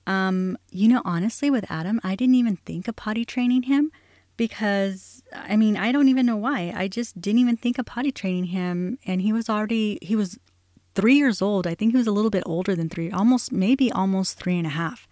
Um, 0.08 0.58
you 0.70 0.88
know, 0.88 1.02
honestly, 1.04 1.50
with 1.50 1.70
Adam, 1.70 2.00
I 2.02 2.16
didn't 2.16 2.34
even 2.34 2.56
think 2.56 2.88
of 2.88 2.96
potty 2.96 3.24
training 3.24 3.62
him 3.62 3.92
because 4.36 5.22
I 5.34 5.56
mean, 5.56 5.76
I 5.76 5.92
don't 5.92 6.08
even 6.08 6.26
know 6.26 6.36
why. 6.36 6.72
I 6.74 6.88
just 6.88 7.20
didn't 7.20 7.40
even 7.40 7.56
think 7.56 7.78
of 7.78 7.86
potty 7.86 8.12
training 8.12 8.46
him. 8.46 8.98
And 9.06 9.20
he 9.20 9.32
was 9.32 9.48
already, 9.48 9.98
he 10.00 10.16
was 10.16 10.38
three 10.94 11.16
years 11.16 11.42
old. 11.42 11.66
I 11.66 11.74
think 11.74 11.92
he 11.92 11.98
was 11.98 12.06
a 12.06 12.12
little 12.12 12.30
bit 12.30 12.44
older 12.46 12.74
than 12.76 12.88
three, 12.88 13.10
almost, 13.10 13.52
maybe 13.52 13.90
almost 13.90 14.38
three 14.38 14.56
and 14.56 14.66
a 14.66 14.70
half. 14.70 15.08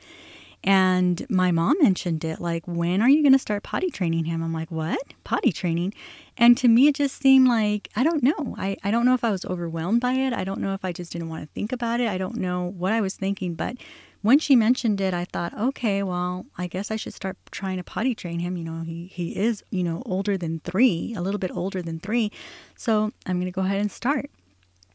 And 0.64 1.26
my 1.28 1.50
mom 1.50 1.76
mentioned 1.80 2.24
it 2.24 2.40
like, 2.40 2.62
when 2.68 3.02
are 3.02 3.08
you 3.08 3.22
going 3.22 3.32
to 3.32 3.38
start 3.38 3.64
potty 3.64 3.90
training 3.90 4.26
him? 4.26 4.44
I'm 4.44 4.52
like, 4.52 4.70
what? 4.70 5.00
Potty 5.24 5.50
training? 5.50 5.92
And 6.36 6.56
to 6.58 6.68
me, 6.68 6.86
it 6.86 6.94
just 6.94 7.20
seemed 7.20 7.48
like, 7.48 7.88
I 7.96 8.04
don't 8.04 8.22
know. 8.22 8.54
I, 8.56 8.76
I 8.84 8.92
don't 8.92 9.04
know 9.04 9.14
if 9.14 9.24
I 9.24 9.32
was 9.32 9.44
overwhelmed 9.44 10.00
by 10.00 10.12
it. 10.12 10.32
I 10.32 10.44
don't 10.44 10.60
know 10.60 10.72
if 10.72 10.84
I 10.84 10.92
just 10.92 11.10
didn't 11.10 11.28
want 11.28 11.42
to 11.42 11.48
think 11.52 11.72
about 11.72 11.98
it. 11.98 12.08
I 12.08 12.16
don't 12.16 12.36
know 12.36 12.72
what 12.78 12.92
I 12.92 13.00
was 13.00 13.16
thinking. 13.16 13.54
But 13.54 13.76
when 14.22 14.38
she 14.38 14.56
mentioned 14.56 15.00
it, 15.00 15.12
I 15.12 15.24
thought, 15.24 15.52
okay, 15.58 16.02
well, 16.02 16.46
I 16.56 16.68
guess 16.68 16.90
I 16.90 16.96
should 16.96 17.12
start 17.12 17.36
trying 17.50 17.76
to 17.76 17.84
potty 17.84 18.14
train 18.14 18.38
him. 18.38 18.56
You 18.56 18.64
know, 18.64 18.82
he, 18.82 19.08
he 19.08 19.36
is, 19.36 19.62
you 19.70 19.82
know, 19.82 20.02
older 20.06 20.38
than 20.38 20.60
three, 20.60 21.12
a 21.16 21.20
little 21.20 21.38
bit 21.38 21.50
older 21.52 21.82
than 21.82 21.98
three. 21.98 22.30
So 22.76 23.12
I'm 23.26 23.36
going 23.36 23.46
to 23.46 23.52
go 23.52 23.62
ahead 23.62 23.80
and 23.80 23.90
start. 23.90 24.30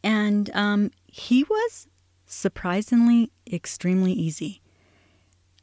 And 0.04 0.50
um, 0.54 0.92
he 1.08 1.44
was 1.44 1.88
surprisingly 2.26 3.32
extremely 3.52 4.14
easy. 4.14 4.62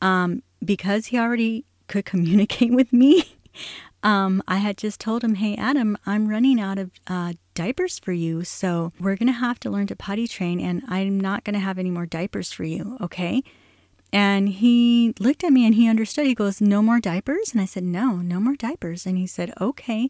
Um, 0.03 0.43
because 0.63 1.07
he 1.07 1.19
already 1.19 1.65
could 1.89 2.05
communicate 2.05 2.73
with 2.73 2.93
me, 2.93 3.37
um, 4.05 4.43
I 4.47 4.59
had 4.59 4.77
just 4.77 5.01
told 5.01 5.25
him, 5.25 5.37
hey, 5.37 5.57
Adam, 5.57 5.97
I'm 6.05 6.29
running 6.29 6.61
out 6.61 6.79
of 6.79 6.91
uh, 7.07 7.33
diapers 7.55 7.99
for 7.99 8.13
you. 8.13 8.45
So 8.45 8.93
we're 9.01 9.17
going 9.17 9.29
to 9.29 9.33
have 9.33 9.59
to 9.61 9.71
learn 9.71 9.87
to 9.89 9.97
potty 9.97 10.29
train, 10.29 10.61
and 10.61 10.83
I'm 10.89 11.19
not 11.19 11.43
going 11.43 11.55
to 11.55 11.61
have 11.61 11.79
any 11.79 11.91
more 11.91 12.07
diapers 12.07 12.53
for 12.53 12.65
you. 12.65 12.99
Okay. 13.01 13.43
And 14.13 14.49
he 14.49 15.15
looked 15.19 15.43
at 15.43 15.53
me 15.53 15.67
and 15.67 15.75
he 15.75 15.89
understood. 15.89 16.27
He 16.27 16.37
goes, 16.37 16.61
No 16.61 16.83
more 16.83 17.01
diapers? 17.01 17.51
And 17.53 17.61
I 17.61 17.65
said, 17.65 17.83
No, 17.83 18.17
no 18.19 18.39
more 18.39 18.55
diapers. 18.55 19.07
And 19.07 19.19
he 19.19 19.27
said, 19.27 19.53
Okay. 19.61 20.09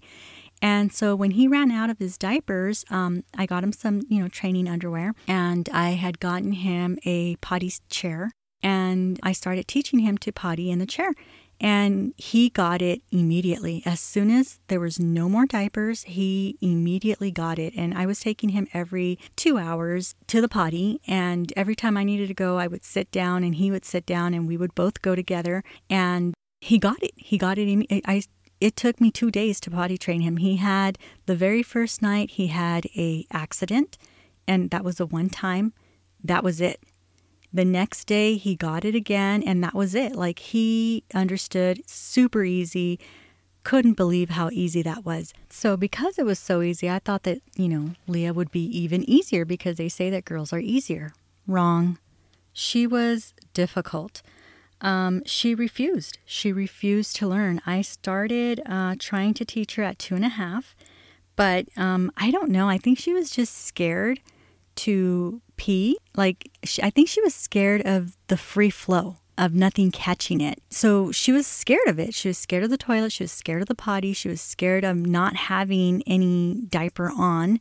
And 0.61 0.93
so 0.93 1.17
when 1.17 1.33
he 1.33 1.49
ran 1.49 1.71
out 1.71 1.89
of 1.89 1.99
his 1.99 2.19
diapers, 2.19 2.85
um, 2.91 3.25
I 3.37 3.47
got 3.47 3.65
him 3.65 3.73
some, 3.73 4.03
you 4.09 4.21
know, 4.21 4.29
training 4.29 4.69
underwear 4.69 5.15
and 5.27 5.69
I 5.73 5.91
had 5.91 6.21
gotten 6.21 6.53
him 6.53 6.99
a 7.05 7.37
potty 7.37 7.73
chair 7.89 8.31
and 8.63 9.21
I 9.23 9.33
started 9.33 9.69
teaching 9.69 10.01
him 10.01 10.17
to 10.19 10.33
potty 10.33 10.71
in 10.71 10.79
the 10.79 10.87
chair. 10.87 11.13
And 11.65 12.13
he 12.19 12.51
got 12.51 12.83
it 12.83 13.01
immediately. 13.11 13.83
As 13.87 13.99
soon 13.99 14.31
as 14.31 14.61
there 14.69 14.81
was 14.81 15.01
no 15.01 15.31
more 15.31 15.47
diapers, 15.47 16.03
he 16.03 16.59
immediately 16.61 17.31
got 17.31 17.59
it. 17.59 17.73
And 17.75 17.97
I 17.97 18.05
was 18.05 18.21
taking 18.21 18.51
him 18.51 18.69
every 18.75 19.19
two 19.35 19.57
hours 19.57 20.15
to 20.27 20.43
the 20.43 20.49
potty. 20.49 21.01
And 21.07 21.55
every 21.57 21.75
time 21.75 21.97
I 21.97 22.05
needed 22.05 22.29
to 22.29 22.35
go, 22.35 22.59
I 22.59 22.67
would 22.67 22.85
sit 22.85 23.11
down 23.11 23.43
and 23.43 23.55
he 23.55 23.71
would 23.71 23.87
sit 23.87 24.05
down 24.05 24.35
and 24.35 24.47
we 24.47 24.59
would 24.59 24.75
both 24.75 25.01
go 25.01 25.15
together. 25.15 25.65
And 25.89 26.35
he 26.61 26.77
got 26.77 27.03
it. 27.03 27.13
He 27.17 27.39
got 27.39 27.57
it. 27.57 28.03
I, 28.07 28.25
it 28.61 28.77
took 28.77 29.01
me 29.01 29.11
two 29.11 29.31
days 29.31 29.59
to 29.61 29.71
potty 29.71 29.97
train 29.97 30.21
him. 30.21 30.37
He 30.37 30.57
had 30.57 30.99
the 31.25 31.35
very 31.35 31.63
first 31.63 32.03
night, 32.03 32.33
he 32.33 32.49
had 32.49 32.85
a 32.95 33.25
accident. 33.33 33.97
And 34.47 34.69
that 34.69 34.85
was 34.85 34.97
the 34.97 35.07
one 35.07 35.31
time. 35.31 35.73
That 36.23 36.45
was 36.45 36.61
it. 36.61 36.79
The 37.55 37.65
next 37.65 38.07
day, 38.07 38.37
he 38.37 38.57
got 38.57 38.85
it 38.85 38.97
again, 38.97 39.41
and 39.45 39.63
that 39.63 39.75
was 39.75 39.95
it. 39.95 40.17
Like 40.17 40.41
he 40.41 41.05
understood 41.15 41.89
super 41.89 42.43
easy. 42.43 42.99
Couldn't 43.63 43.95
believe 43.95 44.31
how 44.31 44.51
easy 44.51 44.83
that 44.83 45.05
was. 45.05 45.33
So, 45.51 45.77
because 45.77 46.19
it 46.19 46.27
was 46.27 46.41
so 46.41 46.63
easy, 46.63 46.91
I 46.91 46.99
thought 46.99 47.23
that, 47.23 47.39
you 47.55 47.69
know, 47.69 47.91
Leah 48.09 48.35
would 48.35 48.51
be 48.51 48.65
even 48.77 49.09
easier 49.09 49.45
because 49.45 49.77
they 49.77 49.89
say 49.89 50.11
that 50.11 50.25
girls 50.25 50.53
are 50.53 50.59
easier. 50.59 51.13
Wrong. 51.47 51.99
She 52.53 52.89
was 52.89 53.33
difficult. 53.53 54.21
Um, 54.81 55.23
she 55.25 55.55
refused. 55.55 56.19
She 56.27 56.53
refused 56.53 57.15
to 57.17 57.29
learn. 57.29 57.61
I 57.65 57.83
started 57.83 58.63
uh, 58.67 58.97
trying 58.99 59.33
to 59.35 59.45
teach 59.45 59.77
her 59.77 59.85
at 59.85 60.01
two 60.01 60.17
and 60.17 60.25
a 60.25 60.29
half, 60.29 60.75
but 61.37 61.69
um, 61.77 62.11
I 62.17 62.33
don't 62.33 62.51
know. 62.51 62.69
I 62.69 62.79
think 62.79 62.99
she 62.99 63.13
was 63.13 63.31
just 63.31 63.57
scared 63.65 64.19
to 64.77 65.41
pee. 65.57 65.99
Like, 66.17 66.51
she, 66.63 66.83
I 66.83 66.91
think 66.91 67.09
she 67.09 67.21
was 67.21 67.35
scared 67.35 67.87
of 67.87 68.17
the 68.29 68.37
free 68.37 68.71
flow 68.71 69.19
of 69.37 69.55
nothing 69.55 69.91
catching 69.91 70.41
it. 70.41 70.63
So 70.71 71.11
she 71.11 71.33
was 71.33 71.47
scared 71.47 71.89
of 71.89 71.99
it. 71.99 72.15
She 72.15 72.29
was 72.29 72.39
scared 72.39 72.65
of 72.65 72.71
the 72.71 72.77
toilet. 72.77 73.13
She 73.13 73.25
was 73.25 73.33
scared 73.33 73.63
of 73.63 73.69
the 73.69 73.75
potty. 73.75 74.13
She 74.13 74.29
was 74.29 74.41
scared 74.41 74.85
of 74.85 74.97
not 74.97 75.37
having 75.37 76.03
any 76.07 76.63
diaper 76.69 77.11
on. 77.17 77.59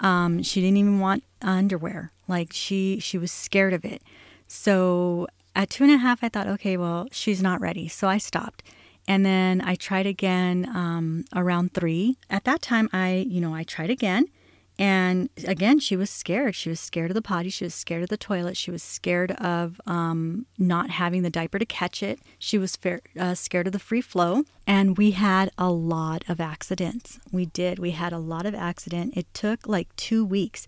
Um, 0.00 0.42
she 0.42 0.60
didn't 0.60 0.78
even 0.78 0.98
want 0.98 1.24
underwear. 1.40 2.10
Like 2.26 2.52
she 2.52 2.98
she 2.98 3.18
was 3.18 3.30
scared 3.30 3.72
of 3.72 3.84
it. 3.84 4.02
So 4.48 5.28
at 5.54 5.70
two 5.70 5.84
and 5.84 5.92
a 5.92 5.98
half, 5.98 6.24
I 6.24 6.28
thought, 6.28 6.48
okay, 6.48 6.76
well, 6.76 7.08
she's 7.12 7.42
not 7.42 7.60
ready. 7.60 7.88
So 7.88 8.08
I 8.08 8.18
stopped. 8.18 8.62
And 9.06 9.26
then 9.26 9.60
I 9.60 9.74
tried 9.74 10.06
again 10.06 10.68
um, 10.74 11.24
around 11.34 11.74
three. 11.74 12.16
At 12.30 12.44
that 12.44 12.62
time, 12.62 12.88
I, 12.92 13.26
you 13.28 13.40
know, 13.40 13.54
I 13.54 13.64
tried 13.64 13.90
again. 13.90 14.26
And 14.82 15.28
again, 15.46 15.78
she 15.78 15.94
was 15.94 16.10
scared. 16.10 16.56
She 16.56 16.68
was 16.68 16.80
scared 16.80 17.12
of 17.12 17.14
the 17.14 17.22
potty. 17.22 17.50
She 17.50 17.62
was 17.62 17.72
scared 17.72 18.02
of 18.02 18.08
the 18.08 18.16
toilet. 18.16 18.56
She 18.56 18.72
was 18.72 18.82
scared 18.82 19.30
of 19.30 19.80
um, 19.86 20.46
not 20.58 20.90
having 20.90 21.22
the 21.22 21.30
diaper 21.30 21.60
to 21.60 21.64
catch 21.64 22.02
it. 22.02 22.18
She 22.36 22.58
was 22.58 22.74
fair, 22.74 23.00
uh, 23.16 23.36
scared 23.36 23.68
of 23.68 23.72
the 23.72 23.78
free 23.78 24.00
flow. 24.00 24.42
And 24.66 24.98
we 24.98 25.12
had 25.12 25.52
a 25.56 25.70
lot 25.70 26.24
of 26.28 26.40
accidents. 26.40 27.20
We 27.30 27.46
did. 27.46 27.78
We 27.78 27.92
had 27.92 28.12
a 28.12 28.18
lot 28.18 28.44
of 28.44 28.56
accident. 28.56 29.16
It 29.16 29.32
took 29.34 29.68
like 29.68 29.94
two 29.94 30.24
weeks. 30.24 30.66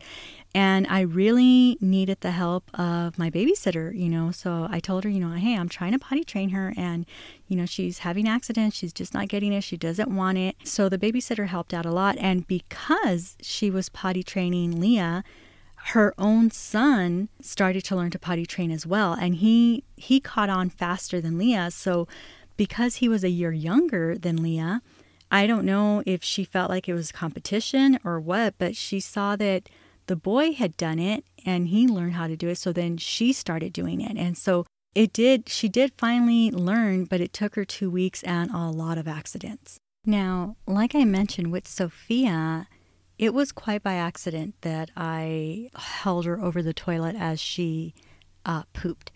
And 0.55 0.87
I 0.89 1.01
really 1.01 1.77
needed 1.81 2.21
the 2.21 2.31
help 2.31 2.71
of 2.79 3.19
my 3.19 3.29
babysitter, 3.29 3.93
you 3.93 4.09
know. 4.09 4.31
So 4.31 4.69
I 4.71 4.79
told 4.79 5.03
her, 5.03 5.11
you 5.11 5.19
know, 5.19 5.33
hey, 5.33 5.57
I'm 5.57 5.69
trying 5.69 5.93
to 5.93 5.99
potty 5.99 6.23
train 6.23 6.51
her 6.51 6.73
and, 6.77 7.07
you 7.49 7.57
know, 7.57 7.67
she's 7.67 7.99
having 7.99 8.29
accidents. 8.29 8.77
She's 8.77 8.93
just 8.93 9.13
not 9.13 9.27
getting 9.27 9.53
it. 9.53 9.65
She 9.65 9.77
doesn't 9.77 10.15
want 10.15 10.39
it. 10.39 10.55
So 10.63 10.89
the 10.89 10.99
babysitter 10.99 11.49
helped 11.49 11.75
out 11.75 11.85
a 11.85 11.91
lot. 11.91 12.17
And 12.19 12.47
because 12.47 13.37
she 13.41 13.69
was 13.69 13.89
potty 13.89 14.23
training 14.23 14.81
Leah, 14.81 15.25
her 15.87 16.15
own 16.19 16.53
son 16.53 17.29
started 17.43 17.85
to 17.87 17.97
learn 17.97 18.11
to 18.13 18.19
potty 18.19 18.47
train 18.47 18.71
as 18.71 18.87
well. 18.87 19.13
And 19.13 19.37
he 19.37 19.83
he 19.97 20.21
caught 20.21 20.49
on 20.49 20.71
faster 20.71 21.21
than 21.21 21.37
Leah. 21.37 21.73
So 21.73 22.07
because 22.57 22.97
he 22.97 23.09
was 23.09 23.25
a 23.25 23.29
year 23.29 23.53
younger 23.53 24.17
than 24.17 24.43
Leah, 24.43 24.83
I 25.31 25.49
don't 25.49 25.67
know 25.67 26.03
if 26.07 26.23
she 26.23 26.45
felt 26.45 26.71
like 26.71 26.89
it 26.89 26.95
was 26.95 27.11
competition 27.11 27.99
or 28.05 28.21
what, 28.21 28.55
but 28.57 28.77
she 28.77 29.01
saw 29.01 29.35
that 29.37 29.69
the 30.07 30.17
boy 30.17 30.53
had 30.53 30.77
done 30.77 30.99
it 30.99 31.25
and 31.45 31.69
he 31.69 31.87
learned 31.87 32.15
how 32.15 32.27
to 32.27 32.37
do 32.37 32.49
it. 32.49 32.59
So 32.59 32.73
then 32.73 32.97
she 32.97 33.33
started 33.33 33.73
doing 33.73 34.01
it. 34.01 34.17
And 34.17 34.37
so 34.37 34.67
it 34.95 35.13
did, 35.13 35.49
she 35.49 35.69
did 35.69 35.93
finally 35.99 36.51
learn, 36.51 37.05
but 37.05 37.21
it 37.21 37.33
took 37.33 37.55
her 37.57 37.65
two 37.65 37.91
weeks 37.91 38.23
and 38.23 38.51
a 38.51 38.71
lot 38.71 38.99
of 38.99 39.09
accidents. 39.09 39.79
Now, 40.07 40.57
like 40.67 40.95
I 40.95 41.05
mentioned 41.05 41.51
with 41.51 41.67
Sophia, 41.67 42.69
it 43.19 43.33
was 43.33 43.53
quite 43.53 43.83
by 43.83 43.95
accident 43.95 44.55
that 44.61 44.91
I 44.97 45.71
held 45.75 46.27
her 46.27 46.41
over 46.41 46.63
the 46.63 46.75
toilet 46.75 47.17
as 47.17 47.41
she 47.41 47.95
uh, 48.45 48.65
pooped. 48.73 49.11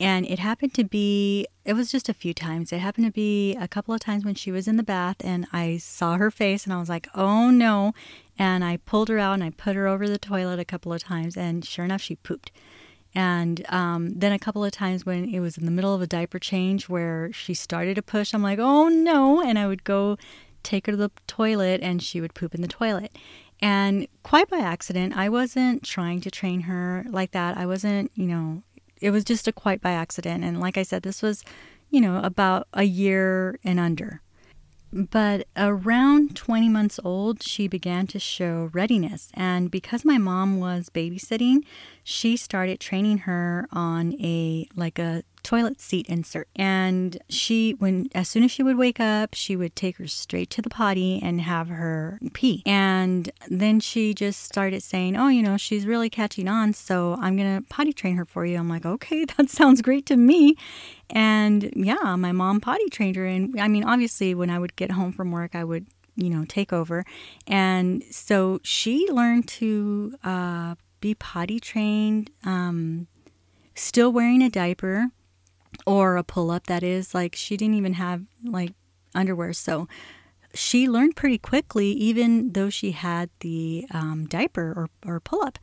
And 0.00 0.26
it 0.26 0.40
happened 0.40 0.74
to 0.74 0.84
be, 0.84 1.46
it 1.64 1.74
was 1.74 1.90
just 1.90 2.08
a 2.08 2.14
few 2.14 2.34
times. 2.34 2.72
It 2.72 2.78
happened 2.78 3.06
to 3.06 3.12
be 3.12 3.54
a 3.54 3.68
couple 3.68 3.94
of 3.94 4.00
times 4.00 4.24
when 4.24 4.34
she 4.34 4.50
was 4.50 4.66
in 4.66 4.76
the 4.76 4.82
bath 4.82 5.16
and 5.20 5.46
I 5.52 5.76
saw 5.76 6.16
her 6.16 6.30
face 6.30 6.64
and 6.64 6.72
I 6.72 6.80
was 6.80 6.88
like, 6.88 7.06
oh 7.14 7.50
no. 7.50 7.92
And 8.38 8.64
I 8.64 8.78
pulled 8.78 9.08
her 9.08 9.18
out 9.18 9.34
and 9.34 9.44
I 9.44 9.50
put 9.50 9.76
her 9.76 9.86
over 9.86 10.08
the 10.08 10.18
toilet 10.18 10.58
a 10.58 10.64
couple 10.64 10.92
of 10.92 11.02
times 11.02 11.36
and 11.36 11.64
sure 11.64 11.84
enough, 11.84 12.00
she 12.00 12.16
pooped. 12.16 12.50
And 13.14 13.64
um, 13.68 14.10
then 14.18 14.32
a 14.32 14.38
couple 14.38 14.64
of 14.64 14.72
times 14.72 15.06
when 15.06 15.28
it 15.28 15.38
was 15.38 15.56
in 15.56 15.66
the 15.66 15.70
middle 15.70 15.94
of 15.94 16.02
a 16.02 16.06
diaper 16.06 16.40
change 16.40 16.88
where 16.88 17.32
she 17.32 17.54
started 17.54 17.94
to 17.94 18.02
push, 18.02 18.34
I'm 18.34 18.42
like, 18.42 18.58
oh 18.58 18.88
no. 18.88 19.40
And 19.40 19.58
I 19.58 19.66
would 19.66 19.84
go 19.84 20.16
take 20.64 20.86
her 20.86 20.92
to 20.92 20.96
the 20.96 21.10
toilet 21.26 21.80
and 21.82 22.02
she 22.02 22.20
would 22.20 22.34
poop 22.34 22.54
in 22.54 22.60
the 22.60 22.68
toilet. 22.68 23.16
And 23.60 24.08
quite 24.24 24.48
by 24.50 24.58
accident, 24.58 25.16
I 25.16 25.28
wasn't 25.28 25.84
trying 25.84 26.20
to 26.22 26.30
train 26.30 26.62
her 26.62 27.04
like 27.08 27.30
that. 27.30 27.56
I 27.56 27.66
wasn't, 27.66 28.10
you 28.14 28.26
know, 28.26 28.62
it 29.00 29.10
was 29.10 29.22
just 29.22 29.46
a 29.46 29.52
quite 29.52 29.80
by 29.80 29.92
accident. 29.92 30.42
And 30.42 30.58
like 30.58 30.76
I 30.76 30.82
said, 30.82 31.02
this 31.02 31.22
was, 31.22 31.44
you 31.90 32.00
know, 32.00 32.18
about 32.18 32.66
a 32.72 32.82
year 32.82 33.60
and 33.62 33.78
under. 33.78 34.22
But 34.94 35.48
around 35.56 36.36
20 36.36 36.68
months 36.68 37.00
old, 37.02 37.42
she 37.42 37.66
began 37.66 38.06
to 38.06 38.20
show 38.20 38.70
readiness. 38.72 39.28
And 39.34 39.68
because 39.68 40.04
my 40.04 40.18
mom 40.18 40.60
was 40.60 40.88
babysitting, 40.88 41.64
she 42.04 42.36
started 42.36 42.78
training 42.78 43.18
her 43.18 43.66
on 43.72 44.12
a 44.20 44.68
like 44.76 45.00
a 45.00 45.24
toilet 45.44 45.80
seat 45.80 46.06
insert. 46.08 46.48
And 46.56 47.22
she, 47.28 47.72
when 47.72 48.08
as 48.14 48.28
soon 48.28 48.42
as 48.42 48.50
she 48.50 48.62
would 48.62 48.76
wake 48.76 48.98
up, 48.98 49.34
she 49.34 49.54
would 49.54 49.76
take 49.76 49.98
her 49.98 50.08
straight 50.08 50.50
to 50.50 50.62
the 50.62 50.70
potty 50.70 51.20
and 51.22 51.40
have 51.42 51.68
her 51.68 52.18
pee. 52.32 52.62
And 52.66 53.30
then 53.48 53.78
she 53.78 54.14
just 54.14 54.42
started 54.42 54.82
saying, 54.82 55.16
"Oh, 55.16 55.28
you 55.28 55.42
know, 55.42 55.56
she's 55.56 55.86
really 55.86 56.10
catching 56.10 56.48
on, 56.48 56.72
so 56.72 57.16
I'm 57.20 57.36
gonna 57.36 57.62
potty 57.68 57.92
train 57.92 58.16
her 58.16 58.24
for 58.24 58.44
you." 58.44 58.56
I'm 58.58 58.68
like, 58.68 58.86
"Okay, 58.86 59.24
that 59.36 59.50
sounds 59.50 59.82
great 59.82 60.06
to 60.06 60.16
me." 60.16 60.56
And 61.10 61.70
yeah, 61.76 62.16
my 62.16 62.32
mom 62.32 62.60
potty 62.60 62.88
trained 62.90 63.16
her. 63.16 63.26
And 63.26 63.60
I 63.60 63.68
mean, 63.68 63.84
obviously, 63.84 64.34
when 64.34 64.50
I 64.50 64.58
would 64.58 64.74
get 64.74 64.90
home 64.90 65.12
from 65.12 65.30
work, 65.30 65.54
I 65.54 65.62
would 65.62 65.86
you 66.16 66.30
know 66.30 66.44
take 66.48 66.72
over 66.72 67.04
and 67.48 68.04
so 68.04 68.60
she 68.62 69.08
learned 69.10 69.48
to 69.48 70.14
uh, 70.22 70.76
be 71.00 71.14
potty 71.14 71.58
trained 71.58 72.30
um, 72.44 73.06
still 73.74 74.12
wearing 74.12 74.42
a 74.42 74.48
diaper 74.48 75.08
or 75.86 76.16
a 76.16 76.24
pull 76.24 76.50
up 76.50 76.66
that 76.66 76.82
is 76.82 77.14
like 77.14 77.34
she 77.34 77.56
didn't 77.56 77.74
even 77.74 77.94
have 77.94 78.22
like 78.44 78.72
underwear. 79.14 79.52
So 79.52 79.88
she 80.54 80.88
learned 80.88 81.16
pretty 81.16 81.38
quickly 81.38 81.88
even 81.88 82.52
though 82.52 82.70
she 82.70 82.92
had 82.92 83.28
the 83.40 83.86
um, 83.90 84.26
diaper 84.26 84.72
or, 84.76 84.88
or 85.04 85.18
pull 85.18 85.42
up 85.42 85.58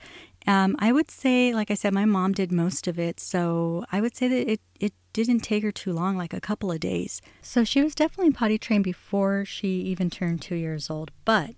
um, 0.47 0.75
i 0.79 0.91
would 0.91 1.09
say 1.09 1.53
like 1.53 1.71
i 1.71 1.73
said 1.73 1.93
my 1.93 2.03
mom 2.03 2.33
did 2.33 2.51
most 2.51 2.89
of 2.89 2.99
it. 2.99 3.17
So 3.17 3.85
i 3.89 4.01
would 4.01 4.17
say 4.17 4.27
that 4.27 4.51
it, 4.51 4.59
it 4.81 4.91
didn't 5.13 5.41
take 5.41 5.63
her 5.63 5.71
too 5.71 5.93
long 5.93 6.17
like 6.17 6.33
a 6.33 6.41
couple 6.41 6.71
of 6.71 6.79
days. 6.79 7.21
So 7.41 7.63
she 7.63 7.81
was 7.81 7.95
definitely 7.95 8.31
potty 8.31 8.57
trained 8.57 8.83
before 8.83 9.45
she 9.45 9.81
even 9.81 10.09
turned 10.09 10.41
two 10.41 10.55
years 10.55 10.89
old. 10.89 11.11
But 11.25 11.51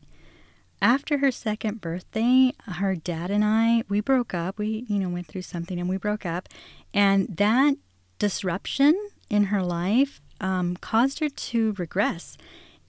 after 0.82 1.20
her 1.20 1.32
second 1.32 1.80
birthday, 1.82 2.54
her 2.66 2.95
dad 2.95 3.32
and 3.32 3.43
I, 3.43 3.84
we 3.88 4.01
broke 4.01 4.34
up. 4.34 4.58
We, 4.58 4.86
you 4.88 4.99
know, 4.99 5.10
went 5.10 5.28
through 5.28 5.43
something 5.43 5.80
and 5.80 5.88
we 5.88 5.97
broke 5.97 6.26
up. 6.26 6.49
And 6.93 7.28
that 7.38 7.76
disruption 8.20 8.95
in 9.30 9.45
her 9.45 9.64
life 9.64 10.22
um, 10.41 10.76
caused 10.78 11.20
her 11.20 11.30
to 11.30 11.74
regress. 11.78 12.38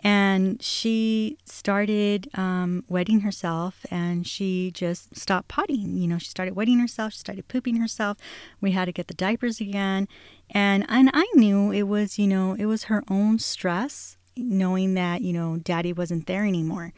And 0.01 0.62
she 0.62 1.39
started 1.47 2.29
um, 2.35 2.85
wetting 2.89 3.20
herself 3.20 3.87
and 3.91 4.27
she 4.27 4.70
just 4.70 5.16
stopped 5.16 5.49
pottying. 5.49 5.99
You 5.99 6.07
know, 6.07 6.18
she 6.18 6.29
started 6.29 6.55
wetting 6.55 6.79
herself, 6.79 7.14
she 7.14 7.20
started 7.20 7.49
pooping 7.49 7.77
herself. 7.77 8.18
We 8.61 8.72
had 8.72 8.85
to 8.85 8.93
get 8.93 9.09
the 9.09 9.14
diapers 9.14 9.62
again. 9.62 10.07
And, 10.51 10.85
and 10.91 11.11
I 11.14 11.27
knew 11.35 11.72
it 11.72 11.85
was, 11.85 12.18
you 12.18 12.27
know, 12.27 12.53
it 12.53 12.66
was 12.66 12.85
her 12.85 13.03
own 13.09 13.39
stress 13.39 14.18
knowing 14.37 14.93
that, 14.95 15.22
you 15.22 15.33
know, 15.33 15.57
daddy 15.57 15.93
wasn't 15.93 16.27
there 16.27 16.45
anymore. 16.45 16.93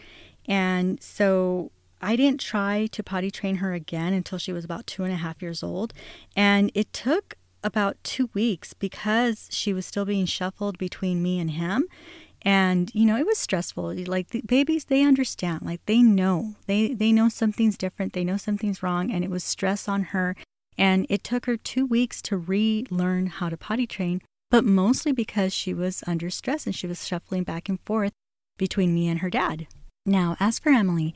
And 0.48 1.00
so 1.00 1.70
I 2.00 2.16
didn't 2.16 2.40
try 2.40 2.88
to 2.92 3.02
potty 3.02 3.30
train 3.30 3.56
her 3.56 3.72
again 3.72 4.12
until 4.14 4.38
she 4.38 4.52
was 4.52 4.64
about 4.64 4.86
two 4.86 5.04
and 5.04 5.12
a 5.12 5.16
half 5.16 5.40
years 5.40 5.62
old. 5.62 5.92
And 6.34 6.72
it 6.74 6.92
took 6.92 7.34
about 7.66 7.96
two 8.04 8.30
weeks 8.32 8.72
because 8.72 9.48
she 9.50 9.72
was 9.72 9.84
still 9.84 10.04
being 10.04 10.24
shuffled 10.24 10.78
between 10.78 11.20
me 11.20 11.40
and 11.40 11.50
him. 11.50 11.88
And 12.42 12.92
you 12.94 13.04
know, 13.04 13.16
it 13.16 13.26
was 13.26 13.38
stressful. 13.38 13.92
Like 14.06 14.28
the 14.28 14.40
babies, 14.42 14.84
they 14.84 15.02
understand. 15.02 15.62
Like 15.62 15.84
they 15.86 16.00
know. 16.00 16.54
They 16.66 16.94
they 16.94 17.10
know 17.10 17.28
something's 17.28 17.76
different. 17.76 18.12
They 18.12 18.22
know 18.22 18.36
something's 18.36 18.84
wrong, 18.84 19.10
and 19.10 19.24
it 19.24 19.30
was 19.30 19.42
stress 19.42 19.88
on 19.88 20.04
her. 20.14 20.36
And 20.78 21.06
it 21.08 21.24
took 21.24 21.46
her 21.46 21.56
two 21.56 21.84
weeks 21.84 22.22
to 22.22 22.36
relearn 22.36 23.26
how 23.26 23.48
to 23.48 23.56
potty 23.56 23.86
train, 23.86 24.20
but 24.50 24.64
mostly 24.64 25.10
because 25.10 25.52
she 25.52 25.74
was 25.74 26.04
under 26.06 26.30
stress 26.30 26.66
and 26.66 26.74
she 26.74 26.86
was 26.86 27.06
shuffling 27.06 27.42
back 27.42 27.68
and 27.68 27.80
forth 27.80 28.12
between 28.58 28.94
me 28.94 29.08
and 29.08 29.20
her 29.20 29.30
dad. 29.30 29.66
Now, 30.04 30.36
as 30.38 30.60
for 30.60 30.70
Emily, 30.70 31.14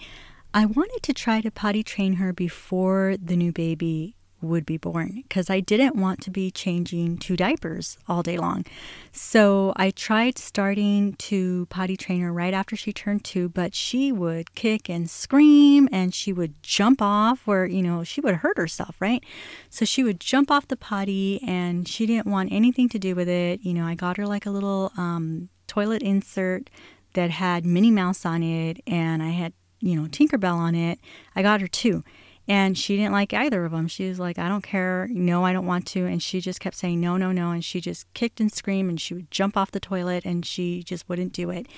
I 0.53 0.67
wanted 0.67 1.03
to 1.05 1.13
try 1.13 1.43
to 1.43 1.51
potty 1.51 1.85
train 1.85 2.15
her 2.15 2.33
before 2.33 3.17
the 3.23 3.37
new 3.37 3.53
baby 3.53 4.17
would 4.43 4.65
be 4.67 4.77
born 4.77 5.23
because 5.23 5.51
I 5.51 5.61
didn't 5.61 5.97
want 5.97 6.21
to 6.23 6.31
be 6.31 6.51
changing 6.51 7.19
two 7.19 7.37
diapers 7.37 7.99
all 8.09 8.23
day 8.23 8.39
long. 8.39 8.65
So 9.13 9.73
I 9.77 9.91
tried 9.91 10.39
starting 10.39 11.15
to 11.15 11.67
potty 11.67 11.97
train 11.97 12.21
her 12.21 12.33
right 12.33 12.55
after 12.55 12.77
she 12.77 12.93
turned 12.93 13.25
two, 13.25 13.49
but 13.49 13.75
she 13.75 14.13
would 14.13 14.55
kick 14.55 14.89
and 14.89 15.09
scream 15.09 15.89
and 15.93 16.15
she 16.15 16.33
would 16.33 16.63
jump 16.63 17.03
off 17.03 17.47
where, 17.47 17.67
you 17.67 17.83
know, 17.83 18.05
she 18.05 18.21
would 18.21 18.37
hurt 18.37 18.57
herself, 18.57 18.97
right? 19.01 19.23
So 19.69 19.85
she 19.85 20.03
would 20.03 20.21
jump 20.21 20.51
off 20.51 20.69
the 20.69 20.77
potty 20.77 21.41
and 21.47 21.87
she 21.87 22.07
didn't 22.07 22.27
want 22.27 22.53
anything 22.53 22.89
to 22.91 22.99
do 22.99 23.15
with 23.15 23.29
it. 23.29 23.61
You 23.63 23.75
know, 23.75 23.85
I 23.85 23.95
got 23.95 24.17
her 24.17 24.27
like 24.27 24.47
a 24.47 24.51
little 24.51 24.93
um, 24.97 25.49
toilet 25.67 26.03
insert 26.03 26.71
that 27.15 27.31
had 27.31 27.65
Minnie 27.65 27.91
Mouse 27.91 28.25
on 28.25 28.43
it 28.43 28.81
and 28.87 29.23
I 29.23 29.31
had, 29.31 29.53
you 29.81 29.97
know, 29.97 30.09
Tinkerbell 30.09 30.55
on 30.55 30.75
it. 30.75 30.99
I 31.35 31.43
got 31.43 31.61
her 31.61 31.69
two. 31.69 32.05
And 32.51 32.77
she 32.77 32.97
didn't 32.97 33.13
like 33.13 33.33
either 33.33 33.65
of 33.65 33.71
them. 33.71 33.87
She 33.87 34.09
was 34.09 34.19
like, 34.19 34.37
I 34.37 34.49
don't 34.49 34.65
care. 34.65 35.07
No, 35.13 35.45
I 35.45 35.53
don't 35.53 35.67
want 35.67 35.87
to. 35.87 36.05
And 36.07 36.21
she 36.21 36.41
just 36.41 36.59
kept 36.59 36.75
saying, 36.75 37.01
no, 37.01 37.17
no, 37.17 37.31
no. 37.31 37.53
And 37.53 37.65
she 37.65 37.81
just 37.81 38.13
kicked 38.13 38.41
and 38.41 38.53
screamed 38.53 38.91
and 38.91 39.01
she 39.01 39.15
would 39.15 39.31
jump 39.31 39.57
off 39.57 39.71
the 39.71 39.79
toilet 39.79 40.25
and 40.25 40.45
she 40.45 40.83
just 40.83 41.09
wouldn't 41.09 41.33
do 41.33 41.51
it. 41.51 41.69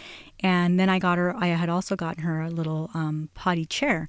And 0.40 0.80
then 0.80 0.88
I 0.88 0.98
got 0.98 1.18
her, 1.18 1.36
I 1.36 1.48
had 1.48 1.68
also 1.68 1.94
gotten 1.94 2.22
her 2.22 2.40
a 2.40 2.48
little 2.48 2.88
um, 2.94 3.28
potty 3.34 3.66
chair. 3.66 4.08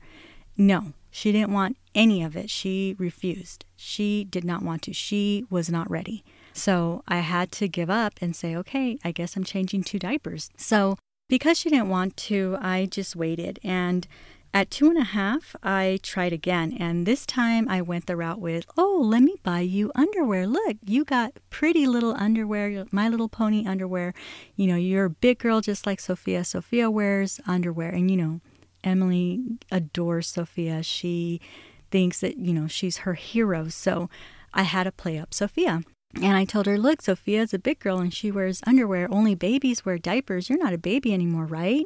No, 0.56 0.94
she 1.12 1.34
didn't 1.34 1.52
want 1.52 1.76
any 1.94 2.24
of 2.24 2.38
it. 2.38 2.50
She 2.50 2.96
refused. 2.98 3.66
She 3.76 4.24
did 4.24 4.46
not 4.46 4.64
want 4.64 4.84
to. 4.84 4.94
She 4.94 5.46
was 5.50 5.70
not 5.70 5.92
ready. 5.92 6.24
So 6.54 7.04
I 7.10 7.18
had 7.18 7.52
to 7.54 7.68
give 7.68 7.90
up 7.90 8.14
and 8.22 8.38
say, 8.38 8.56
okay, 8.56 8.98
I 9.04 9.12
guess 9.12 9.36
I'm 9.36 9.44
changing 9.44 9.84
two 9.84 10.00
diapers. 10.00 10.50
So 10.56 10.98
because 11.28 11.58
she 11.58 11.70
didn't 11.70 11.90
want 11.90 12.16
to, 12.16 12.58
I 12.62 12.86
just 12.86 13.18
waited. 13.18 13.60
And 13.64 14.08
At 14.56 14.70
two 14.70 14.88
and 14.88 15.00
a 15.00 15.04
half, 15.04 15.56
I 15.64 15.98
tried 16.04 16.32
again, 16.32 16.78
and 16.80 17.08
this 17.08 17.26
time 17.26 17.68
I 17.68 17.82
went 17.82 18.06
the 18.06 18.16
route 18.16 18.40
with, 18.40 18.66
Oh, 18.78 19.02
let 19.04 19.24
me 19.24 19.36
buy 19.42 19.62
you 19.62 19.92
underwear. 19.96 20.46
Look, 20.46 20.78
you 20.86 21.04
got 21.04 21.34
pretty 21.50 21.88
little 21.88 22.14
underwear, 22.14 22.86
My 22.92 23.10
Little 23.10 23.30
Pony 23.30 23.66
underwear. 23.66 24.14
You 24.56 24.68
know, 24.68 24.76
you're 24.76 25.06
a 25.06 25.10
big 25.10 25.40
girl 25.40 25.60
just 25.62 25.88
like 25.88 26.00
Sophia. 26.00 26.44
Sophia 26.44 26.92
wears 26.92 27.40
underwear, 27.48 27.90
and 27.90 28.12
you 28.12 28.18
know, 28.18 28.42
Emily 28.84 29.42
adores 29.72 30.28
Sophia. 30.28 30.84
She 30.84 31.42
thinks 31.90 32.20
that, 32.20 32.38
you 32.38 32.54
know, 32.54 32.68
she's 32.68 32.98
her 32.98 33.16
hero. 33.16 33.70
So 33.70 34.08
I 34.54 34.64
had 34.64 34.84
to 34.84 34.92
play 34.92 35.18
up 35.18 35.34
Sophia. 35.34 35.82
And 36.22 36.38
I 36.38 36.46
told 36.46 36.68
her, 36.68 36.78
Look, 36.78 37.02
Sophia's 37.02 37.56
a 37.56 37.60
big 37.60 37.80
girl 37.80 37.98
and 37.98 38.14
she 38.14 38.30
wears 38.30 38.62
underwear. 38.68 39.08
Only 39.10 39.34
babies 39.34 39.84
wear 39.84 39.98
diapers. 39.98 40.48
You're 40.48 40.64
not 40.64 40.74
a 40.74 40.78
baby 40.78 41.12
anymore, 41.12 41.46
right? 41.46 41.86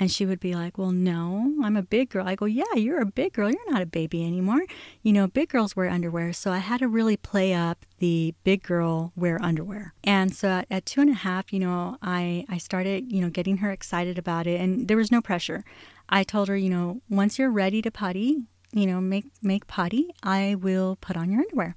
And 0.00 0.10
she 0.10 0.24
would 0.26 0.40
be 0.40 0.54
like, 0.54 0.78
Well, 0.78 0.92
no, 0.92 1.54
I'm 1.62 1.76
a 1.76 1.82
big 1.82 2.10
girl. 2.10 2.26
I 2.26 2.34
go, 2.34 2.44
Yeah, 2.44 2.74
you're 2.74 3.00
a 3.00 3.06
big 3.06 3.32
girl. 3.32 3.50
You're 3.50 3.72
not 3.72 3.82
a 3.82 3.86
baby 3.86 4.24
anymore. 4.24 4.62
You 5.02 5.12
know, 5.12 5.26
big 5.26 5.48
girls 5.48 5.74
wear 5.74 5.88
underwear. 5.88 6.32
So 6.32 6.52
I 6.52 6.58
had 6.58 6.80
to 6.80 6.88
really 6.88 7.16
play 7.16 7.54
up 7.54 7.84
the 7.98 8.34
big 8.44 8.62
girl 8.62 9.12
wear 9.16 9.42
underwear. 9.42 9.94
And 10.04 10.34
so 10.34 10.48
at, 10.48 10.66
at 10.70 10.86
two 10.86 11.00
and 11.00 11.10
a 11.10 11.14
half, 11.14 11.52
you 11.52 11.58
know, 11.58 11.98
I, 12.02 12.44
I 12.48 12.58
started, 12.58 13.12
you 13.12 13.20
know, 13.20 13.30
getting 13.30 13.58
her 13.58 13.72
excited 13.72 14.18
about 14.18 14.46
it. 14.46 14.60
And 14.60 14.88
there 14.88 14.96
was 14.96 15.10
no 15.10 15.20
pressure. 15.20 15.64
I 16.08 16.22
told 16.22 16.48
her, 16.48 16.56
you 16.56 16.70
know, 16.70 17.02
once 17.10 17.38
you're 17.38 17.50
ready 17.50 17.82
to 17.82 17.90
potty, 17.90 18.38
you 18.72 18.86
know, 18.86 19.00
make 19.00 19.26
make 19.42 19.66
potty, 19.66 20.10
I 20.22 20.54
will 20.54 20.96
put 21.00 21.16
on 21.16 21.30
your 21.30 21.40
underwear. 21.40 21.76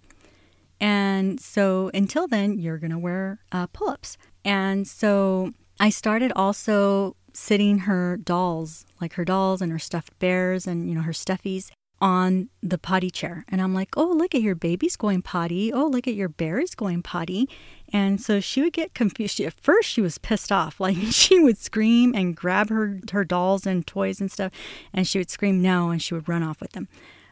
And 0.79 1.39
so 1.39 1.91
until 1.93 2.27
then, 2.27 2.57
you're 2.57 2.79
gonna 2.79 2.99
wear 2.99 3.39
uh, 3.51 3.67
pull-ups. 3.67 4.17
And 4.43 4.87
so 4.87 5.51
I 5.79 5.89
started 5.89 6.31
also 6.35 7.15
sitting 7.33 7.79
her 7.79 8.17
dolls, 8.17 8.85
like 8.99 9.13
her 9.13 9.25
dolls 9.25 9.61
and 9.61 9.71
her 9.71 9.79
stuffed 9.79 10.17
bears 10.19 10.67
and, 10.67 10.87
you 10.89 10.95
know, 10.95 11.01
her 11.01 11.11
stuffies 11.11 11.71
on 12.01 12.49
the 12.63 12.79
potty 12.79 13.11
chair. 13.11 13.45
And 13.47 13.61
I'm 13.61 13.73
like, 13.73 13.95
oh, 13.95 14.11
look 14.11 14.33
at 14.33 14.41
your 14.41 14.55
baby's 14.55 14.95
going 14.95 15.21
potty. 15.21 15.71
Oh, 15.71 15.87
look 15.87 16.07
at 16.07 16.15
your 16.15 16.29
bear 16.29 16.59
is 16.59 16.73
going 16.73 17.03
potty. 17.03 17.47
And 17.93 18.19
so 18.19 18.39
she 18.39 18.61
would 18.61 18.73
get 18.73 18.95
confused. 18.95 19.35
She, 19.35 19.45
at 19.45 19.53
first, 19.53 19.87
she 19.87 20.01
was 20.01 20.17
pissed 20.17 20.51
off. 20.51 20.79
Like 20.81 20.97
she 21.11 21.39
would 21.39 21.59
scream 21.59 22.15
and 22.15 22.35
grab 22.35 22.69
her, 22.69 22.99
her 23.11 23.23
dolls 23.23 23.67
and 23.67 23.85
toys 23.85 24.19
and 24.19 24.31
stuff. 24.31 24.51
And 24.93 25.07
she 25.07 25.19
would 25.19 25.29
scream 25.29 25.61
no 25.61 25.91
and 25.91 26.01
she 26.01 26.15
would 26.15 26.27
run 26.27 26.41
off 26.41 26.59
with 26.59 26.71
them. 26.71 26.87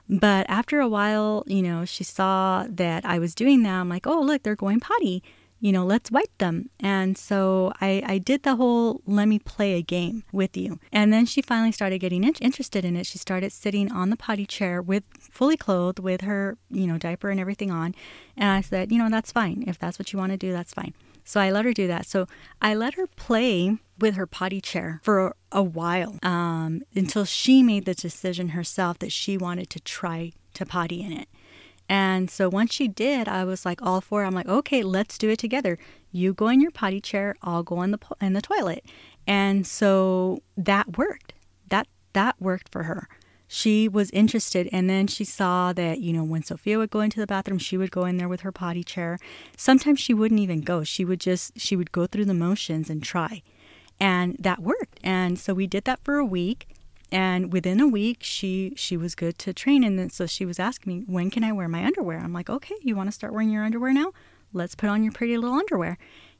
But 0.07 0.47
after 0.49 0.79
a 0.79 0.87
while, 0.87 1.43
you 1.47 1.63
know, 1.63 1.83
she 1.85 2.03
saw 2.03 2.67
that 2.69 3.05
I 3.05 3.17
was 3.17 3.33
doing 3.33 3.63
that. 3.63 3.73
I'm 3.73 3.89
like, 3.89 4.05
oh, 4.05 4.21
look, 4.21 4.43
they're 4.43 4.55
going 4.55 4.79
potty 4.79 5.23
you 5.60 5.72
know, 5.72 5.86
let's 5.86 6.12
wipe 6.12 6.38
them. 6.38 6.70
And 6.80 7.18
so 7.18 7.74
I, 7.82 8.01
I 8.05 8.18
did 8.18 8.43
the 8.43 8.55
whole 8.55 9.01
let 9.05 9.28
me 9.28 9.39
play 9.39 9.74
a 9.74 9.82
game 9.82 10.24
with 10.32 10.55
you. 10.55 10.80
And 10.91 11.12
then 11.12 11.26
she 11.26 11.41
finally 11.41 11.72
started 11.72 11.99
getting 11.99 12.24
in- 12.24 12.36
interested 12.41 12.86
in 12.86 12.95
it. 12.95 13.05
She 13.05 13.18
started 13.18 13.51
sitting 13.51 13.91
on 13.91 14.10
the 14.10 14.18
potty 14.18 14.45
chair 14.45 14.82
with 14.82 15.03
fully 15.20 15.57
clothed 15.57 15.99
with 15.99 16.22
her, 16.22 16.57
you 16.70 16.88
know, 16.88 16.97
diaper 16.97 17.30
and 17.30 17.39
everything 17.39 17.72
on. 17.72 17.93
And 18.38 18.49
I 18.49 18.62
said, 18.62 18.91
you 18.91 18.97
know, 18.97 19.10
that's 19.10 19.32
fine. 19.32 19.64
If 19.68 19.78
that's 19.78 19.99
what 19.99 20.14
you 20.14 20.20
want 20.20 20.32
to 20.32 20.38
do, 20.38 20.51
that's 20.51 20.74
fine. 20.74 20.93
So 21.26 21.39
I 21.39 21.51
let 21.51 21.66
her 21.66 21.74
do 21.74 21.88
that. 21.88 22.07
So 22.07 22.26
I 22.62 22.74
let 22.74 22.95
her 22.95 23.05
play 23.05 23.78
with 23.99 24.16
her 24.16 24.26
potty 24.26 24.62
chair 24.62 24.99
for 25.03 25.36
a 25.51 25.62
while 25.62 26.18
um, 26.24 26.82
until 26.95 27.26
she 27.26 27.62
made 27.62 27.86
the 27.86 27.93
decision 27.93 28.49
herself 28.49 28.97
that 28.99 29.12
she 29.12 29.38
wanted 29.38 29.70
to 29.72 29.80
try 29.80 30.32
to 30.55 30.66
potty 30.66 31.03
in 31.03 31.12
it. 31.12 31.28
And 31.89 32.29
so 32.29 32.47
once 32.47 32.71
she 32.71 32.87
did, 32.87 33.27
I 33.27 33.43
was 33.43 33.65
like 33.65 33.81
all 33.81 33.99
for 33.99 34.23
it. 34.23 34.27
I'm 34.27 34.35
like, 34.35 34.47
okay, 34.47 34.83
let's 34.83 35.17
do 35.17 35.29
it 35.29 35.39
together. 35.39 35.79
You 36.11 36.33
go 36.33 36.47
in 36.47 36.61
your 36.61 36.69
potty 36.69 37.01
chair, 37.01 37.35
I'll 37.41 37.63
go 37.63 37.81
in 37.81 37.89
the 37.89 37.99
in 38.21 38.33
the 38.33 38.41
toilet. 38.41 38.85
And 39.25 39.65
so 39.65 40.43
that 40.55 40.97
worked. 40.97 41.33
That 41.67 41.87
that 42.13 42.39
worked 42.39 42.69
for 42.69 42.83
her. 42.83 43.09
She 43.47 43.87
was 43.87 44.11
interested 44.11 44.69
and 44.71 44.87
then 44.87 45.07
she 45.07 45.23
saw 45.23 45.73
that, 45.73 45.99
you 45.99 46.13
know, 46.13 46.23
when 46.23 46.43
Sophia 46.43 46.77
would 46.77 46.91
go 46.91 47.01
into 47.01 47.19
the 47.19 47.25
bathroom, 47.25 47.57
she 47.57 47.77
would 47.77 47.89
go 47.89 48.05
in 48.05 48.17
there 48.17 48.29
with 48.29 48.41
her 48.41 48.51
potty 48.51 48.83
chair. 48.83 49.17
Sometimes 49.57 49.99
she 49.99 50.13
wouldn't 50.13 50.39
even 50.39 50.61
go. 50.61 50.83
She 50.83 51.03
would 51.03 51.19
just 51.19 51.59
she 51.59 51.75
would 51.75 51.91
go 51.91 52.05
through 52.05 52.25
the 52.25 52.35
motions 52.35 52.91
and 52.91 53.01
try. 53.01 53.41
And 53.99 54.35
that 54.39 54.59
worked. 54.59 54.99
And 55.03 55.39
so 55.39 55.55
we 55.55 55.65
did 55.65 55.85
that 55.85 56.03
for 56.03 56.17
a 56.17 56.25
week 56.25 56.67
and 57.12 57.51
within 57.51 57.80
a 57.80 57.88
week 57.88 58.20
she 58.22 58.74
she 58.76 58.97
was 58.97 59.16
good 59.16 59.38
to 59.39 59.53
train. 59.53 59.84
And 59.84 59.97
then 59.97 60.10
so 60.10 60.26
she 60.26 60.45
was 60.45 60.60
asking 60.60 60.93
me 60.93 61.03
when 61.07 61.30
can 61.30 61.43
i 61.43 61.51
wear 61.51 61.68
my 61.68 61.84
underwear? 61.86 62.20
I'm 62.20 62.34
like 62.34 62.49
okay 62.49 62.76
you 62.82 62.95
want 62.95 63.07
to 63.07 63.12
start 63.12 63.34
wearing 63.34 63.49
your 63.49 63.64
underwear 63.64 63.93
now? 63.93 64.12
Let's 64.53 64.76
put 64.76 64.89
on 64.89 65.03
your 65.03 65.14
pretty 65.14 65.38
little 65.38 65.57
underwear. 65.57 65.97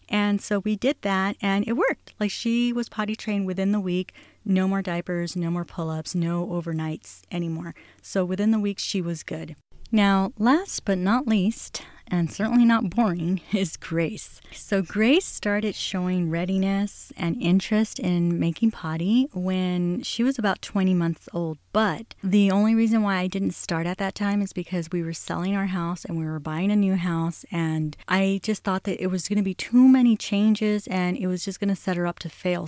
And 0.08 0.42
so 0.42 0.60
we 0.60 0.76
did 0.76 0.98
that 1.02 1.38
and 1.42 1.68
it 1.68 1.74
worked. 1.74 2.14
Like 2.20 2.32
she 2.32 2.74
was 2.74 2.90
potty 2.90 3.16
trained 3.16 3.46
within 3.46 3.72
the 3.72 3.80
week. 3.80 4.14
No 4.44 4.68
more 4.68 4.82
diapers 4.82 5.36
no 5.36 5.52
more 5.52 5.66
pull-ups 5.66 6.16
no 6.16 6.46
overnights 6.48 7.22
anymore. 7.32 7.76
So 8.02 8.26
within 8.26 8.52
the 8.52 8.60
week 8.60 8.80
she 8.80 9.02
was 9.02 9.24
good. 9.24 9.56
Now 9.92 10.34
last 10.38 10.86
but 10.86 10.98
not 10.98 11.28
least 11.28 11.84
and 12.12 12.32
certainly 12.32 12.66
not 12.66 12.90
boring, 12.90 13.42
is 13.52 13.78
Grace. 13.78 14.42
So, 14.52 14.82
Grace 14.82 15.26
started 15.26 15.76
showing 15.76 16.30
readiness 16.30 17.12
and 17.18 17.42
interest 17.42 18.00
in 18.00 18.40
making 18.40 18.72
potty 18.72 19.28
when 19.34 20.02
she 20.04 20.24
was 20.24 20.40
about 20.40 20.62
20 20.62 20.94
months 20.94 21.30
old. 21.34 21.58
But 21.72 22.16
the 22.24 22.52
only 22.52 22.76
reason 22.76 23.02
why 23.02 23.18
I 23.18 23.28
didn't 23.28 23.52
start 23.52 23.86
at 23.86 23.98
that 23.98 24.16
time 24.16 24.42
is 24.42 24.54
because 24.54 24.90
we 24.92 25.04
were 25.04 25.14
selling 25.14 25.56
our 25.56 25.68
house 25.68 26.06
and 26.06 26.18
we 26.18 26.26
were 26.26 26.40
buying 26.40 26.72
a 26.72 26.76
new 26.76 26.96
house. 26.96 27.46
And 27.52 27.96
I 28.08 28.40
just 28.44 28.64
thought 28.64 28.84
that 28.84 29.02
it 29.02 29.08
was 29.08 29.28
going 29.28 29.38
to 29.38 29.44
be 29.44 29.54
too 29.54 29.88
many 29.88 30.18
changes 30.18 30.88
and 30.88 31.18
it 31.18 31.28
was 31.28 31.46
just 31.46 31.60
going 31.60 31.70
to 31.70 31.76
set 31.76 31.98
her 31.98 32.08
up 32.08 32.20
to 32.20 32.30
fail. 32.30 32.68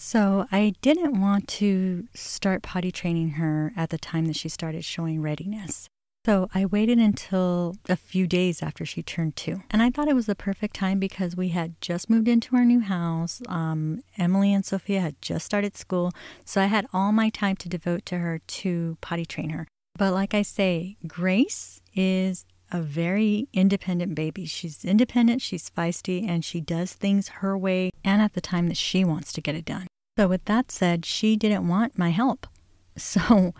So 0.00 0.46
I 0.52 0.74
didn't 0.80 1.20
want 1.20 1.48
to 1.48 2.06
start 2.14 2.62
potty 2.62 2.92
training 2.92 3.30
her 3.30 3.72
at 3.76 3.90
the 3.90 3.98
time 3.98 4.26
that 4.26 4.36
she 4.36 4.48
started 4.48 4.84
showing 4.84 5.20
readiness. 5.20 5.88
So 6.28 6.50
I 6.54 6.66
waited 6.66 6.98
until 6.98 7.76
a 7.88 7.96
few 7.96 8.26
days 8.26 8.62
after 8.62 8.84
she 8.84 9.02
turned 9.02 9.34
two. 9.34 9.62
And 9.70 9.82
I 9.82 9.88
thought 9.88 10.08
it 10.08 10.14
was 10.14 10.26
the 10.26 10.34
perfect 10.34 10.76
time 10.76 10.98
because 10.98 11.34
we 11.34 11.48
had 11.48 11.80
just 11.80 12.10
moved 12.10 12.28
into 12.28 12.54
our 12.54 12.66
new 12.66 12.80
house. 12.80 13.40
Um, 13.48 14.02
Emily 14.18 14.52
and 14.52 14.62
Sophia 14.62 15.00
had 15.00 15.22
just 15.22 15.46
started 15.46 15.74
school. 15.74 16.12
So 16.44 16.60
I 16.60 16.66
had 16.66 16.86
all 16.92 17.12
my 17.12 17.30
time 17.30 17.56
to 17.56 17.68
devote 17.70 18.04
to 18.04 18.18
her 18.18 18.40
to 18.46 18.98
potty 19.00 19.24
train 19.24 19.48
her. 19.48 19.66
But 19.96 20.12
like 20.12 20.34
I 20.34 20.42
say, 20.42 20.98
Grace 21.06 21.80
is 21.94 22.44
a 22.70 22.82
very 22.82 23.48
independent 23.54 24.14
baby. 24.14 24.44
She's 24.44 24.84
independent, 24.84 25.40
she's 25.40 25.70
feisty, 25.70 26.28
and 26.28 26.44
she 26.44 26.60
does 26.60 26.92
things 26.92 27.28
her 27.40 27.56
way 27.56 27.90
and 28.04 28.20
at 28.20 28.34
the 28.34 28.42
time 28.42 28.68
that 28.68 28.76
she 28.76 29.02
wants 29.02 29.32
to 29.32 29.40
get 29.40 29.54
it 29.54 29.64
done. 29.64 29.86
So, 30.18 30.28
with 30.28 30.44
that 30.44 30.70
said, 30.70 31.06
she 31.06 31.36
didn't 31.36 31.66
want 31.66 31.96
my 31.96 32.10
help. 32.10 32.46
So, 32.98 33.54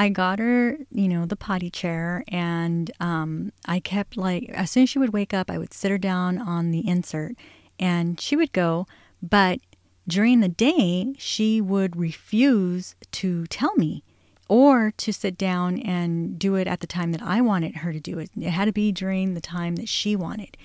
I 0.00 0.08
got 0.08 0.38
her, 0.38 0.78
you 0.90 1.08
know, 1.08 1.26
the 1.26 1.36
potty 1.36 1.68
chair, 1.68 2.24
and 2.28 2.90
um, 3.00 3.52
I 3.66 3.80
kept 3.80 4.16
like, 4.16 4.48
as 4.48 4.70
soon 4.70 4.84
as 4.84 4.88
she 4.88 4.98
would 4.98 5.12
wake 5.12 5.34
up, 5.34 5.50
I 5.50 5.58
would 5.58 5.74
sit 5.74 5.90
her 5.90 5.98
down 5.98 6.38
on 6.38 6.70
the 6.70 6.88
insert 6.88 7.34
and 7.78 8.18
she 8.18 8.34
would 8.34 8.54
go. 8.54 8.86
But 9.22 9.60
during 10.08 10.40
the 10.40 10.48
day, 10.48 11.12
she 11.18 11.60
would 11.60 11.96
refuse 11.96 12.94
to 13.12 13.46
tell 13.48 13.74
me 13.74 14.02
or 14.48 14.90
to 14.96 15.12
sit 15.12 15.36
down 15.36 15.78
and 15.80 16.38
do 16.38 16.54
it 16.54 16.66
at 16.66 16.80
the 16.80 16.86
time 16.86 17.12
that 17.12 17.20
I 17.20 17.42
wanted 17.42 17.76
her 17.76 17.92
to 17.92 18.00
do 18.00 18.18
it. 18.18 18.30
It 18.40 18.52
had 18.52 18.64
to 18.64 18.72
be 18.72 18.92
during 18.92 19.34
the 19.34 19.40
time 19.42 19.76
that 19.76 19.90
she 19.90 20.16
wanted. 20.16 20.56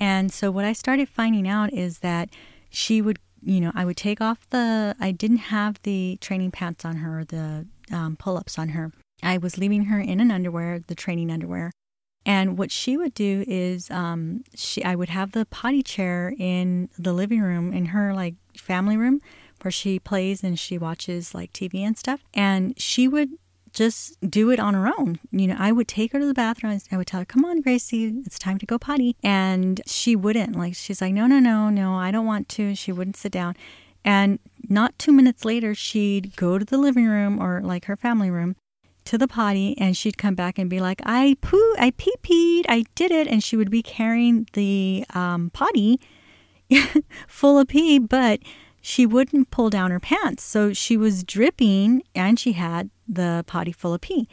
And 0.00 0.32
so, 0.32 0.50
what 0.50 0.64
I 0.64 0.72
started 0.72 1.08
finding 1.08 1.46
out 1.46 1.72
is 1.72 2.00
that 2.00 2.30
she 2.68 3.00
would 3.00 3.20
you 3.44 3.60
know, 3.60 3.72
I 3.74 3.84
would 3.84 3.96
take 3.96 4.20
off 4.20 4.48
the, 4.50 4.94
I 5.00 5.10
didn't 5.10 5.38
have 5.38 5.82
the 5.82 6.16
training 6.20 6.52
pants 6.52 6.84
on 6.84 6.96
her, 6.96 7.24
the 7.24 7.66
um, 7.92 8.16
pull 8.16 8.36
ups 8.36 8.58
on 8.58 8.70
her. 8.70 8.92
I 9.22 9.38
was 9.38 9.58
leaving 9.58 9.84
her 9.84 10.00
in 10.00 10.20
an 10.20 10.30
underwear, 10.30 10.80
the 10.86 10.94
training 10.94 11.30
underwear. 11.30 11.70
And 12.24 12.56
what 12.56 12.70
she 12.70 12.96
would 12.96 13.14
do 13.14 13.44
is, 13.48 13.90
um, 13.90 14.44
she 14.54 14.84
I 14.84 14.94
would 14.94 15.08
have 15.08 15.32
the 15.32 15.46
potty 15.46 15.82
chair 15.82 16.34
in 16.38 16.88
the 16.98 17.12
living 17.12 17.40
room 17.40 17.72
in 17.72 17.86
her 17.86 18.14
like 18.14 18.34
family 18.56 18.96
room, 18.96 19.20
where 19.62 19.72
she 19.72 19.98
plays 19.98 20.44
and 20.44 20.58
she 20.58 20.78
watches 20.78 21.34
like 21.34 21.52
TV 21.52 21.80
and 21.80 21.98
stuff. 21.98 22.22
And 22.32 22.80
she 22.80 23.08
would 23.08 23.30
just 23.72 24.18
do 24.28 24.50
it 24.50 24.60
on 24.60 24.74
her 24.74 24.86
own. 24.98 25.18
You 25.30 25.48
know, 25.48 25.56
I 25.58 25.72
would 25.72 25.88
take 25.88 26.12
her 26.12 26.20
to 26.20 26.26
the 26.26 26.34
bathroom. 26.34 26.78
I 26.90 26.96
would 26.96 27.06
tell 27.06 27.20
her, 27.20 27.26
"Come 27.26 27.44
on, 27.44 27.60
Gracie, 27.60 28.12
it's 28.24 28.38
time 28.38 28.58
to 28.58 28.66
go 28.66 28.78
potty," 28.78 29.16
and 29.22 29.80
she 29.86 30.14
wouldn't. 30.14 30.54
Like 30.56 30.74
she's 30.74 31.00
like, 31.00 31.14
"No, 31.14 31.26
no, 31.26 31.38
no, 31.40 31.70
no, 31.70 31.94
I 31.94 32.10
don't 32.10 32.26
want 32.26 32.48
to." 32.50 32.74
She 32.74 32.92
wouldn't 32.92 33.16
sit 33.16 33.32
down. 33.32 33.56
And 34.04 34.38
not 34.68 34.98
two 34.98 35.12
minutes 35.12 35.44
later, 35.44 35.74
she'd 35.74 36.36
go 36.36 36.58
to 36.58 36.64
the 36.64 36.78
living 36.78 37.06
room 37.06 37.42
or 37.42 37.60
like 37.62 37.86
her 37.86 37.96
family 37.96 38.30
room 38.30 38.56
to 39.04 39.18
the 39.18 39.28
potty 39.28 39.76
and 39.78 39.96
she'd 39.96 40.16
come 40.18 40.34
back 40.34 40.58
and 40.58 40.70
be 40.70 40.80
like, 40.80 41.00
I 41.04 41.36
poo, 41.40 41.74
I 41.78 41.92
pee 41.96 42.14
peed, 42.22 42.64
I 42.68 42.84
did 42.94 43.10
it. 43.10 43.26
And 43.26 43.42
she 43.42 43.56
would 43.56 43.70
be 43.70 43.82
carrying 43.82 44.46
the 44.52 45.04
um, 45.14 45.50
potty 45.50 46.00
full 47.26 47.58
of 47.58 47.68
pee, 47.68 47.98
but 47.98 48.40
she 48.80 49.06
wouldn't 49.06 49.50
pull 49.50 49.70
down 49.70 49.90
her 49.90 50.00
pants. 50.00 50.42
So 50.42 50.72
she 50.72 50.96
was 50.96 51.24
dripping 51.24 52.02
and 52.14 52.38
she 52.38 52.52
had 52.52 52.90
the 53.08 53.44
potty 53.46 53.72
full 53.72 53.94
of 53.94 54.00
pee. 54.00 54.28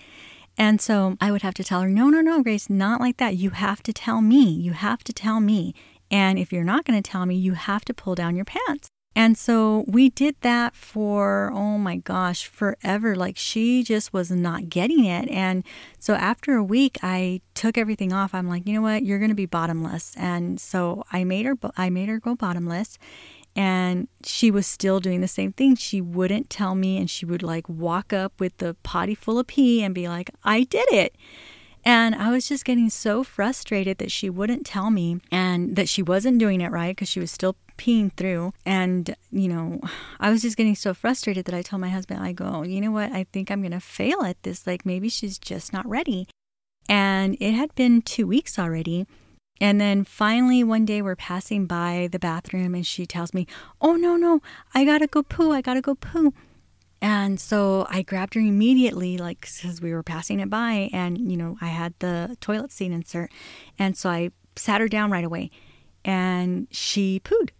And 0.57 0.81
so 0.81 1.15
I 1.21 1.31
would 1.31 1.41
have 1.41 1.53
to 1.55 1.63
tell 1.63 1.81
her, 1.81 1.89
no, 1.89 2.09
no, 2.09 2.19
no, 2.19 2.43
Grace, 2.43 2.69
not 2.69 2.99
like 2.99 3.17
that. 3.17 3.37
You 3.37 3.51
have 3.51 3.81
to 3.83 3.93
tell 3.93 4.21
me. 4.21 4.43
You 4.43 4.73
have 4.73 5.03
to 5.05 5.13
tell 5.13 5.39
me. 5.39 5.73
And 6.11 6.37
if 6.37 6.51
you're 6.51 6.63
not 6.63 6.83
going 6.85 7.01
to 7.01 7.09
tell 7.09 7.25
me, 7.25 7.35
you 7.35 7.53
have 7.53 7.85
to 7.85 7.93
pull 7.93 8.15
down 8.15 8.35
your 8.35 8.45
pants. 8.45 8.89
And 9.15 9.37
so 9.37 9.85
we 9.87 10.09
did 10.09 10.35
that 10.41 10.75
for, 10.75 11.51
oh 11.53 11.77
my 11.77 11.97
gosh, 11.97 12.45
forever. 12.45 13.15
Like 13.15 13.37
she 13.37 13.83
just 13.83 14.13
was 14.13 14.31
not 14.31 14.69
getting 14.69 15.03
it. 15.03 15.29
And 15.29 15.63
so 15.97 16.13
after 16.13 16.55
a 16.55 16.63
week, 16.63 16.99
I 17.01 17.41
took 17.53 17.77
everything 17.77 18.13
off. 18.13 18.33
I'm 18.33 18.47
like, 18.47 18.67
you 18.67 18.73
know 18.73 18.81
what? 18.81 19.03
You're 19.03 19.19
going 19.19 19.29
to 19.29 19.35
be 19.35 19.45
bottomless. 19.45 20.15
And 20.15 20.59
so 20.59 21.03
I 21.11 21.23
made 21.23 21.45
her, 21.45 21.55
I 21.75 21.89
made 21.89 22.07
her 22.07 22.19
go 22.19 22.35
bottomless. 22.35 22.97
And 23.55 24.07
she 24.23 24.51
was 24.51 24.67
still 24.67 24.99
doing 24.99 25.21
the 25.21 25.27
same 25.27 25.51
thing. 25.51 25.75
She 25.75 25.99
wouldn't 25.99 26.49
tell 26.49 26.75
me, 26.75 26.97
and 26.97 27.09
she 27.09 27.25
would 27.25 27.43
like 27.43 27.67
walk 27.67 28.13
up 28.13 28.39
with 28.39 28.55
the 28.57 28.75
potty 28.83 29.15
full 29.15 29.39
of 29.39 29.47
pee 29.47 29.83
and 29.83 29.93
be 29.93 30.07
like, 30.07 30.29
I 30.43 30.63
did 30.63 30.85
it. 30.93 31.15
And 31.83 32.13
I 32.13 32.29
was 32.31 32.47
just 32.47 32.63
getting 32.63 32.89
so 32.89 33.23
frustrated 33.23 33.97
that 33.97 34.11
she 34.11 34.29
wouldn't 34.29 34.65
tell 34.65 34.91
me 34.91 35.19
and 35.31 35.75
that 35.75 35.89
she 35.89 36.03
wasn't 36.03 36.37
doing 36.37 36.61
it 36.61 36.71
right 36.71 36.95
because 36.95 37.09
she 37.09 37.19
was 37.19 37.31
still 37.31 37.55
peeing 37.79 38.11
through. 38.13 38.51
And, 38.65 39.15
you 39.31 39.47
know, 39.47 39.81
I 40.19 40.29
was 40.29 40.41
just 40.41 40.57
getting 40.57 40.75
so 40.75 40.93
frustrated 40.93 41.45
that 41.45 41.55
I 41.55 41.61
told 41.61 41.81
my 41.81 41.89
husband, 41.89 42.21
I 42.21 42.33
go, 42.33 42.63
you 42.63 42.81
know 42.81 42.91
what? 42.91 43.11
I 43.11 43.25
think 43.31 43.49
I'm 43.49 43.61
going 43.61 43.71
to 43.71 43.79
fail 43.79 44.21
at 44.21 44.41
this. 44.43 44.67
Like 44.67 44.85
maybe 44.85 45.09
she's 45.09 45.39
just 45.39 45.73
not 45.73 45.87
ready. 45.87 46.27
And 46.87 47.37
it 47.39 47.53
had 47.53 47.73
been 47.75 48.01
two 48.01 48.27
weeks 48.27 48.59
already. 48.59 49.07
And 49.61 49.79
then 49.79 50.05
finally, 50.05 50.63
one 50.63 50.85
day 50.85 51.01
we're 51.01 51.15
passing 51.15 51.65
by 51.65 52.07
the 52.11 52.19
bathroom 52.19 52.73
and 52.73 52.85
she 52.85 53.05
tells 53.05 53.33
me, 53.33 53.45
Oh, 53.81 53.95
no, 53.95 54.15
no, 54.15 54.41
I 54.73 54.85
gotta 54.85 55.07
go 55.07 55.21
poo. 55.21 55.51
I 55.51 55.61
gotta 55.61 55.81
go 55.81 55.95
poo. 55.95 56.33
And 57.01 57.39
so 57.39 57.87
I 57.89 58.01
grabbed 58.01 58.33
her 58.33 58.41
immediately, 58.41 59.17
like, 59.17 59.41
because 59.41 59.81
we 59.81 59.93
were 59.93 60.03
passing 60.03 60.41
it 60.41 60.49
by, 60.49 60.89
and, 60.91 61.31
you 61.31 61.37
know, 61.37 61.57
I 61.61 61.67
had 61.67 61.93
the 61.99 62.35
toilet 62.41 62.73
seat 62.73 62.91
insert. 62.91 63.31
And 63.77 63.95
so 63.95 64.09
I 64.09 64.31
sat 64.57 64.81
her 64.81 64.89
down 64.89 65.09
right 65.09 65.23
away, 65.23 65.49
and 66.03 66.67
she 66.71 67.21
pooed. 67.21 67.51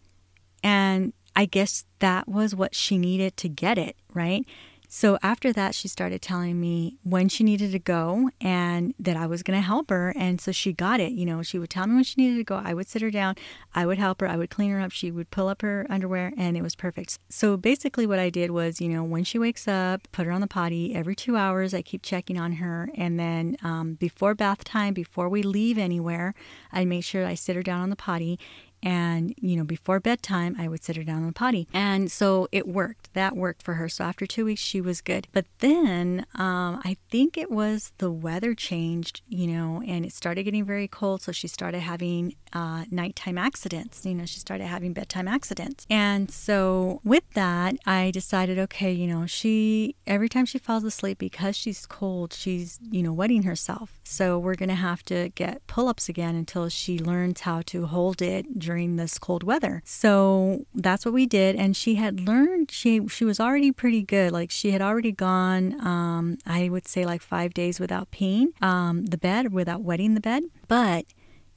And 0.64 1.14
I 1.36 1.45
guess 1.45 1.86
that 1.99 2.28
was 2.28 2.55
what 2.55 2.76
she 2.76 2.97
needed 2.97 3.38
to 3.38 3.49
get 3.49 3.78
it, 3.78 3.95
right? 4.14 4.45
So 4.91 5.20
after 5.22 5.53
that, 5.53 5.76
she 5.76 5.88
started 5.88 6.20
telling 6.20 6.60
me 6.60 6.97
when 7.03 7.30
she 7.30 7.43
needed 7.43 7.72
to 7.74 7.80
go 7.80 8.32
and 8.41 8.95
that 8.97 9.16
I 9.16 9.28
was 9.28 9.43
going 9.43 9.57
to 9.57 9.66
help 9.66 9.91
her. 9.91 10.12
And 10.18 10.41
so 10.41 10.51
she 10.51 10.74
got 10.74 10.99
it. 10.99 11.12
You 11.12 11.28
know, 11.28 11.43
she 11.43 11.60
would 11.60 11.70
tell 11.70 11.86
me 11.86 11.93
when 11.93 12.03
she 12.03 12.20
needed 12.20 12.38
to 12.38 12.43
go. 12.43 12.60
I 12.62 12.74
would 12.74 12.88
sit 12.88 13.03
her 13.03 13.12
down. 13.12 13.36
I 13.76 13.86
would 13.86 13.99
help 13.99 14.20
her. 14.22 14.28
I 14.28 14.36
would 14.36 14.49
clean 14.49 14.72
her 14.72 14.80
up. 14.80 14.91
She 14.91 15.12
would 15.12 15.30
pull 15.30 15.47
up 15.47 15.62
her 15.62 15.86
underwear 15.91 16.34
and 16.36 16.57
it 16.57 16.64
was 16.64 16.76
perfect. 16.76 17.20
So 17.30 17.55
basically, 17.55 18.07
what 18.07 18.18
I 18.18 18.32
did 18.32 18.49
was, 18.49 18.82
you 18.82 18.89
know, 18.89 19.03
when 19.03 19.24
she 19.24 19.38
wakes 19.38 19.68
up, 19.68 20.07
put 20.12 20.26
her 20.26 20.32
on 20.32 20.41
the 20.41 20.47
potty 20.47 20.95
every 20.95 21.16
two 21.16 21.38
hours. 21.38 21.76
I 21.76 21.84
keep 21.84 22.01
checking 22.01 22.39
on 22.39 22.53
her. 22.53 22.89
And 22.95 23.20
then 23.20 23.57
um, 23.62 23.93
before 23.93 24.34
bath 24.34 24.64
time, 24.64 24.95
before 24.95 25.30
we 25.30 25.43
leave 25.43 25.78
anywhere, 25.78 26.34
I 26.72 26.84
make 26.84 27.03
sure 27.03 27.28
I 27.28 27.36
sit 27.36 27.55
her 27.55 27.64
down 27.64 27.82
on 27.82 27.91
the 27.91 27.95
potty 27.95 28.39
and, 28.82 29.34
you 29.38 29.55
know, 29.55 29.63
before 29.63 29.99
bedtime, 29.99 30.55
I 30.59 30.67
would 30.67 30.84
sit 30.84 30.95
her 30.95 31.03
down 31.03 31.17
on 31.17 31.27
the 31.27 31.34
potty. 31.34 31.67
And 31.73 32.11
so 32.11 32.47
it 32.51 32.67
worked. 32.67 33.13
That 33.13 33.36
worked 33.36 33.63
for 33.63 33.75
her. 33.75 33.89
So 33.89 34.03
after 34.03 34.25
two 34.25 34.45
weeks, 34.45 34.61
she 34.61 34.82
was 34.82 35.01
good. 35.01 35.27
But 35.32 35.45
then 35.59 36.25
um, 36.36 36.82
I 36.84 36.97
think 37.09 37.38
it 37.38 37.51
was 37.51 37.91
the 37.97 38.11
weather 38.11 38.53
changed, 38.53 39.21
you 39.27 39.47
know, 39.47 39.82
and 39.86 40.05
it 40.05 40.13
started 40.13 40.43
getting 40.43 40.65
very 40.65 40.88
cold. 40.88 41.21
So 41.21 41.32
she 41.32 41.47
started 41.47 41.80
having 41.80 42.36
uh, 42.53 42.86
nighttime 42.89 43.38
accidents. 43.38 44.05
You 44.05 44.15
know, 44.15 44.25
she 44.25 44.39
started 44.39 44.67
having 44.67 44.93
bedtime 44.93 45.27
accidents. 45.27 45.86
And 45.89 46.32
so 46.32 47.01
with 47.03 47.23
that, 47.34 47.75
I 47.86 48.11
decided, 48.11 48.59
okay, 48.59 48.91
you 48.91 49.07
know, 49.07 49.25
she, 49.25 49.95
every 50.07 50.30
time 50.30 50.45
she 50.45 50.59
falls 50.59 50.84
asleep 50.84 51.17
because 51.17 51.55
she's 51.55 51.86
cold, 51.86 52.34
she's, 52.34 52.80
you 52.91 53.03
know, 53.03 53.13
wetting 53.13 53.43
herself. 53.43 53.99
So 54.03 54.39
we're 54.39 54.55
to 54.69 54.75
have 54.75 55.03
to 55.05 55.30
get 55.30 55.65
pull 55.67 55.88
ups 55.88 56.09
again 56.09 56.36
until 56.36 56.69
she 56.69 56.99
learns 56.99 57.41
how 57.41 57.61
to 57.67 57.86
hold 57.88 58.21
it 58.21 58.59
during 58.70 58.97
this 58.97 59.17
cold 59.17 59.43
weather. 59.43 59.82
So 59.84 60.65
that's 60.76 61.03
what 61.03 61.13
we 61.13 61.26
did. 61.26 61.55
And 61.55 61.76
she 61.76 61.95
had 61.95 62.13
learned, 62.32 62.70
she, 62.70 63.07
she 63.07 63.26
was 63.26 63.39
already 63.39 63.72
pretty 63.72 64.03
good. 64.03 64.32
Like 64.32 64.51
she 64.51 64.70
had 64.72 64.82
already 64.82 65.11
gone, 65.11 65.63
um, 65.86 66.38
I 66.45 66.70
would 66.70 66.88
say 66.88 67.03
like 67.03 67.24
five 67.24 67.51
days 67.55 67.80
without 67.80 68.11
peeing 68.11 68.49
um, 68.61 69.07
the 69.07 69.17
bed, 69.17 69.51
without 69.51 69.82
wetting 69.82 70.13
the 70.13 70.22
bed. 70.22 70.43
But 70.67 71.05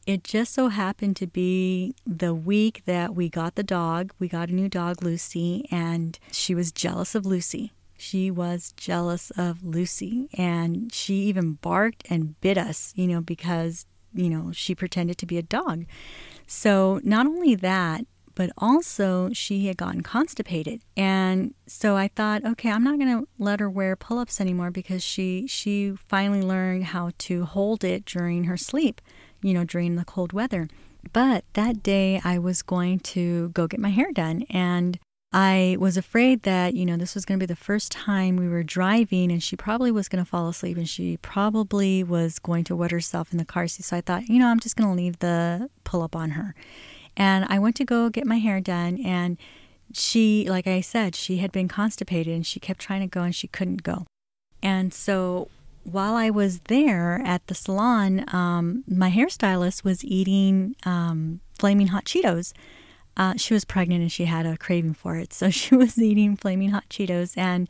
it 0.07 0.25
just 0.25 0.55
so 0.55 0.69
happened 0.69 1.17
to 1.17 1.27
be 1.27 1.95
the 2.07 2.35
week 2.35 2.83
that 2.87 3.15
we 3.15 3.29
got 3.29 3.55
the 3.55 3.63
dog. 3.63 4.13
We 4.19 4.27
got 4.27 4.49
a 4.49 4.55
new 4.55 4.71
dog, 4.71 5.03
Lucy, 5.03 5.69
and 5.71 6.19
she 6.33 6.55
was 6.55 6.73
jealous 6.73 7.15
of 7.15 7.27
Lucy. 7.27 7.73
She 7.99 8.31
was 8.33 8.73
jealous 8.77 9.31
of 9.37 9.63
Lucy, 9.63 10.29
and 10.33 10.93
she 10.93 11.15
even 11.31 11.53
barked 11.53 12.03
and 12.11 12.41
bit 12.41 12.59
us, 12.59 12.93
you 12.97 13.07
know, 13.07 13.21
because, 13.21 13.87
you 14.15 14.31
know, 14.31 14.53
she 14.53 14.75
pretended 14.75 15.19
to 15.19 15.27
be 15.27 15.39
a 15.39 15.43
dog. 15.43 15.85
So, 16.47 17.01
not 17.03 17.27
only 17.27 17.55
that, 17.55 18.05
but 18.35 18.51
also 18.59 19.31
she 19.33 19.67
had 19.67 19.77
gotten 19.77 20.03
constipated. 20.03 20.83
And 20.97 21.55
so 21.67 21.97
I 21.97 22.09
thought, 22.09 22.45
okay, 22.45 22.71
I'm 22.71 22.85
not 22.85 22.99
going 22.99 23.21
to 23.21 23.29
let 23.39 23.61
her 23.61 23.69
wear 23.69 23.97
pull-ups 23.97 24.41
anymore 24.41 24.71
because 24.71 25.03
she 25.03 25.47
she 25.47 25.95
finally 26.09 26.43
learned 26.43 26.85
how 26.85 27.11
to 27.19 27.45
hold 27.45 27.85
it 27.85 28.05
during 28.05 28.45
her 28.45 28.57
sleep, 28.57 29.01
you 29.43 29.53
know, 29.55 29.65
during 29.65 29.97
the 29.97 30.05
cold 30.05 30.33
weather. 30.33 30.69
But 31.13 31.45
that 31.55 31.83
day 31.83 32.21
I 32.25 32.39
was 32.39 32.63
going 32.63 33.01
to 33.01 33.51
go 33.51 33.67
get 33.67 33.81
my 33.81 33.91
hair 33.91 34.13
done 34.13 34.45
and 34.49 34.99
I 35.33 35.77
was 35.81 35.97
afraid 35.97 36.43
that, 36.43 36.75
you 36.75 36.85
know, 36.85 36.97
this 36.97 37.15
was 37.15 37.25
going 37.25 37.41
to 37.41 37.47
be 37.47 37.53
the 37.53 37.57
first 37.57 37.91
time 37.91 38.37
we 38.37 38.49
were 38.49 38.63
driving 38.63 39.33
and 39.33 39.43
she 39.43 39.57
probably 39.57 39.91
was 39.91 40.09
going 40.09 40.23
to 40.23 40.29
fall 40.29 40.49
asleep 40.49 40.77
and 40.77 40.89
she 40.89 41.17
probably 41.19 42.05
was 42.05 42.39
going 42.39 42.65
to 42.65 42.77
wet 42.77 42.91
herself 42.91 43.33
in 43.33 43.39
the 43.39 43.45
car 43.45 43.67
seat. 43.67 43.85
So 43.85 43.97
I 43.97 44.03
thought, 44.03 44.29
you 44.29 44.39
know, 44.39 44.49
I'm 44.49 44.61
just 44.61 44.77
going 44.77 44.91
to 44.91 44.95
leave 44.95 45.21
the 45.21 45.71
pull 45.85 46.03
up 46.03 46.15
on 46.15 46.31
her. 46.31 46.55
And 47.17 47.47
I 47.49 47.59
went 47.59 47.77
to 47.77 47.85
go 47.85 48.11
get 48.11 48.27
my 48.27 48.39
hair 48.39 48.61
done 48.61 48.99
and 49.05 49.39
she, 49.95 50.47
like 50.49 50.67
I 50.67 50.83
said, 50.83 51.15
she 51.15 51.39
had 51.39 51.51
been 51.53 51.69
constipated 51.69 52.35
and 52.35 52.47
she 52.47 52.61
kept 52.61 52.81
trying 52.81 53.01
to 53.01 53.07
go 53.07 53.23
and 53.23 53.35
she 53.35 53.49
couldn't 53.49 53.83
go. 53.83 54.07
And 54.63 54.93
so 54.93 55.49
while 55.85 56.15
I 56.15 56.31
was 56.31 56.61
there 56.61 57.23
at 57.25 57.47
the 57.47 57.55
salon, 57.55 58.25
um, 58.35 58.85
my 58.87 59.11
hairstylist 59.11 59.83
was 59.83 60.05
eating 60.05 60.77
um, 60.85 61.41
flaming 61.59 61.89
hot 61.89 62.05
Cheetos 62.05 62.53
uh, 63.17 63.35
she 63.37 63.55
was 63.55 63.65
pregnant 63.65 64.03
and 64.03 64.13
she 64.13 64.25
had 64.25 64.47
a 64.47 64.57
craving 64.57 64.95
for 64.95 65.17
it. 65.17 65.33
So 65.33 65.51
she 65.51 65.75
was 65.75 65.99
eating 65.99 66.37
flaming 66.37 66.71
hot 66.71 66.89
Cheetos 66.89 67.37
and 67.37 67.69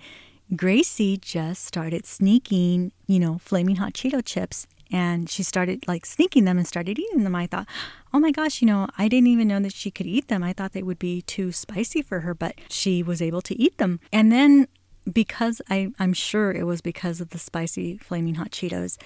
Gracie 0.54 1.16
just 1.16 1.64
started 1.64 2.06
sneaking, 2.06 2.92
you 3.06 3.18
know, 3.18 3.38
flaming 3.38 3.76
hot 3.76 3.94
Cheeto 3.94 4.22
chips 4.24 4.66
and 4.90 5.30
she 5.30 5.42
started 5.42 5.88
like 5.88 6.04
sneaking 6.04 6.44
them 6.44 6.58
and 6.58 6.66
started 6.66 6.98
eating 6.98 7.24
them. 7.24 7.34
I 7.34 7.46
thought, 7.46 7.66
oh 8.12 8.20
my 8.20 8.30
gosh, 8.30 8.60
you 8.60 8.66
know, 8.66 8.88
I 8.98 9.08
didn't 9.08 9.28
even 9.28 9.48
know 9.48 9.60
that 9.60 9.72
she 9.72 9.90
could 9.90 10.06
eat 10.06 10.28
them. 10.28 10.42
I 10.42 10.52
thought 10.52 10.72
they 10.72 10.82
would 10.82 10.98
be 10.98 11.22
too 11.22 11.50
spicy 11.50 12.02
for 12.02 12.20
her, 12.20 12.34
but 12.34 12.56
she 12.68 13.02
was 13.02 13.22
able 13.22 13.40
to 13.42 13.58
eat 13.58 13.78
them. 13.78 14.00
And 14.12 14.30
then 14.30 14.68
because 15.10 15.62
I, 15.70 15.92
I'm 15.98 16.12
sure 16.12 16.52
it 16.52 16.64
was 16.64 16.82
because 16.82 17.20
of 17.20 17.30
the 17.30 17.38
spicy 17.38 17.96
flaming 17.98 18.34
hot 18.34 18.50
Cheetos, 18.50 18.98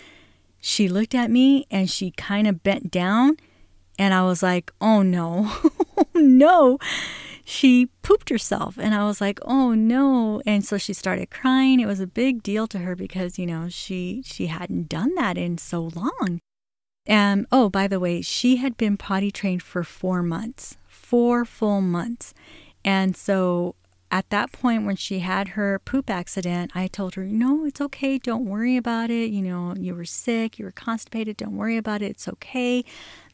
she 0.60 0.88
looked 0.88 1.14
at 1.14 1.30
me 1.30 1.66
and 1.70 1.88
she 1.88 2.10
kind 2.10 2.48
of 2.48 2.62
bent 2.64 2.90
down 2.90 3.36
and 3.98 4.14
I 4.14 4.22
was 4.22 4.42
like, 4.42 4.72
oh 4.80 5.02
no, 5.02 5.52
oh 5.96 6.06
no. 6.14 6.78
She 7.48 7.86
pooped 8.02 8.28
herself. 8.28 8.76
And 8.76 8.92
I 8.92 9.04
was 9.04 9.20
like, 9.20 9.38
oh 9.42 9.72
no. 9.72 10.42
And 10.44 10.64
so 10.64 10.78
she 10.78 10.92
started 10.92 11.30
crying. 11.30 11.78
It 11.78 11.86
was 11.86 12.00
a 12.00 12.06
big 12.06 12.42
deal 12.42 12.66
to 12.66 12.78
her 12.78 12.96
because, 12.96 13.38
you 13.38 13.46
know, 13.46 13.68
she 13.68 14.22
she 14.24 14.46
hadn't 14.46 14.88
done 14.88 15.14
that 15.14 15.38
in 15.38 15.58
so 15.58 15.90
long. 15.94 16.40
And 17.06 17.46
oh, 17.52 17.68
by 17.68 17.86
the 17.86 18.00
way, 18.00 18.20
she 18.20 18.56
had 18.56 18.76
been 18.76 18.96
potty 18.96 19.30
trained 19.30 19.62
for 19.62 19.84
four 19.84 20.22
months, 20.22 20.76
four 20.88 21.44
full 21.44 21.80
months. 21.80 22.34
And 22.84 23.16
so 23.16 23.76
at 24.10 24.30
that 24.30 24.52
point 24.52 24.86
when 24.86 24.96
she 24.96 25.20
had 25.20 25.48
her 25.48 25.78
poop 25.80 26.08
accident, 26.08 26.72
I 26.74 26.86
told 26.86 27.14
her, 27.14 27.24
no, 27.24 27.64
it's 27.64 27.80
okay. 27.80 28.18
Don't 28.18 28.46
worry 28.46 28.76
about 28.76 29.10
it. 29.10 29.30
You 29.30 29.42
know, 29.42 29.74
you 29.76 29.94
were 29.94 30.04
sick, 30.04 30.58
you 30.58 30.64
were 30.64 30.72
constipated. 30.72 31.36
Don't 31.36 31.56
worry 31.56 31.76
about 31.76 32.02
it. 32.02 32.10
It's 32.12 32.28
okay 32.28 32.84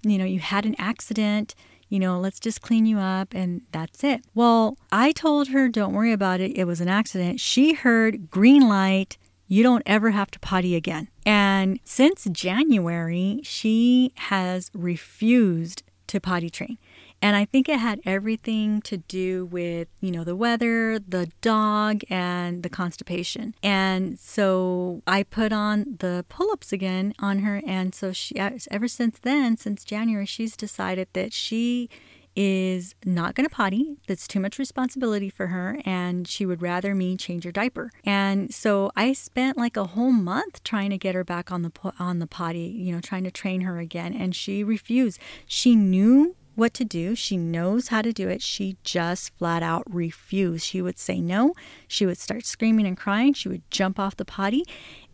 you 0.04 0.18
know, 0.18 0.24
you 0.24 0.40
had 0.40 0.66
an 0.66 0.74
accident, 0.78 1.54
you 1.88 1.98
know, 1.98 2.18
let's 2.18 2.40
just 2.40 2.62
clean 2.62 2.86
you 2.86 2.98
up 2.98 3.34
and 3.34 3.62
that's 3.72 4.02
it. 4.02 4.22
Well, 4.34 4.76
I 4.90 5.12
told 5.12 5.48
her, 5.48 5.68
don't 5.68 5.92
worry 5.92 6.12
about 6.12 6.40
it. 6.40 6.56
It 6.56 6.64
was 6.64 6.80
an 6.80 6.88
accident. 6.88 7.40
She 7.40 7.74
heard 7.74 8.30
green 8.30 8.68
light. 8.68 9.18
You 9.46 9.62
don't 9.62 9.82
ever 9.84 10.10
have 10.10 10.30
to 10.32 10.40
potty 10.40 10.74
again. 10.74 11.08
And 11.26 11.78
since 11.84 12.26
January, 12.32 13.40
she 13.44 14.12
has 14.16 14.70
refused 14.74 15.82
to 16.08 16.20
potty 16.20 16.50
train. 16.50 16.78
And 17.22 17.36
I 17.36 17.44
think 17.44 17.68
it 17.68 17.78
had 17.78 18.00
everything 18.04 18.82
to 18.82 18.96
do 18.98 19.46
with, 19.46 19.86
you 20.00 20.10
know, 20.10 20.24
the 20.24 20.34
weather, 20.34 20.98
the 20.98 21.30
dog, 21.40 22.02
and 22.10 22.64
the 22.64 22.68
constipation. 22.68 23.54
And 23.62 24.18
so 24.18 25.02
I 25.06 25.22
put 25.22 25.52
on 25.52 25.98
the 26.00 26.24
pull 26.28 26.50
ups 26.50 26.72
again 26.72 27.14
on 27.20 27.38
her. 27.38 27.62
And 27.64 27.94
so 27.94 28.12
she, 28.12 28.34
uh, 28.38 28.50
ever 28.72 28.88
since 28.88 29.20
then, 29.20 29.56
since 29.56 29.84
January, 29.84 30.26
she's 30.26 30.56
decided 30.56 31.06
that 31.12 31.32
she 31.32 31.88
is 32.34 32.94
not 33.04 33.34
going 33.34 33.48
to 33.48 33.54
potty. 33.54 33.98
That's 34.06 34.26
too 34.26 34.40
much 34.40 34.58
responsibility 34.58 35.28
for 35.28 35.48
her, 35.48 35.78
and 35.84 36.26
she 36.26 36.46
would 36.46 36.62
rather 36.62 36.94
me 36.94 37.16
change 37.16 37.44
her 37.44 37.52
diaper. 37.52 37.90
And 38.04 38.52
so 38.52 38.90
I 38.96 39.12
spent 39.12 39.58
like 39.58 39.76
a 39.76 39.84
whole 39.88 40.12
month 40.12 40.64
trying 40.64 40.90
to 40.90 40.98
get 40.98 41.14
her 41.14 41.24
back 41.24 41.52
on 41.52 41.62
the 41.62 41.70
on 41.98 42.20
the 42.20 42.26
potty, 42.26 42.60
you 42.74 42.92
know, 42.92 43.00
trying 43.00 43.24
to 43.24 43.30
train 43.30 43.62
her 43.62 43.78
again, 43.78 44.14
and 44.14 44.34
she 44.34 44.64
refused. 44.64 45.20
She 45.46 45.76
knew 45.76 46.34
what 46.54 46.74
to 46.74 46.84
do. 46.84 47.14
She 47.14 47.36
knows 47.36 47.88
how 47.88 48.02
to 48.02 48.12
do 48.12 48.28
it. 48.28 48.42
She 48.42 48.76
just 48.84 49.34
flat 49.36 49.62
out 49.62 49.84
refused. 49.92 50.66
She 50.66 50.82
would 50.82 50.98
say 50.98 51.20
no. 51.20 51.54
She 51.88 52.06
would 52.06 52.18
start 52.18 52.44
screaming 52.44 52.86
and 52.86 52.96
crying. 52.96 53.32
She 53.32 53.48
would 53.48 53.68
jump 53.70 53.98
off 53.98 54.16
the 54.16 54.24
potty. 54.24 54.64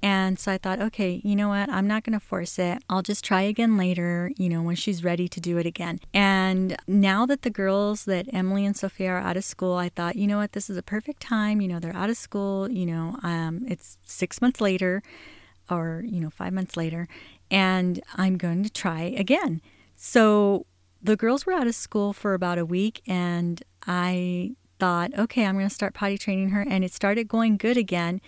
And 0.03 0.39
so 0.39 0.53
I 0.53 0.59
thought, 0.59 0.81
okay, 0.81 1.21
you 1.25 1.35
know 1.35 1.49
what? 1.49 1.69
I'm 1.69 1.87
not 1.87 2.05
going 2.05 2.19
to 2.19 2.25
force 2.25 2.59
it. 2.59 2.83
I'll 2.89 3.03
just 3.03 3.25
try 3.25 3.43
again 3.43 3.77
later, 3.77 4.31
you 4.37 4.49
know, 4.49 4.63
when 4.63 4.77
she's 4.77 5.03
ready 5.03 5.29
to 5.29 5.41
do 5.41 5.59
it 5.59 5.67
again. 5.67 5.99
And 6.15 6.77
now 6.87 7.27
that 7.27 7.43
the 7.43 7.51
girls, 7.51 8.05
that 8.05 8.27
Emily 8.33 8.65
and 8.65 8.77
Sophia 8.77 9.11
are 9.11 9.19
out 9.19 9.37
of 9.37 9.45
school, 9.45 9.75
I 9.75 9.89
thought, 9.89 10.17
you 10.17 10.27
know 10.27 10.39
what? 10.39 10.53
This 10.53 10.71
is 10.71 10.77
a 10.77 10.83
perfect 10.83 11.21
time. 11.21 11.61
You 11.61 11.69
know, 11.69 11.81
they're 11.81 11.97
out 11.97 12.11
of 12.11 12.17
school. 12.17 12.71
You 12.71 12.87
know, 12.87 13.17
um, 13.23 13.65
it's 13.69 13.99
six 14.05 14.41
months 14.41 14.61
later 14.61 15.03
or, 15.69 16.05
you 16.07 16.21
know, 16.21 16.31
five 16.31 16.53
months 16.53 16.77
later. 16.77 17.09
And 17.51 18.01
I'm 18.17 18.37
going 18.37 18.63
to 18.63 18.71
try 18.71 19.03
again. 19.03 19.61
So 19.97 20.67
the 21.03 21.17
girls 21.17 21.47
were 21.47 21.53
out 21.53 21.67
of 21.67 21.75
school 21.75 22.13
for 22.13 22.35
about 22.35 22.59
a 22.59 22.65
week 22.65 23.03
and 23.07 23.63
I 23.87 24.53
thought, 24.79 25.17
okay, 25.19 25.45
I'm 25.45 25.57
going 25.57 25.69
to 25.69 25.75
start 25.75 25.95
potty 25.95 26.19
training 26.19 26.51
her. 26.51 26.65
And 26.69 26.85
it 26.85 26.93
started 26.93 27.29
going 27.29 27.57
good 27.57 27.77
again. 27.77 28.21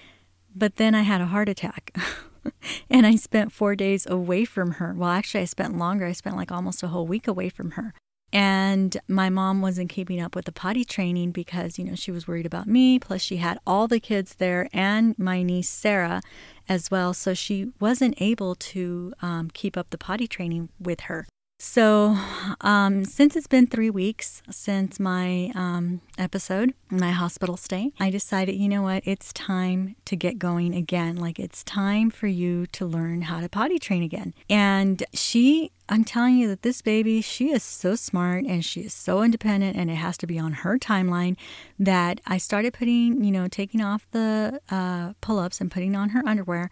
But 0.54 0.76
then 0.76 0.94
I 0.94 1.02
had 1.02 1.20
a 1.20 1.26
heart 1.26 1.48
attack. 1.48 1.96
and 2.90 3.06
I 3.06 3.16
spent 3.16 3.52
four 3.52 3.76
days 3.76 4.06
away 4.06 4.44
from 4.44 4.72
her. 4.72 4.94
Well, 4.96 5.10
actually, 5.10 5.42
I 5.42 5.46
spent 5.46 5.78
longer. 5.78 6.06
I 6.06 6.12
spent 6.12 6.36
like 6.36 6.50
almost 6.50 6.82
a 6.82 6.88
whole 6.88 7.06
week 7.06 7.28
away 7.28 7.48
from 7.48 7.72
her. 7.72 7.94
And 8.32 8.96
my 9.08 9.28
mom 9.28 9.60
wasn't 9.60 9.90
keeping 9.90 10.20
up 10.20 10.36
with 10.36 10.44
the 10.44 10.52
potty 10.52 10.84
training 10.84 11.32
because, 11.32 11.80
you 11.80 11.84
know, 11.84 11.96
she 11.96 12.12
was 12.12 12.28
worried 12.28 12.46
about 12.46 12.68
me. 12.68 13.00
Plus, 13.00 13.20
she 13.20 13.38
had 13.38 13.58
all 13.66 13.88
the 13.88 13.98
kids 13.98 14.36
there 14.36 14.68
and 14.72 15.18
my 15.18 15.42
niece, 15.42 15.68
Sarah, 15.68 16.22
as 16.68 16.92
well. 16.92 17.12
So 17.12 17.34
she 17.34 17.72
wasn't 17.80 18.14
able 18.22 18.54
to 18.54 19.12
um, 19.20 19.50
keep 19.52 19.76
up 19.76 19.90
the 19.90 19.98
potty 19.98 20.28
training 20.28 20.68
with 20.78 21.00
her. 21.02 21.26
So, 21.62 22.16
um, 22.62 23.04
since 23.04 23.36
it's 23.36 23.46
been 23.46 23.66
three 23.66 23.90
weeks 23.90 24.42
since 24.50 24.98
my 24.98 25.52
um, 25.54 26.00
episode, 26.16 26.72
my 26.90 27.10
hospital 27.10 27.58
stay, 27.58 27.92
I 28.00 28.08
decided, 28.08 28.54
you 28.54 28.66
know 28.66 28.80
what, 28.80 29.02
it's 29.04 29.30
time 29.34 29.94
to 30.06 30.16
get 30.16 30.38
going 30.38 30.74
again. 30.74 31.16
Like, 31.16 31.38
it's 31.38 31.62
time 31.62 32.08
for 32.08 32.28
you 32.28 32.64
to 32.68 32.86
learn 32.86 33.20
how 33.20 33.42
to 33.42 33.48
potty 33.50 33.78
train 33.78 34.02
again. 34.02 34.32
And 34.48 35.04
she, 35.12 35.70
I'm 35.90 36.02
telling 36.02 36.38
you 36.38 36.48
that 36.48 36.62
this 36.62 36.80
baby, 36.80 37.20
she 37.20 37.50
is 37.50 37.62
so 37.62 37.94
smart 37.94 38.46
and 38.46 38.64
she 38.64 38.80
is 38.80 38.94
so 38.94 39.22
independent, 39.22 39.76
and 39.76 39.90
it 39.90 39.96
has 39.96 40.16
to 40.18 40.26
be 40.26 40.38
on 40.38 40.54
her 40.54 40.78
timeline 40.78 41.36
that 41.78 42.22
I 42.26 42.38
started 42.38 42.72
putting, 42.72 43.22
you 43.22 43.30
know, 43.30 43.48
taking 43.48 43.82
off 43.82 44.06
the 44.12 44.62
uh, 44.70 45.12
pull 45.20 45.38
ups 45.38 45.60
and 45.60 45.70
putting 45.70 45.94
on 45.94 46.08
her 46.08 46.22
underwear. 46.26 46.70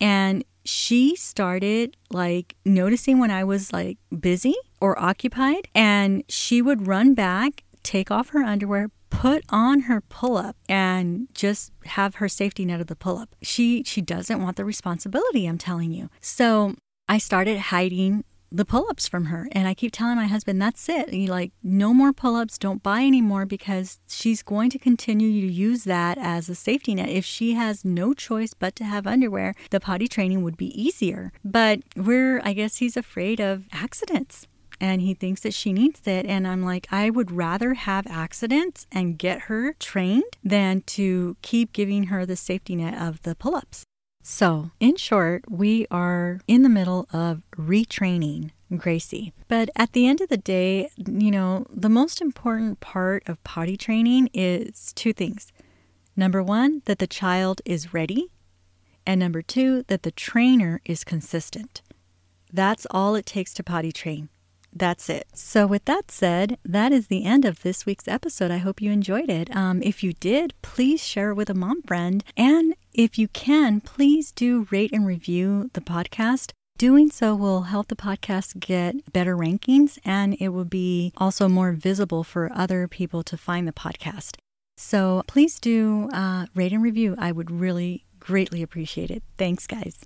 And 0.00 0.44
she 0.64 1.16
started 1.16 1.96
like 2.10 2.56
noticing 2.64 3.18
when 3.18 3.30
I 3.30 3.44
was 3.44 3.72
like 3.72 3.98
busy 4.18 4.54
or 4.80 4.98
occupied, 4.98 5.68
and 5.74 6.24
she 6.28 6.62
would 6.62 6.86
run 6.86 7.14
back, 7.14 7.64
take 7.82 8.10
off 8.10 8.30
her 8.30 8.42
underwear, 8.42 8.90
put 9.10 9.42
on 9.48 9.80
her 9.82 10.00
pull-up 10.02 10.56
and 10.68 11.28
just 11.34 11.72
have 11.86 12.16
her 12.16 12.28
safety 12.28 12.64
net 12.64 12.80
of 12.80 12.86
the 12.86 12.96
pull-up. 12.96 13.34
She 13.42 13.82
she 13.84 14.00
doesn't 14.00 14.42
want 14.42 14.56
the 14.56 14.64
responsibility, 14.64 15.46
I'm 15.46 15.58
telling 15.58 15.92
you. 15.92 16.10
So 16.20 16.74
I 17.08 17.18
started 17.18 17.58
hiding 17.58 18.24
the 18.50 18.64
pull-ups 18.64 19.06
from 19.06 19.26
her 19.26 19.48
and 19.52 19.68
i 19.68 19.74
keep 19.74 19.92
telling 19.92 20.16
my 20.16 20.26
husband 20.26 20.60
that's 20.60 20.88
it 20.88 21.12
you 21.12 21.28
like 21.28 21.52
no 21.62 21.92
more 21.92 22.12
pull-ups 22.12 22.58
don't 22.58 22.82
buy 22.82 23.00
anymore 23.02 23.44
because 23.44 24.00
she's 24.08 24.42
going 24.42 24.70
to 24.70 24.78
continue 24.78 25.40
to 25.40 25.52
use 25.52 25.84
that 25.84 26.16
as 26.18 26.48
a 26.48 26.54
safety 26.54 26.94
net 26.94 27.08
if 27.08 27.24
she 27.24 27.54
has 27.54 27.84
no 27.84 28.14
choice 28.14 28.54
but 28.54 28.74
to 28.74 28.84
have 28.84 29.06
underwear 29.06 29.54
the 29.70 29.80
potty 29.80 30.08
training 30.08 30.42
would 30.42 30.56
be 30.56 30.80
easier 30.80 31.32
but 31.44 31.80
we're 31.96 32.40
i 32.44 32.52
guess 32.52 32.76
he's 32.76 32.96
afraid 32.96 33.40
of 33.40 33.64
accidents 33.72 34.46
and 34.80 35.02
he 35.02 35.14
thinks 35.14 35.40
that 35.40 35.54
she 35.54 35.72
needs 35.72 36.06
it. 36.06 36.26
And 36.26 36.46
I'm 36.46 36.62
like, 36.62 36.86
I 36.90 37.10
would 37.10 37.30
rather 37.30 37.74
have 37.74 38.06
accidents 38.06 38.86
and 38.92 39.18
get 39.18 39.42
her 39.42 39.74
trained 39.74 40.36
than 40.42 40.82
to 40.82 41.36
keep 41.42 41.72
giving 41.72 42.04
her 42.04 42.24
the 42.24 42.36
safety 42.36 42.76
net 42.76 42.94
of 43.00 43.22
the 43.22 43.34
pull 43.34 43.56
ups. 43.56 43.84
So, 44.30 44.72
in 44.78 44.96
short, 44.96 45.50
we 45.50 45.86
are 45.90 46.40
in 46.46 46.62
the 46.62 46.68
middle 46.68 47.08
of 47.14 47.40
retraining 47.56 48.50
Gracie. 48.76 49.32
But 49.48 49.70
at 49.74 49.94
the 49.94 50.06
end 50.06 50.20
of 50.20 50.28
the 50.28 50.36
day, 50.36 50.90
you 50.98 51.30
know, 51.30 51.64
the 51.72 51.88
most 51.88 52.20
important 52.20 52.80
part 52.80 53.26
of 53.26 53.42
potty 53.42 53.78
training 53.78 54.28
is 54.34 54.92
two 54.92 55.14
things. 55.14 55.50
Number 56.14 56.42
one, 56.42 56.82
that 56.84 56.98
the 56.98 57.06
child 57.06 57.62
is 57.64 57.94
ready. 57.94 58.28
And 59.06 59.18
number 59.18 59.40
two, 59.40 59.84
that 59.84 60.02
the 60.02 60.12
trainer 60.12 60.82
is 60.84 61.04
consistent. 61.04 61.80
That's 62.52 62.86
all 62.90 63.14
it 63.14 63.24
takes 63.24 63.54
to 63.54 63.64
potty 63.64 63.92
train. 63.92 64.28
That's 64.72 65.08
it. 65.08 65.26
So, 65.34 65.66
with 65.66 65.84
that 65.86 66.10
said, 66.10 66.58
that 66.64 66.92
is 66.92 67.06
the 67.06 67.24
end 67.24 67.44
of 67.44 67.62
this 67.62 67.86
week's 67.86 68.06
episode. 68.06 68.50
I 68.50 68.58
hope 68.58 68.80
you 68.80 68.90
enjoyed 68.90 69.28
it. 69.28 69.54
Um, 69.54 69.82
if 69.82 70.02
you 70.04 70.12
did, 70.12 70.54
please 70.62 71.04
share 71.04 71.30
it 71.30 71.34
with 71.34 71.50
a 71.50 71.54
mom 71.54 71.82
friend. 71.82 72.22
And 72.36 72.74
if 72.92 73.18
you 73.18 73.28
can, 73.28 73.80
please 73.80 74.30
do 74.32 74.66
rate 74.70 74.92
and 74.92 75.06
review 75.06 75.70
the 75.72 75.80
podcast. 75.80 76.52
Doing 76.78 77.10
so 77.10 77.34
will 77.34 77.62
help 77.62 77.88
the 77.88 77.96
podcast 77.96 78.60
get 78.60 79.12
better 79.12 79.36
rankings 79.36 79.98
and 80.04 80.36
it 80.38 80.50
will 80.50 80.64
be 80.64 81.12
also 81.16 81.48
more 81.48 81.72
visible 81.72 82.22
for 82.22 82.52
other 82.54 82.86
people 82.86 83.24
to 83.24 83.36
find 83.36 83.66
the 83.66 83.72
podcast. 83.72 84.36
So 84.76 85.24
please 85.26 85.58
do 85.58 86.08
uh, 86.12 86.46
rate 86.54 86.72
and 86.72 86.80
review. 86.80 87.16
I 87.18 87.32
would 87.32 87.50
really 87.50 88.04
greatly 88.20 88.62
appreciate 88.62 89.10
it. 89.10 89.24
Thanks, 89.36 89.66
guys. 89.66 90.04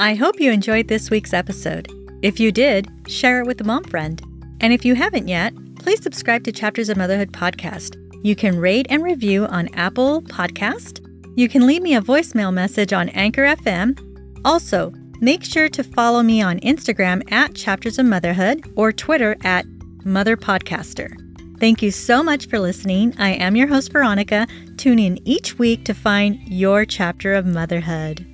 I 0.00 0.14
hope 0.14 0.38
you 0.38 0.52
enjoyed 0.52 0.86
this 0.86 1.10
week's 1.10 1.32
episode. 1.32 1.92
If 2.22 2.38
you 2.38 2.52
did, 2.52 2.88
share 3.08 3.40
it 3.40 3.48
with 3.48 3.60
a 3.60 3.64
mom 3.64 3.82
friend. 3.82 4.22
And 4.60 4.72
if 4.72 4.84
you 4.84 4.94
haven't 4.94 5.26
yet, 5.26 5.52
please 5.74 6.00
subscribe 6.00 6.44
to 6.44 6.52
Chapters 6.52 6.88
of 6.88 6.96
Motherhood 6.96 7.32
podcast. 7.32 7.96
You 8.22 8.36
can 8.36 8.60
rate 8.60 8.86
and 8.90 9.02
review 9.02 9.46
on 9.46 9.74
Apple 9.74 10.22
Podcast. 10.22 11.04
You 11.36 11.48
can 11.48 11.66
leave 11.66 11.82
me 11.82 11.96
a 11.96 12.00
voicemail 12.00 12.52
message 12.52 12.92
on 12.92 13.08
Anchor 13.08 13.42
FM. 13.42 13.98
Also, 14.44 14.92
make 15.20 15.42
sure 15.42 15.68
to 15.68 15.82
follow 15.82 16.22
me 16.22 16.40
on 16.42 16.60
Instagram 16.60 17.28
at 17.32 17.56
Chapters 17.56 17.98
of 17.98 18.06
Motherhood 18.06 18.72
or 18.76 18.92
Twitter 18.92 19.36
at 19.42 19.66
Mother 20.04 20.36
Podcaster. 20.36 21.12
Thank 21.58 21.82
you 21.82 21.90
so 21.90 22.22
much 22.22 22.46
for 22.46 22.60
listening. 22.60 23.16
I 23.18 23.30
am 23.30 23.56
your 23.56 23.66
host, 23.66 23.90
Veronica. 23.90 24.46
Tune 24.76 25.00
in 25.00 25.18
each 25.26 25.58
week 25.58 25.84
to 25.86 25.92
find 25.92 26.38
your 26.46 26.84
chapter 26.84 27.34
of 27.34 27.46
motherhood. 27.46 28.24